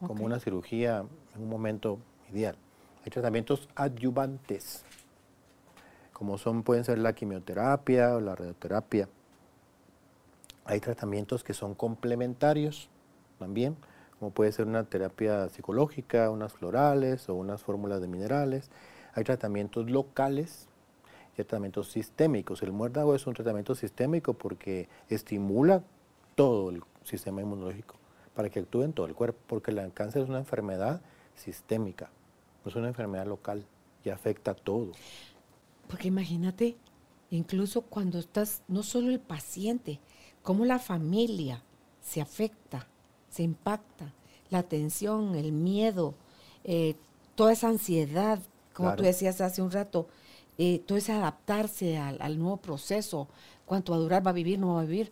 como 0.06 0.24
una 0.24 0.38
cirugía 0.38 1.04
en 1.34 1.42
un 1.42 1.48
momento 1.48 1.98
ideal. 2.32 2.56
Hay 3.04 3.10
tratamientos 3.10 3.68
adyuvantes, 3.74 4.84
como 6.12 6.38
son 6.38 6.62
pueden 6.62 6.84
ser 6.84 6.98
la 6.98 7.12
quimioterapia 7.12 8.14
o 8.14 8.20
la 8.20 8.36
radioterapia. 8.36 9.08
Hay 10.66 10.80
tratamientos 10.80 11.44
que 11.44 11.54
son 11.54 11.74
complementarios 11.74 12.90
también, 13.38 13.76
como 14.18 14.32
puede 14.32 14.50
ser 14.50 14.66
una 14.66 14.84
terapia 14.84 15.48
psicológica, 15.48 16.28
unas 16.30 16.52
florales 16.52 17.28
o 17.28 17.34
unas 17.34 17.62
fórmulas 17.62 18.00
de 18.00 18.08
minerales. 18.08 18.70
Hay 19.14 19.22
tratamientos 19.22 19.88
locales 19.88 20.68
y 21.34 21.36
tratamientos 21.36 21.92
sistémicos. 21.92 22.62
El 22.62 22.72
muérdago 22.72 23.14
es 23.14 23.26
un 23.26 23.34
tratamiento 23.34 23.74
sistémico 23.76 24.34
porque 24.34 24.88
estimula 25.08 25.84
todo 26.34 26.70
el 26.70 26.82
sistema 27.04 27.42
inmunológico 27.42 27.94
para 28.34 28.50
que 28.50 28.58
actúe 28.58 28.82
en 28.82 28.92
todo 28.92 29.06
el 29.06 29.14
cuerpo, 29.14 29.38
porque 29.46 29.70
el 29.70 29.92
cáncer 29.92 30.22
es 30.22 30.28
una 30.28 30.38
enfermedad 30.38 31.00
sistémica, 31.36 32.10
no 32.64 32.70
es 32.70 32.76
una 32.76 32.88
enfermedad 32.88 33.26
local 33.26 33.64
y 34.04 34.10
afecta 34.10 34.50
a 34.50 34.54
todo. 34.54 34.92
Porque 35.88 36.08
imagínate, 36.08 36.76
incluso 37.30 37.82
cuando 37.82 38.18
estás, 38.18 38.62
no 38.68 38.82
solo 38.82 39.10
el 39.10 39.20
paciente, 39.20 40.00
cómo 40.46 40.64
la 40.64 40.78
familia 40.78 41.60
se 42.00 42.20
afecta, 42.20 42.86
se 43.28 43.42
impacta, 43.42 44.12
la 44.48 44.62
tensión, 44.62 45.34
el 45.34 45.50
miedo, 45.50 46.14
eh, 46.62 46.94
toda 47.34 47.50
esa 47.52 47.68
ansiedad, 47.68 48.38
como 48.72 48.90
tú 48.90 48.98
Claro. 48.98 49.08
decías 49.08 49.40
hace 49.40 49.60
un 49.60 49.72
rato, 49.72 50.06
eh, 50.56 50.78
todo 50.86 50.98
ese 50.98 51.10
adaptarse 51.10 51.98
al, 51.98 52.18
al 52.22 52.38
nuevo 52.38 52.58
proceso, 52.58 53.26
cuánto 53.64 53.90
va 53.90 53.98
a 53.98 54.00
durar, 54.02 54.24
va 54.24 54.30
a 54.30 54.34
vivir, 54.34 54.56
no 54.60 54.74
va 54.76 54.82
a 54.82 54.84
vivir. 54.84 55.10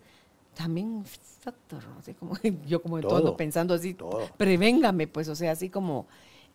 También, 0.54 1.02
doctor, 1.44 1.82
así 1.98 2.14
como 2.14 2.36
yo 2.68 2.80
como 2.80 3.00
Todo, 3.00 3.20
todo, 3.22 3.36
pensando 3.36 3.74
así, 3.74 3.92
todo. 3.92 4.20
prevéngame, 4.38 5.08
pues, 5.08 5.26
o 5.28 5.34
sea, 5.34 5.50
así 5.50 5.68
como 5.68 6.06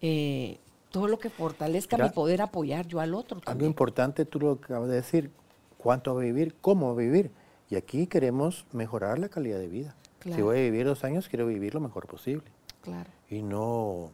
eh, 0.01 0.57
todo 0.89 1.09
lo 1.09 1.19
que 1.19 1.29
fortalezca 1.29 1.97
Mira, 1.97 2.07
mi 2.07 2.13
poder 2.13 2.41
apoyar 2.41 2.87
yo 2.87 3.01
al 3.01 3.13
otro. 3.13 3.41
Algo 3.45 3.65
importante, 3.65 4.23
tú 4.23 4.39
lo 4.39 4.51
acabas 4.53 4.87
de 4.87 4.95
decir, 4.95 5.31
cuánto 5.77 6.15
va 6.15 6.21
a 6.21 6.23
vivir, 6.23 6.55
cómo 6.61 6.87
va 6.87 6.93
a 6.93 6.95
vivir. 7.05 7.29
Y 7.69 7.75
aquí 7.75 8.07
queremos 8.07 8.65
mejorar 8.71 9.19
la 9.19 9.29
calidad 9.29 9.59
de 9.59 9.67
vida. 9.67 9.95
Si 10.23 10.41
voy 10.41 10.57
a 10.57 10.61
vivir 10.61 10.85
dos 10.85 11.03
años, 11.03 11.29
quiero 11.29 11.45
vivir 11.47 11.73
lo 11.73 11.79
mejor 11.79 12.07
posible. 12.07 12.43
Claro. 12.81 13.09
Y 13.29 13.41
no 13.41 14.11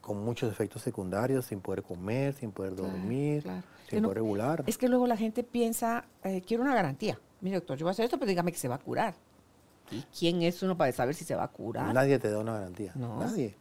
con 0.00 0.24
muchos 0.24 0.50
efectos 0.50 0.82
secundarios, 0.82 1.46
sin 1.46 1.60
poder 1.60 1.82
comer, 1.82 2.34
sin 2.34 2.52
poder 2.52 2.74
Claro, 2.74 2.90
dormir, 2.90 3.42
claro. 3.42 3.62
sin 3.88 4.02
no- 4.02 4.08
poder 4.08 4.22
regular. 4.22 4.64
Es 4.66 4.78
que 4.78 4.88
luego 4.88 5.06
la 5.06 5.16
gente 5.16 5.42
piensa, 5.42 6.04
eh, 6.24 6.42
quiero 6.42 6.62
una 6.62 6.74
garantía. 6.74 7.18
Mire, 7.40 7.56
doctor, 7.56 7.76
yo 7.78 7.84
voy 7.84 7.90
a 7.90 7.92
hacer 7.92 8.04
esto, 8.04 8.18
pero 8.18 8.28
dígame 8.28 8.52
que 8.52 8.58
se 8.58 8.68
va 8.68 8.76
a 8.76 8.78
curar. 8.78 9.14
¿Y 9.90 10.02
quién 10.16 10.42
es 10.42 10.62
uno 10.62 10.76
para 10.76 10.92
saber 10.92 11.14
si 11.14 11.24
se 11.24 11.34
va 11.34 11.44
a 11.44 11.48
curar? 11.48 11.92
Nadie 11.92 12.18
te 12.18 12.30
da 12.30 12.38
una 12.38 12.52
garantía. 12.54 12.92
No. 12.94 13.18
Nadie. 13.18 13.56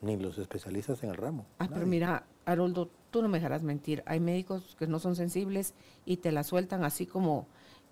Ni 0.00 0.16
los 0.16 0.38
especialistas 0.38 1.02
en 1.02 1.10
el 1.10 1.16
ramo. 1.16 1.44
Ah, 1.58 1.68
pero 1.72 1.86
mira, 1.86 2.24
Haroldo, 2.46 2.88
tú 3.10 3.20
no 3.22 3.28
me 3.28 3.38
dejarás 3.38 3.62
mentir. 3.62 4.02
Hay 4.06 4.20
médicos 4.20 4.76
que 4.78 4.86
no 4.86 4.98
son 4.98 5.16
sensibles 5.16 5.74
y 6.04 6.18
te 6.18 6.32
la 6.32 6.44
sueltan 6.44 6.84
así 6.84 7.04
como 7.06 7.46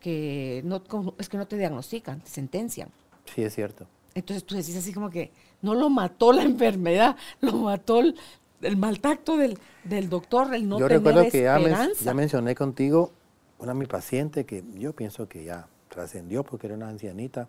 que 0.07 0.63
no, 0.65 0.81
es 1.19 1.29
que 1.29 1.37
no 1.37 1.49
te 1.49 1.59
diagnostican, 1.59 2.21
te 2.21 2.31
sentencian. 2.31 2.91
Sí, 3.35 3.43
es 3.43 3.53
cierto. 3.53 3.89
Entonces 4.15 4.45
tú 4.45 4.55
decís 4.55 4.77
así 4.77 4.93
como 4.93 5.11
que 5.11 5.33
no 5.63 5.75
lo 5.75 5.91
mató 5.91 6.33
la 6.33 6.43
enfermedad, 6.45 7.17
lo 7.41 7.55
mató 7.55 7.99
el, 7.99 8.15
el 8.63 8.77
mal 8.77 9.01
tacto 9.01 9.37
del, 9.37 9.59
del 9.83 10.09
doctor, 10.09 10.55
el 10.55 10.69
no 10.69 10.79
yo 10.79 10.87
tener 10.87 11.03
recuerdo 11.03 11.29
que 11.29 11.43
ya, 11.43 11.91
ya 12.01 12.15
mencioné 12.15 12.55
contigo 12.55 13.11
una 13.59 13.75
mi 13.75 13.87
paciente 13.87 14.47
que 14.47 14.63
yo 14.75 14.93
pienso 14.93 15.29
que 15.29 15.43
ya 15.43 15.67
trascendió 15.89 16.45
porque 16.45 16.69
era 16.69 16.77
una 16.77 16.89
ancianita 16.89 17.49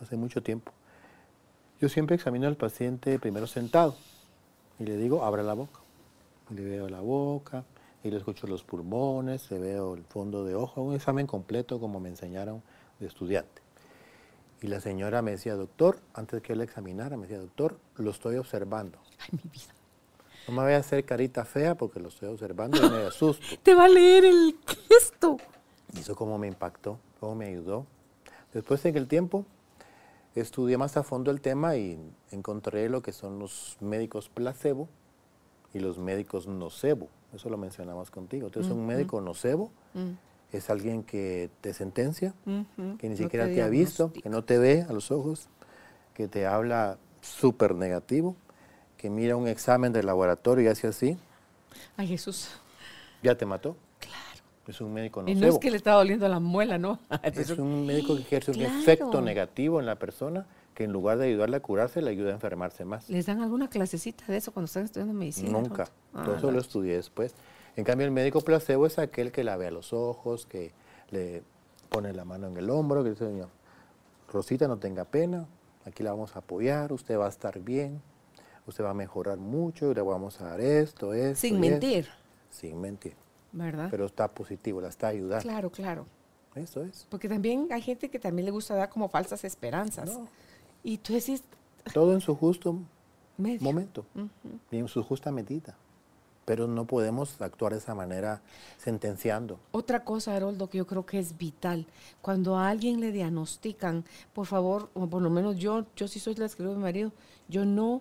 hace 0.00 0.16
mucho 0.16 0.42
tiempo. 0.42 0.72
Yo 1.78 1.90
siempre 1.90 2.16
examino 2.16 2.46
al 2.46 2.56
paciente 2.56 3.18
primero 3.18 3.46
sentado 3.46 3.96
y 4.78 4.84
le 4.84 4.96
digo, 4.96 5.26
abra 5.26 5.42
la 5.42 5.52
boca. 5.52 5.80
Le 6.48 6.64
veo 6.64 6.88
la 6.88 7.00
boca 7.00 7.64
y 8.02 8.10
le 8.10 8.18
escucho 8.18 8.46
los 8.46 8.62
pulmones, 8.62 9.50
le 9.50 9.58
veo 9.58 9.94
el 9.94 10.04
fondo 10.04 10.44
de 10.44 10.54
ojo, 10.54 10.82
un 10.82 10.94
examen 10.94 11.26
completo 11.26 11.80
como 11.80 12.00
me 12.00 12.08
enseñaron 12.08 12.62
de 13.00 13.06
estudiante. 13.06 13.62
Y 14.60 14.66
la 14.66 14.80
señora 14.80 15.22
me 15.22 15.32
decía, 15.32 15.54
doctor, 15.54 16.00
antes 16.14 16.42
que 16.42 16.52
él 16.52 16.60
examinara, 16.60 17.16
me 17.16 17.22
decía, 17.22 17.38
doctor, 17.38 17.78
lo 17.96 18.10
estoy 18.10 18.36
observando. 18.36 18.98
Ay, 19.18 19.38
mi 19.42 19.50
vida. 19.50 19.74
No 20.48 20.54
me 20.54 20.62
voy 20.62 20.72
a 20.72 20.78
hacer 20.78 21.04
carita 21.04 21.44
fea 21.44 21.74
porque 21.76 22.00
lo 22.00 22.08
estoy 22.08 22.28
observando 22.28 22.78
y 22.78 22.90
me 22.90 23.06
asusto. 23.06 23.44
Te 23.62 23.74
va 23.74 23.84
a 23.84 23.88
leer 23.88 24.24
el. 24.24 24.56
Y 25.94 26.00
eso 26.00 26.16
cómo 26.16 26.38
me 26.38 26.48
impactó, 26.48 26.98
cómo 27.20 27.34
me 27.34 27.46
ayudó. 27.46 27.86
Después 28.52 28.84
en 28.86 28.96
el 28.96 29.08
tiempo 29.08 29.44
estudié 30.34 30.78
más 30.78 30.96
a 30.96 31.02
fondo 31.02 31.30
el 31.30 31.40
tema 31.40 31.76
y 31.76 31.98
encontré 32.30 32.88
lo 32.88 33.02
que 33.02 33.12
son 33.12 33.38
los 33.38 33.76
médicos 33.80 34.28
placebo 34.28 34.88
y 35.74 35.78
los 35.80 35.98
médicos 35.98 36.46
nocebo. 36.46 37.08
Eso 37.34 37.50
lo 37.50 37.56
mencionamos 37.58 38.10
contigo. 38.10 38.46
Entonces 38.46 38.72
un 38.72 38.86
médico 38.86 39.20
nocebo 39.20 39.70
es 40.52 40.70
alguien 40.70 41.02
que 41.02 41.50
te 41.60 41.74
sentencia, 41.74 42.32
que 42.44 43.08
ni 43.08 43.10
No 43.10 43.16
siquiera 43.16 43.46
te 43.46 43.54
te, 43.56 43.62
ha 43.62 43.68
visto, 43.68 44.12
que 44.12 44.28
no 44.30 44.42
te 44.44 44.58
ve 44.58 44.86
a 44.88 44.92
los 44.92 45.10
ojos, 45.10 45.48
que 46.14 46.26
te 46.28 46.46
habla 46.46 46.96
súper 47.20 47.74
negativo, 47.74 48.34
que 48.96 49.10
mira 49.10 49.36
un 49.36 49.46
examen 49.46 49.92
de 49.92 50.02
laboratorio 50.02 50.64
y 50.64 50.68
hace 50.68 50.86
así, 50.86 51.18
Ay, 51.96 52.08
Jesús. 52.08 52.48
ya 53.22 53.36
te 53.36 53.44
mató. 53.46 53.76
Claro. 54.00 54.16
Es 54.66 54.80
un 54.80 54.92
médico 54.92 55.20
Y 55.26 55.34
nocebo. 55.34 55.40
no 55.40 55.52
es 55.54 55.58
que 55.60 55.70
le 55.70 55.76
estaba 55.76 55.98
doliendo 55.98 56.26
la 56.28 56.40
muela, 56.40 56.78
¿no? 56.78 56.98
Es 57.22 57.50
un 57.50 57.84
médico 57.86 58.16
que 58.16 58.22
ejerce 58.22 58.50
un 58.52 58.60
efecto 58.62 59.20
negativo 59.20 59.80
en 59.80 59.86
la 59.86 59.96
persona 59.96 60.46
que 60.78 60.84
en 60.84 60.92
lugar 60.92 61.18
de 61.18 61.26
ayudarle 61.26 61.56
a 61.56 61.60
curarse, 61.60 62.00
le 62.00 62.08
ayuda 62.10 62.30
a 62.30 62.34
enfermarse 62.34 62.84
más. 62.84 63.10
¿Les 63.10 63.26
dan 63.26 63.42
alguna 63.42 63.68
clasecita 63.68 64.24
de 64.28 64.36
eso 64.36 64.52
cuando 64.52 64.66
están 64.66 64.84
estudiando 64.84 65.12
medicina? 65.12 65.50
Nunca. 65.50 65.88
Ah, 66.14 66.22
Todo 66.24 66.36
eso 66.36 66.52
lo 66.52 66.60
estudié 66.60 66.94
después. 66.94 67.34
En 67.74 67.82
cambio, 67.82 68.04
el 68.06 68.12
médico 68.12 68.40
placebo 68.42 68.86
es 68.86 68.96
aquel 69.00 69.32
que 69.32 69.42
la 69.42 69.56
ve 69.56 69.66
a 69.66 69.70
los 69.72 69.92
ojos, 69.92 70.46
que 70.46 70.70
le 71.10 71.42
pone 71.88 72.12
la 72.12 72.24
mano 72.24 72.46
en 72.46 72.56
el 72.58 72.70
hombro, 72.70 73.02
que 73.02 73.10
dice, 73.10 73.26
"Señor, 73.26 73.48
Rosita, 74.32 74.68
no 74.68 74.76
tenga 74.78 75.04
pena, 75.04 75.46
aquí 75.84 76.04
la 76.04 76.12
vamos 76.12 76.36
a 76.36 76.38
apoyar, 76.38 76.92
usted 76.92 77.18
va 77.18 77.26
a 77.26 77.28
estar 77.28 77.58
bien, 77.58 78.00
usted 78.68 78.84
va 78.84 78.90
a 78.90 78.94
mejorar 78.94 79.38
mucho, 79.38 79.90
y 79.90 79.94
le 79.96 80.00
vamos 80.02 80.40
a 80.40 80.44
dar 80.44 80.60
esto, 80.60 81.12
esto. 81.12 81.40
Sin 81.40 81.54
y 81.54 81.66
esto". 81.66 81.70
mentir, 81.70 82.08
Sin 82.50 82.80
mentir. 82.80 83.14
¿verdad? 83.50 83.88
Pero 83.90 84.06
está 84.06 84.28
positivo, 84.28 84.80
la 84.80 84.90
está 84.90 85.08
ayudando. 85.08 85.42
claro, 85.42 85.70
claro. 85.70 86.06
Eso 86.54 86.82
es. 86.84 87.04
Porque 87.10 87.28
también 87.28 87.66
hay 87.72 87.82
gente 87.82 88.08
que 88.10 88.20
también 88.20 88.44
le 88.46 88.52
gusta 88.52 88.76
dar 88.76 88.88
como 88.90 89.08
falsas 89.08 89.42
esperanzas. 89.44 90.08
No. 90.08 90.28
Y 90.88 90.98
tú 90.98 91.12
decís, 91.12 91.42
Todo 91.92 92.14
en 92.14 92.20
su 92.22 92.34
justo 92.34 92.76
medio. 93.36 93.60
momento 93.60 94.06
y 94.70 94.78
en 94.78 94.88
su 94.88 95.02
justa 95.02 95.30
medida. 95.30 95.76
Pero 96.46 96.66
no 96.66 96.86
podemos 96.86 97.38
actuar 97.42 97.72
de 97.72 97.78
esa 97.78 97.94
manera 97.94 98.40
sentenciando. 98.78 99.60
Otra 99.70 100.02
cosa, 100.02 100.34
Haroldo, 100.34 100.70
que 100.70 100.78
yo 100.78 100.86
creo 100.86 101.04
que 101.04 101.18
es 101.18 101.36
vital. 101.36 101.86
Cuando 102.22 102.56
a 102.56 102.70
alguien 102.70 103.00
le 103.00 103.12
diagnostican, 103.12 104.04
por 104.32 104.46
favor, 104.46 104.88
o 104.94 105.06
por 105.06 105.20
lo 105.20 105.28
menos 105.28 105.56
yo, 105.58 105.84
yo 105.94 106.08
sí 106.08 106.18
soy 106.20 106.34
la 106.36 106.48
que 106.48 106.62
a 106.62 106.66
mi 106.66 106.74
marido, 106.76 107.12
yo 107.48 107.66
no, 107.66 108.00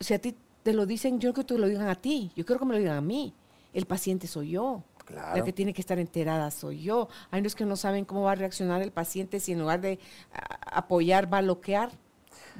si 0.00 0.14
a 0.14 0.18
ti 0.18 0.34
te 0.62 0.72
lo 0.72 0.86
dicen, 0.86 1.20
yo 1.20 1.34
creo 1.34 1.44
que 1.44 1.54
te 1.54 1.58
lo 1.60 1.68
digan 1.68 1.88
a 1.88 1.94
ti, 1.94 2.32
yo 2.34 2.46
quiero 2.46 2.58
que 2.60 2.64
me 2.64 2.72
lo 2.72 2.78
digan 2.78 2.96
a 2.96 3.02
mí. 3.02 3.34
El 3.74 3.84
paciente 3.84 4.26
soy 4.26 4.52
yo. 4.52 4.82
Claro. 5.04 5.36
La 5.36 5.44
que 5.44 5.52
tiene 5.52 5.74
que 5.74 5.82
estar 5.82 5.98
enterada 5.98 6.50
soy 6.50 6.80
yo. 6.82 7.08
Hay 7.30 7.40
unos 7.42 7.54
que 7.54 7.66
no 7.66 7.76
saben 7.76 8.06
cómo 8.06 8.22
va 8.22 8.32
a 8.32 8.36
reaccionar 8.36 8.80
el 8.80 8.92
paciente 8.92 9.40
si 9.40 9.52
en 9.52 9.60
lugar 9.60 9.82
de 9.82 9.98
a- 10.32 10.78
apoyar 10.78 11.30
va 11.30 11.38
a 11.38 11.42
bloquear, 11.42 11.90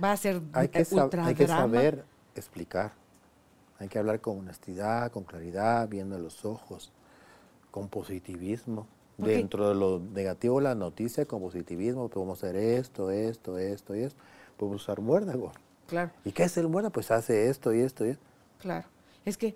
va 0.02 0.12
a 0.12 0.16
ser 0.16 0.40
Hay 0.52 0.68
que, 0.68 0.86
ultra 0.90 1.26
hay 1.26 1.34
que 1.34 1.46
saber 1.46 2.04
explicar. 2.34 2.92
Hay 3.78 3.88
que 3.88 3.98
hablar 3.98 4.20
con 4.20 4.38
honestidad, 4.38 5.10
con 5.10 5.24
claridad, 5.24 5.88
viendo 5.88 6.18
los 6.18 6.44
ojos, 6.44 6.92
con 7.70 7.88
positivismo. 7.88 8.86
Dentro 9.16 9.68
de 9.68 9.74
lo 9.76 10.00
negativo, 10.00 10.60
la 10.60 10.74
noticia, 10.74 11.24
con 11.24 11.40
positivismo, 11.40 12.08
podemos 12.08 12.42
hacer 12.42 12.56
esto, 12.56 13.10
esto, 13.12 13.58
esto 13.58 13.94
y 13.94 14.00
esto. 14.00 14.20
Podemos 14.56 14.82
usar 14.82 15.00
muérdago. 15.00 15.52
Claro. 15.86 16.10
¿Y 16.24 16.32
qué 16.32 16.44
es 16.44 16.56
el 16.56 16.66
muérdago? 16.68 16.92
Pues 16.92 17.12
hace 17.12 17.48
esto 17.48 17.72
y 17.72 17.80
esto 17.80 18.04
y 18.06 18.10
esto. 18.10 18.24
Claro. 18.58 18.88
Es 19.24 19.36
que 19.36 19.54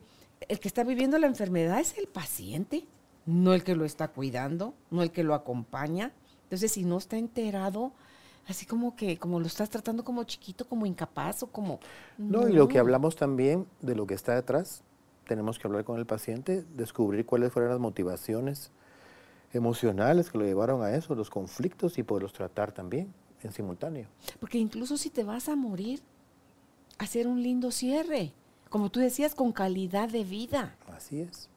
el 0.49 0.61
que 0.61 0.69
está 0.69 0.85
viviendo 0.85 1.19
la 1.19 1.27
enfermedad 1.27 1.81
es 1.81 1.99
el 1.99 2.07
paciente, 2.07 2.85
no 3.27 3.53
el 3.53 3.65
que 3.65 3.75
lo 3.75 3.85
está 3.85 4.09
cuidando, 4.09 4.75
no 4.91 5.03
el 5.03 5.11
que 5.11 5.25
lo 5.25 5.35
acompaña. 5.35 6.13
Entonces, 6.45 6.73
si 6.73 6.85
no 6.85 6.99
está 6.99 7.17
enterado, 7.19 7.93
así 8.49 8.67
como 8.67 8.97
que, 8.97 9.19
como 9.19 9.39
lo 9.41 9.47
estás 9.47 9.69
tratando 9.71 10.05
como 10.05 10.25
chiquito, 10.25 10.67
como 10.67 10.87
incapaz 10.87 11.43
o 11.43 11.49
como... 11.49 11.81
No, 12.17 12.49
y 12.49 12.53
lo 12.53 12.67
que 12.67 12.79
hablamos 12.79 13.15
también 13.15 13.67
de 13.83 13.95
lo 13.95 14.07
que 14.07 14.15
está 14.15 14.35
detrás, 14.35 14.83
tenemos 15.27 15.59
que 15.59 15.67
hablar 15.67 15.85
con 15.85 15.99
el 15.99 16.07
paciente, 16.07 16.65
descubrir 16.75 17.27
cuáles 17.27 17.53
fueron 17.53 17.71
las 17.71 17.79
motivaciones 17.79 18.73
emocionales 19.53 20.31
que 20.31 20.39
lo 20.39 20.45
llevaron 20.45 20.83
a 20.83 20.95
eso, 20.95 21.15
los 21.15 21.31
conflictos 21.31 21.99
y 21.99 22.03
poderlos 22.03 22.33
tratar 22.33 22.73
también 22.73 23.13
en 23.43 23.53
simultáneo. 23.53 24.09
Porque 24.41 24.59
incluso 24.59 24.97
si 24.97 25.11
te 25.11 25.25
vas 25.25 25.49
a 25.49 25.57
morir, 25.57 26.01
hacer 26.99 27.27
un 27.27 27.43
lindo 27.43 27.71
cierre, 27.71 28.33
como 28.71 28.91
tú 28.91 29.01
decías, 29.01 29.35
con 29.35 29.53
calidad 29.53 30.09
de 30.09 30.25
vida. 30.25 30.75
Así 30.95 31.21
es, 31.21 31.49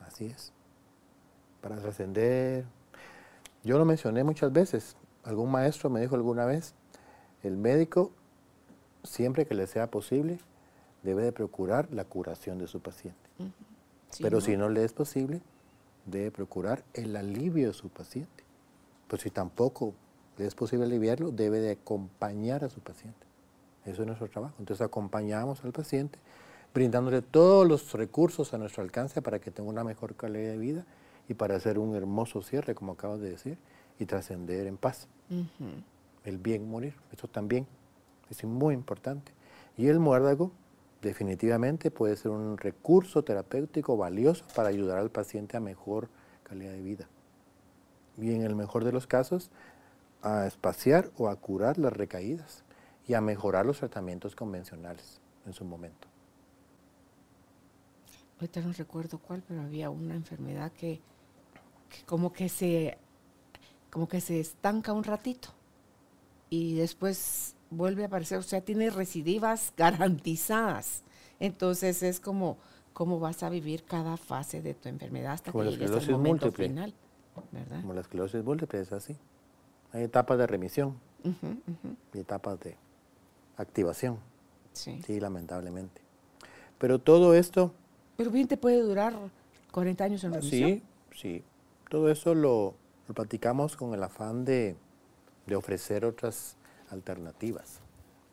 así 0.00 0.26
es. 0.26 0.52
Para 1.60 1.76
trascender, 1.76 2.64
yo 3.64 3.76
lo 3.76 3.84
mencioné 3.84 4.24
muchas 4.24 4.52
veces, 4.52 4.96
algún 5.24 5.50
maestro 5.50 5.90
me 5.90 6.00
dijo 6.00 6.14
alguna 6.14 6.46
vez, 6.46 6.74
el 7.42 7.56
médico, 7.56 8.10
siempre 9.02 9.46
que 9.46 9.54
le 9.54 9.66
sea 9.66 9.90
posible, 9.90 10.38
debe 11.02 11.22
de 11.22 11.32
procurar 11.32 11.88
la 11.92 12.04
curación 12.04 12.58
de 12.58 12.66
su 12.66 12.80
paciente. 12.80 13.18
Sí, 14.10 14.22
Pero 14.22 14.38
¿no? 14.38 14.40
si 14.40 14.56
no 14.56 14.68
le 14.68 14.84
es 14.84 14.92
posible, 14.92 15.40
debe 16.06 16.30
procurar 16.30 16.84
el 16.94 17.16
alivio 17.16 17.68
de 17.68 17.74
su 17.74 17.88
paciente. 17.88 18.44
Pues 19.08 19.22
si 19.22 19.30
tampoco 19.30 19.94
le 20.36 20.46
es 20.46 20.54
posible 20.54 20.84
aliviarlo, 20.84 21.30
debe 21.30 21.60
de 21.60 21.72
acompañar 21.72 22.64
a 22.64 22.68
su 22.68 22.80
paciente. 22.80 23.26
Eso 23.86 24.02
es 24.02 24.06
nuestro 24.06 24.28
trabajo. 24.28 24.54
Entonces 24.58 24.84
acompañamos 24.84 25.64
al 25.64 25.72
paciente, 25.72 26.18
brindándole 26.74 27.22
todos 27.22 27.66
los 27.66 27.92
recursos 27.92 28.52
a 28.52 28.58
nuestro 28.58 28.82
alcance 28.82 29.22
para 29.22 29.38
que 29.40 29.50
tenga 29.50 29.70
una 29.70 29.84
mejor 29.84 30.14
calidad 30.14 30.50
de 30.50 30.58
vida 30.58 30.84
y 31.28 31.34
para 31.34 31.56
hacer 31.56 31.78
un 31.78 31.94
hermoso 31.94 32.42
cierre, 32.42 32.74
como 32.74 32.92
acabas 32.92 33.20
de 33.20 33.30
decir, 33.30 33.58
y 34.00 34.06
trascender 34.06 34.66
en 34.66 34.76
paz. 34.76 35.06
El 36.24 36.38
bien 36.38 36.68
morir, 36.68 36.94
eso 37.12 37.28
también 37.28 37.66
es 38.28 38.42
muy 38.44 38.74
importante. 38.74 39.32
Y 39.76 39.86
el 39.86 40.00
muérdago 40.00 40.50
definitivamente 41.02 41.90
puede 41.90 42.16
ser 42.16 42.32
un 42.32 42.58
recurso 42.58 43.22
terapéutico 43.22 43.96
valioso 43.96 44.44
para 44.56 44.70
ayudar 44.70 44.98
al 44.98 45.10
paciente 45.10 45.56
a 45.56 45.60
mejor 45.60 46.08
calidad 46.42 46.72
de 46.72 46.80
vida. 46.80 47.08
Y 48.18 48.32
en 48.32 48.42
el 48.42 48.56
mejor 48.56 48.84
de 48.84 48.92
los 48.92 49.06
casos, 49.06 49.50
a 50.22 50.46
espaciar 50.46 51.10
o 51.16 51.28
a 51.28 51.36
curar 51.36 51.78
las 51.78 51.92
recaídas 51.92 52.64
y 53.06 53.14
a 53.14 53.20
mejorar 53.20 53.64
los 53.64 53.78
tratamientos 53.78 54.34
convencionales 54.34 55.20
en 55.46 55.52
su 55.52 55.64
momento. 55.64 56.08
Ahorita 58.38 58.60
no 58.60 58.72
recuerdo 58.72 59.18
cuál, 59.18 59.42
pero 59.46 59.60
había 59.62 59.90
una 59.90 60.14
enfermedad 60.14 60.72
que, 60.72 61.00
que 61.88 62.04
como 62.06 62.32
que 62.32 62.48
se 62.48 62.98
como 63.90 64.08
que 64.08 64.20
se 64.20 64.40
estanca 64.40 64.92
un 64.92 65.04
ratito 65.04 65.48
y 66.48 66.74
después 66.74 67.54
vuelve 67.70 68.04
a 68.04 68.06
aparecer, 68.06 68.38
o 68.38 68.42
sea, 68.42 68.60
tiene 68.60 68.90
recidivas 68.90 69.72
garantizadas. 69.76 71.02
Entonces 71.38 72.02
es 72.02 72.20
como 72.20 72.58
cómo 72.92 73.18
vas 73.20 73.42
a 73.42 73.48
vivir 73.50 73.84
cada 73.84 74.16
fase 74.16 74.60
de 74.62 74.74
tu 74.74 74.88
enfermedad 74.88 75.32
hasta 75.32 75.52
Como 75.52 75.64
que 75.64 75.70
llegues 75.70 75.90
al 75.90 76.10
momento 76.10 76.46
múltiple. 76.46 76.68
final, 76.68 76.94
¿verdad? 77.52 77.80
Como 77.80 77.94
la 77.94 78.00
esclerosis 78.00 78.44
múltiple 78.44 78.80
es 78.80 78.92
así. 78.92 79.16
Hay 79.92 80.02
etapas 80.02 80.38
de 80.38 80.46
remisión 80.46 80.96
y 82.14 82.18
etapas 82.18 82.60
de 82.60 82.76
activación, 83.56 84.18
sí. 84.72 85.00
sí, 85.06 85.18
lamentablemente. 85.20 86.00
Pero 86.78 86.98
todo 86.98 87.34
esto, 87.34 87.72
Pero 88.16 88.30
bien 88.30 88.48
te 88.48 88.56
puede 88.56 88.80
durar 88.80 89.14
40 89.72 90.04
años 90.04 90.24
en 90.24 90.32
remisión. 90.34 90.70
sí, 90.70 90.82
sí, 91.14 91.44
todo 91.88 92.10
eso 92.10 92.34
lo, 92.34 92.74
lo 93.10 93.14
platicamos 93.14 93.76
con 93.76 93.92
el 93.92 94.04
afán 94.04 94.44
de, 94.44 94.76
de 95.44 95.56
ofrecer 95.56 96.04
otras 96.04 96.54
alternativas, 96.90 97.80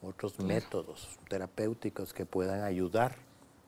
otros 0.04 0.34
Claro. 0.34 0.50
métodos 0.50 1.18
terapéuticos 1.28 2.14
que 2.14 2.28
puedan 2.28 2.62
ayudar 2.62 3.16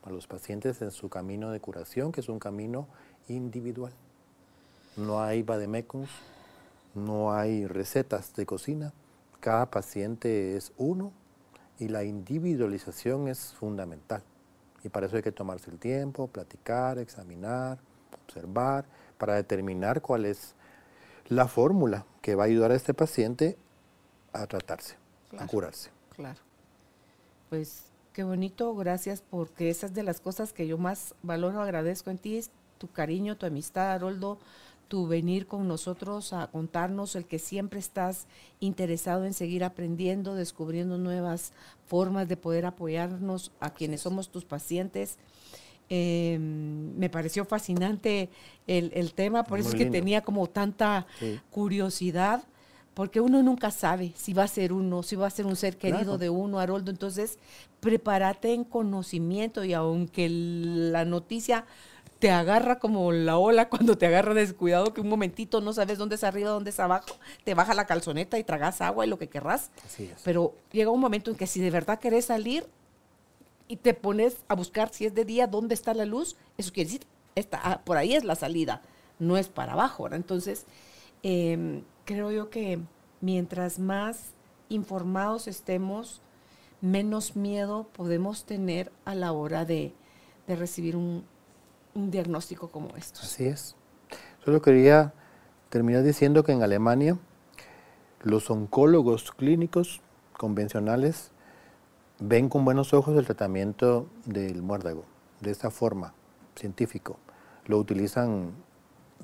a 0.03 0.11
los 0.11 0.27
pacientes 0.27 0.83
en 0.83 0.91
su 0.91 1.09
camino 1.09 1.49
de 1.49 1.59
curación, 1.59 2.11
que 2.11 2.21
es 2.21 2.29
un 2.29 2.37
camino 2.37 2.87
individual. 3.27 3.91
No 4.97 5.19
hay 5.19 5.41
vademecums, 5.41 6.11
no 6.93 7.33
hay 7.33 7.65
recetas 7.65 8.35
de 8.35 8.45
cocina, 8.45 8.93
cada 9.39 9.65
paciente 9.71 10.55
es 10.55 10.73
uno 10.77 11.11
y 11.79 11.87
la 11.87 12.03
individualización 12.03 13.27
es 13.29 13.53
fundamental. 13.53 14.21
Y 14.83 14.89
para 14.89 15.07
eso 15.07 15.15
hay 15.15 15.23
que 15.23 15.31
tomarse 15.31 15.71
el 15.71 15.79
tiempo, 15.79 16.27
platicar, 16.27 16.99
examinar, 16.99 17.79
observar, 18.27 18.85
para 19.17 19.33
determinar 19.33 20.03
cuál 20.03 20.25
es 20.25 20.53
la 21.27 21.47
fórmula 21.47 22.05
que 22.21 22.35
va 22.35 22.43
a 22.43 22.47
ayudar 22.47 22.71
a 22.71 22.75
este 22.75 22.93
paciente 22.93 23.57
a 24.33 24.47
tratarse, 24.47 24.95
a 25.37 25.47
curarse. 25.47 25.89
Claro. 26.15 26.39
Pues 27.49 27.83
qué 28.13 28.23
bonito, 28.23 28.75
gracias 28.75 29.23
porque 29.27 29.69
esas 29.69 29.93
de 29.93 30.03
las 30.03 30.19
cosas 30.21 30.53
que 30.53 30.67
yo 30.67 30.77
más 30.77 31.15
valoro, 31.23 31.61
agradezco 31.61 32.11
en 32.11 32.17
ti, 32.17 32.37
es 32.37 32.51
tu 32.77 32.89
cariño, 32.91 33.37
tu 33.37 33.45
amistad, 33.45 33.91
Haroldo, 33.91 34.39
tu 34.87 35.07
venir 35.07 35.45
con 35.45 35.67
nosotros 35.67 36.33
a 36.33 36.47
contarnos 36.47 37.15
el 37.15 37.25
que 37.25 37.37
siempre 37.37 37.79
estás 37.79 38.25
interesado 38.59 39.25
en 39.25 39.33
seguir 39.33 39.63
aprendiendo, 39.63 40.33
descubriendo 40.33 40.97
nuevas 40.97 41.53
formas 41.85 42.27
de 42.27 42.37
poder 42.37 42.65
apoyarnos 42.65 43.51
a 43.59 43.71
quienes 43.73 44.01
somos 44.01 44.29
tus 44.29 44.45
pacientes. 44.45 45.17
Eh, 45.89 46.37
me 46.39 47.09
pareció 47.09 47.45
fascinante 47.45 48.29
el, 48.67 48.91
el 48.93 49.13
tema, 49.13 49.43
por 49.43 49.59
eso 49.59 49.69
es 49.69 49.75
que 49.75 49.85
tenía 49.85 50.21
como 50.21 50.47
tanta 50.47 51.07
Sí. 51.19 51.39
curiosidad, 51.49 52.43
porque 52.93 53.21
uno 53.21 53.41
nunca 53.41 53.71
sabe 53.71 54.11
si 54.15 54.33
va 54.33 54.43
a 54.43 54.47
ser 54.47 54.73
uno, 54.73 55.03
si 55.03 55.15
va 55.15 55.27
a 55.27 55.29
ser 55.31 55.45
un 55.45 55.55
ser 55.55 55.77
querido 55.77 55.99
Claro. 56.03 56.17
de 56.17 56.29
uno, 56.29 56.59
Haroldo. 56.59 56.91
Entonces, 56.91 57.37
prepárate 57.79 58.53
en 58.53 58.63
conocimiento 58.65 59.63
y 59.63 59.73
aunque 59.73 60.27
la 60.29 61.05
noticia 61.05 61.65
te 62.19 62.29
agarra 62.31 62.79
como 62.79 63.13
la 63.13 63.37
ola 63.37 63.69
cuando 63.69 63.97
te 63.97 64.05
agarra 64.05 64.33
descuidado, 64.33 64.93
que 64.93 64.99
un 65.01 65.07
momentito 65.09 65.61
no 65.61 65.71
sabes 65.71 65.97
dónde 65.97 66.15
es 66.15 66.23
arriba, 66.25 66.49
dónde 66.49 66.71
es 66.71 66.79
abajo, 66.79 67.15
te 67.45 67.53
baja 67.53 67.73
la 67.73 67.85
calzoneta 67.85 68.37
y 68.37 68.43
tragas 68.43 68.81
agua 68.81 69.05
y 69.05 69.09
lo 69.09 69.17
que 69.17 69.27
querrás. 69.29 69.71
Así 69.85 70.03
es. 70.03 70.21
Pero 70.25 70.53
llega 70.73 70.91
un 70.91 70.99
momento 70.99 71.31
en 71.31 71.37
que 71.37 71.47
si 71.47 71.61
de 71.61 71.71
verdad 71.71 71.99
querés 71.99 72.25
salir 72.25 72.65
y 73.69 73.77
te 73.77 73.93
pones 73.93 74.43
a 74.47 74.55
buscar 74.55 74.89
si 74.91 75.05
es 75.05 75.13
de 75.13 75.23
día, 75.23 75.47
dónde 75.47 75.75
está 75.75 75.93
la 75.93 76.05
luz, 76.05 76.35
eso 76.57 76.73
quiere 76.73 76.89
decir, 76.89 77.07
esta, 77.35 77.61
ah, 77.63 77.81
por 77.85 77.97
ahí 77.97 78.15
es 78.15 78.23
la 78.23 78.35
salida, 78.35 78.81
no 79.19 79.37
es 79.37 79.47
para 79.47 79.73
abajo. 79.73 80.11
Entonces, 80.11 80.65
em, 81.21 81.83
creo 82.03 82.31
yo 82.31 82.49
que 82.49 82.79
mientras 83.21 83.77
más 83.77 84.33
informados 84.69 85.47
estemos, 85.47 86.19
menos 86.81 87.35
miedo 87.35 87.87
podemos 87.93 88.43
tener 88.43 88.91
a 89.05 89.13
la 89.13 89.31
hora 89.33 89.65
de, 89.65 89.93
de 90.47 90.55
recibir 90.55 90.95
un, 90.95 91.23
un 91.93 92.09
diagnóstico 92.09 92.69
como 92.69 92.97
estos. 92.97 93.23
Así 93.23 93.45
es. 93.45 93.75
Solo 94.43 94.63
quería 94.63 95.13
terminar 95.69 96.03
diciendo 96.03 96.43
que 96.43 96.53
en 96.53 96.63
Alemania 96.63 97.19
los 98.23 98.49
oncólogos 98.49 99.31
clínicos 99.31 100.01
convencionales 100.33 101.31
ven 102.19 102.49
con 102.49 102.65
buenos 102.65 102.93
ojos 102.93 103.17
el 103.17 103.25
tratamiento 103.25 104.07
del 104.25 104.61
muérdago, 104.61 105.05
de 105.39 105.51
esta 105.51 105.71
forma, 105.71 106.13
científico. 106.55 107.17
Lo 107.65 107.77
utilizan 107.77 108.51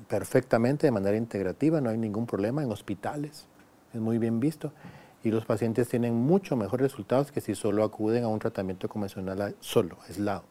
perfectamente 0.08 0.86
de 0.86 0.90
manera 0.90 1.16
integrativa, 1.16 1.80
no 1.80 1.90
hay 1.90 1.98
ningún 1.98 2.26
problema 2.26 2.62
en 2.62 2.70
hospitales, 2.70 3.46
es 3.92 4.00
muy 4.00 4.18
bien 4.18 4.40
visto. 4.40 4.72
Y 5.22 5.30
los 5.30 5.44
pacientes 5.44 5.88
tienen 5.88 6.14
mucho 6.14 6.56
mejores 6.56 6.92
resultados 6.92 7.32
que 7.32 7.40
si 7.40 7.54
solo 7.54 7.82
acuden 7.82 8.24
a 8.24 8.28
un 8.28 8.38
tratamiento 8.38 8.88
convencional 8.88 9.56
solo, 9.60 9.98
aislado. 10.08 10.44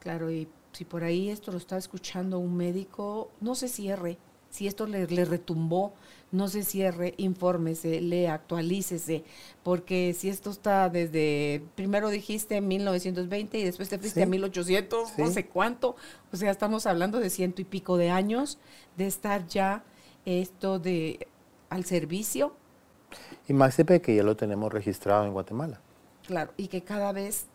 Claro, 0.00 0.30
y 0.30 0.48
si 0.72 0.84
por 0.84 1.04
ahí 1.04 1.28
esto 1.28 1.52
lo 1.52 1.58
está 1.58 1.76
escuchando 1.76 2.38
un 2.38 2.56
médico, 2.56 3.30
no 3.40 3.54
se 3.54 3.68
cierre. 3.68 4.18
Si 4.54 4.68
esto 4.68 4.86
le, 4.86 5.06
le 5.08 5.24
retumbó, 5.24 5.94
no 6.30 6.46
se 6.46 6.62
cierre, 6.62 7.14
infórmese, 7.16 8.00
lea, 8.00 8.34
actualícese, 8.34 9.24
porque 9.64 10.14
si 10.16 10.28
esto 10.28 10.50
está 10.50 10.88
desde, 10.88 11.64
primero 11.74 12.08
dijiste 12.08 12.60
1920 12.60 13.58
y 13.58 13.64
después 13.64 13.88
te 13.88 13.98
fuiste 13.98 14.20
Sí. 14.20 14.22
a 14.22 14.26
1800, 14.26 15.18
no 15.18 15.26
Sí. 15.26 15.32
sé 15.32 15.46
cuánto, 15.46 15.96
o 16.32 16.36
sea, 16.36 16.52
estamos 16.52 16.86
hablando 16.86 17.18
de 17.18 17.30
ciento 17.30 17.62
y 17.62 17.64
pico 17.64 17.96
de 17.96 18.10
años 18.10 18.58
de 18.96 19.06
estar 19.08 19.46
ya 19.48 19.82
esto 20.24 20.78
de 20.78 21.26
al 21.68 21.84
servicio, 21.84 22.54
Y 23.48 23.52
máxime 23.54 24.00
que 24.00 24.14
ya 24.14 24.22
lo 24.22 24.36
tenemos 24.36 24.72
registrado 24.72 25.24
en 25.26 25.32
Guatemala. 25.32 25.80
Claro, 26.26 26.52
y 26.56 26.68
que 26.68 26.82
cada 26.82 27.12
vez, 27.12 27.46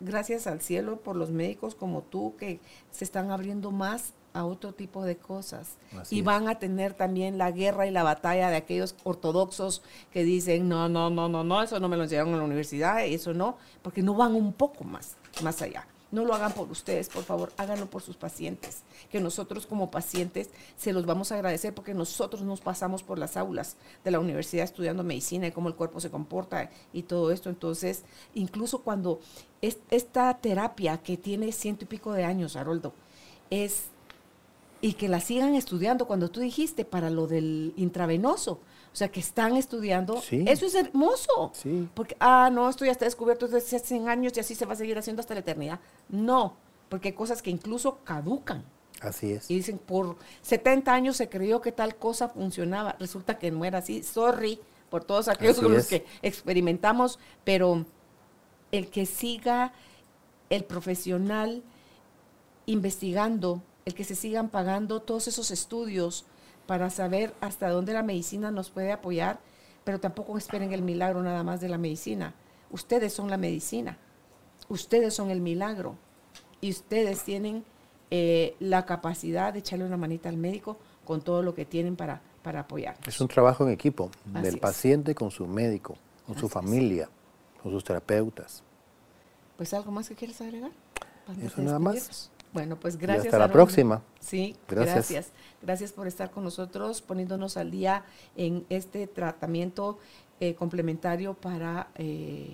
gracias 0.00 0.46
al 0.46 0.60
cielo 0.60 1.00
por 1.00 1.16
los 1.16 1.30
médicos 1.30 1.74
como 1.74 2.02
tú, 2.02 2.34
que 2.36 2.60
se 2.90 3.04
están 3.04 3.30
abriendo 3.30 3.70
más 3.70 4.14
a 4.34 4.44
otro 4.44 4.72
tipo 4.72 5.04
de 5.04 5.16
cosas. 5.16 5.76
Así 5.98 6.16
y 6.16 6.18
es. 6.20 6.24
van 6.24 6.48
a 6.48 6.58
tener 6.58 6.94
también 6.94 7.38
la 7.38 7.50
guerra 7.50 7.86
y 7.86 7.90
la 7.90 8.02
batalla 8.02 8.48
de 8.50 8.56
aquellos 8.56 8.94
ortodoxos 9.04 9.82
que 10.12 10.24
dicen, 10.24 10.68
no, 10.68 10.88
no, 10.88 11.10
no, 11.10 11.28
no, 11.28 11.44
no, 11.44 11.62
eso 11.62 11.78
no 11.80 11.88
me 11.88 11.96
lo 11.96 12.04
enseñaron 12.04 12.32
en 12.32 12.38
la 12.38 12.44
universidad, 12.44 13.04
eso 13.04 13.34
no, 13.34 13.56
porque 13.82 14.02
no 14.02 14.14
van 14.14 14.34
un 14.34 14.52
poco 14.52 14.84
más, 14.84 15.16
más 15.42 15.60
allá. 15.62 15.86
No 16.10 16.26
lo 16.26 16.34
hagan 16.34 16.52
por 16.52 16.70
ustedes, 16.70 17.08
por 17.08 17.22
favor, 17.24 17.54
háganlo 17.56 17.88
por 17.88 18.02
sus 18.02 18.18
pacientes, 18.18 18.82
que 19.10 19.18
nosotros 19.18 19.66
como 19.66 19.90
pacientes 19.90 20.50
se 20.76 20.92
los 20.92 21.06
vamos 21.06 21.32
a 21.32 21.36
agradecer 21.36 21.72
porque 21.74 21.94
nosotros 21.94 22.42
nos 22.42 22.60
pasamos 22.60 23.02
por 23.02 23.18
las 23.18 23.38
aulas 23.38 23.76
de 24.04 24.10
la 24.10 24.20
universidad 24.20 24.64
estudiando 24.64 25.04
medicina 25.04 25.46
y 25.46 25.52
cómo 25.52 25.68
el 25.70 25.74
cuerpo 25.74 26.00
se 26.00 26.10
comporta 26.10 26.68
y 26.92 27.04
todo 27.04 27.32
esto. 27.32 27.48
Entonces, 27.48 28.04
incluso 28.34 28.82
cuando 28.82 29.20
es- 29.62 29.78
esta 29.90 30.36
terapia 30.36 30.98
que 30.98 31.16
tiene 31.16 31.50
ciento 31.50 31.84
y 31.84 31.88
pico 31.88 32.12
de 32.12 32.24
años, 32.24 32.56
Haroldo, 32.56 32.92
es 33.48 33.84
y 34.82 34.94
que 34.94 35.08
la 35.08 35.20
sigan 35.20 35.54
estudiando 35.54 36.06
cuando 36.06 36.30
tú 36.30 36.40
dijiste 36.40 36.84
para 36.84 37.08
lo 37.08 37.26
del 37.26 37.72
intravenoso, 37.76 38.52
o 38.92 38.96
sea, 38.96 39.08
que 39.08 39.20
están 39.20 39.56
estudiando, 39.56 40.20
Sí. 40.20 40.44
eso 40.46 40.66
es 40.66 40.74
hermoso. 40.74 41.50
Sí. 41.54 41.88
Porque, 41.94 42.14
ah, 42.20 42.50
no, 42.52 42.68
esto 42.68 42.84
ya 42.84 42.92
está 42.92 43.06
descubierto 43.06 43.46
desde 43.48 43.76
hace 43.76 43.78
100 43.86 44.08
años 44.10 44.32
y 44.36 44.40
así 44.40 44.54
se 44.54 44.66
va 44.66 44.74
a 44.74 44.76
seguir 44.76 44.98
haciendo 44.98 45.20
hasta 45.20 45.32
la 45.34 45.40
eternidad. 45.40 45.80
No, 46.10 46.56
porque 46.90 47.08
hay 47.08 47.14
cosas 47.14 47.40
que 47.40 47.48
incluso 47.50 48.00
caducan. 48.04 48.64
Así 49.00 49.32
es. 49.32 49.50
Y 49.50 49.54
dicen, 49.54 49.78
por 49.78 50.16
70 50.42 50.92
años 50.92 51.16
se 51.16 51.28
creyó 51.28 51.60
que 51.60 51.72
tal 51.72 51.96
cosa 51.96 52.28
funcionaba. 52.28 52.94
Resulta 53.00 53.38
que 53.38 53.50
no 53.50 53.64
era 53.64 53.78
así. 53.78 54.02
Sorry 54.02 54.60
por 54.90 55.04
todos 55.04 55.28
aquellos 55.28 55.56
Así 55.56 55.62
con 55.64 55.72
los 55.72 55.84
es. 55.84 55.88
que 55.88 56.06
experimentamos, 56.20 57.18
pero 57.44 57.86
el 58.72 58.88
que 58.90 59.06
siga 59.06 59.72
el 60.50 60.64
profesional 60.64 61.62
investigando, 62.66 63.62
el 63.84 63.94
que 63.94 64.04
se 64.04 64.14
sigan 64.14 64.48
pagando 64.48 65.00
todos 65.02 65.28
esos 65.28 65.50
estudios 65.50 66.24
para 66.66 66.90
saber 66.90 67.34
hasta 67.40 67.68
dónde 67.70 67.92
la 67.92 68.02
medicina 68.02 68.50
nos 68.50 68.70
puede 68.70 68.92
apoyar, 68.92 69.40
pero 69.84 69.98
tampoco 70.00 70.38
esperen 70.38 70.72
el 70.72 70.82
milagro 70.82 71.22
nada 71.22 71.42
más 71.42 71.60
de 71.60 71.68
la 71.68 71.78
medicina. 71.78 72.34
Ustedes 72.70 73.12
son 73.12 73.28
la 73.28 73.36
medicina, 73.36 73.98
ustedes 74.68 75.14
son 75.14 75.30
el 75.30 75.40
milagro 75.40 75.96
y 76.60 76.70
ustedes 76.70 77.24
tienen 77.24 77.64
eh, 78.10 78.56
la 78.60 78.86
capacidad 78.86 79.52
de 79.52 79.58
echarle 79.58 79.84
una 79.84 79.96
manita 79.96 80.28
al 80.28 80.36
médico 80.36 80.78
con 81.04 81.20
todo 81.20 81.42
lo 81.42 81.54
que 81.54 81.64
tienen 81.64 81.96
para, 81.96 82.22
para 82.42 82.60
apoyar. 82.60 82.96
Es 83.06 83.20
un 83.20 83.28
trabajo 83.28 83.64
en 83.66 83.72
equipo 83.72 84.10
Así 84.32 84.44
del 84.44 84.54
es. 84.54 84.60
paciente 84.60 85.14
con 85.14 85.30
su 85.30 85.46
médico, 85.46 85.96
con 86.26 86.36
su 86.38 86.46
es. 86.46 86.52
familia, 86.52 87.08
con 87.62 87.72
sus 87.72 87.82
terapeutas. 87.82 88.62
Pues 89.56 89.74
algo 89.74 89.90
más 89.90 90.08
que 90.08 90.14
quieres 90.14 90.40
agregar. 90.40 90.70
Antes 91.26 91.52
Eso 91.52 91.62
nada 91.62 91.78
más. 91.78 92.30
Bueno, 92.52 92.78
pues 92.78 92.94
Y 92.94 92.98
gracias. 92.98 93.26
hasta 93.26 93.38
la 93.38 93.50
próxima. 93.50 94.02
Sí, 94.20 94.56
Gracias. 94.68 94.94
gracias. 94.94 95.32
Gracias 95.62 95.92
por 95.92 96.06
estar 96.06 96.30
con 96.30 96.44
nosotros, 96.44 97.00
poniéndonos 97.00 97.56
al 97.56 97.70
día 97.70 98.04
en 98.36 98.66
este 98.68 99.06
tratamiento 99.06 99.98
eh, 100.40 100.54
complementario 100.54 101.34
para 101.34 101.88
eh, 101.94 102.52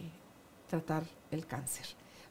tratar 0.68 1.05
el 1.30 1.46
cáncer. 1.46 1.86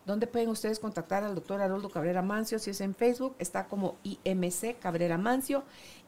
¿Dónde 0.05 0.27
pueden 0.27 0.47
ustedes 0.49 0.79
contactar 0.79 1.23
al 1.25 1.35
doctor 1.35 1.59
Haroldo 1.59 1.89
Cabrera 1.89 2.21
Mancio? 2.21 2.59
Si 2.59 2.69
es 2.69 2.79
en 2.79 2.95
Facebook, 2.95 3.35
está 3.39 3.67
como 3.67 3.97
IMC 4.03 4.79
Cabrera 4.79 5.17
Mancio. 5.17 5.63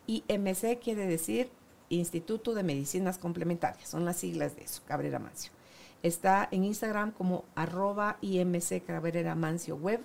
IMC 0.07 0.80
quiere 0.82 1.05
decir 1.05 1.49
Instituto 1.89 2.53
de 2.53 2.64
Medicinas 2.64 3.18
Complementarias, 3.18 3.89
son 3.89 4.05
las 4.05 4.16
siglas 4.18 4.55
de 4.55 4.64
eso, 4.64 4.82
Cabrera 4.88 5.20
Mancio. 5.20 5.51
Está 6.03 6.47
en 6.51 6.64
Instagram 6.64 7.12
como 7.12 7.43
arroba 7.55 8.18
IMC 8.22 8.86
Cabrera 8.86 9.36
Mancio 9.36 9.76
Web 9.76 9.99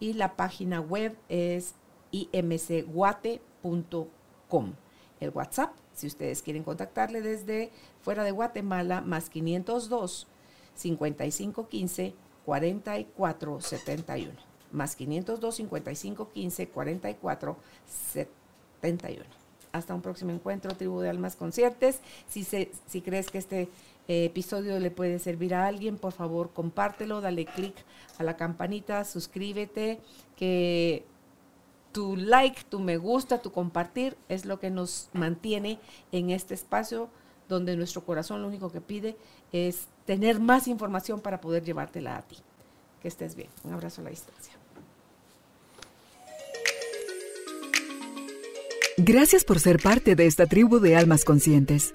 y 0.00 0.14
la 0.14 0.34
página 0.34 0.80
web 0.80 1.16
es 1.28 1.74
imcguate.com. 2.10 4.72
El 5.20 5.30
WhatsApp, 5.30 5.72
si 5.94 6.06
ustedes 6.06 6.42
quieren 6.42 6.64
contactarle 6.64 7.20
desde 7.20 7.70
fuera 8.00 8.24
de 8.24 8.32
Guatemala, 8.32 9.02
más 9.02 9.30
502 9.30 10.26
5515 10.74 12.14
4471. 12.46 14.32
Más 14.72 14.96
502 14.96 15.54
5515 15.54 16.68
4471. 16.70 19.24
Hasta 19.72 19.94
un 19.94 20.02
próximo 20.02 20.32
encuentro, 20.32 20.74
Tribu 20.74 20.98
de 21.00 21.10
Almas 21.10 21.36
Conciertes. 21.36 22.00
Si, 22.26 22.42
si 22.42 23.02
crees 23.02 23.30
que 23.30 23.38
este 23.38 23.68
episodio 24.10 24.78
le 24.78 24.90
puede 24.90 25.18
servir 25.18 25.54
a 25.54 25.66
alguien, 25.66 25.96
por 25.96 26.12
favor 26.12 26.50
compártelo, 26.52 27.20
dale 27.20 27.44
click 27.44 27.74
a 28.18 28.24
la 28.24 28.36
campanita, 28.36 29.04
suscríbete, 29.04 30.00
que 30.36 31.04
tu 31.92 32.16
like, 32.16 32.62
tu 32.68 32.80
me 32.80 32.96
gusta, 32.96 33.42
tu 33.42 33.52
compartir 33.52 34.16
es 34.28 34.44
lo 34.44 34.58
que 34.58 34.70
nos 34.70 35.08
mantiene 35.12 35.78
en 36.12 36.30
este 36.30 36.54
espacio 36.54 37.08
donde 37.48 37.76
nuestro 37.76 38.04
corazón 38.04 38.42
lo 38.42 38.48
único 38.48 38.70
que 38.70 38.80
pide 38.80 39.16
es 39.52 39.86
tener 40.06 40.40
más 40.40 40.68
información 40.68 41.20
para 41.20 41.40
poder 41.40 41.64
llevártela 41.64 42.16
a 42.16 42.22
ti. 42.22 42.36
Que 43.02 43.08
estés 43.08 43.34
bien. 43.34 43.48
Un 43.64 43.72
abrazo 43.72 44.00
a 44.00 44.04
la 44.04 44.10
distancia. 44.10 44.54
Gracias 48.96 49.44
por 49.44 49.58
ser 49.58 49.80
parte 49.82 50.14
de 50.14 50.26
esta 50.26 50.46
tribu 50.46 50.78
de 50.78 50.96
almas 50.96 51.24
conscientes. 51.24 51.94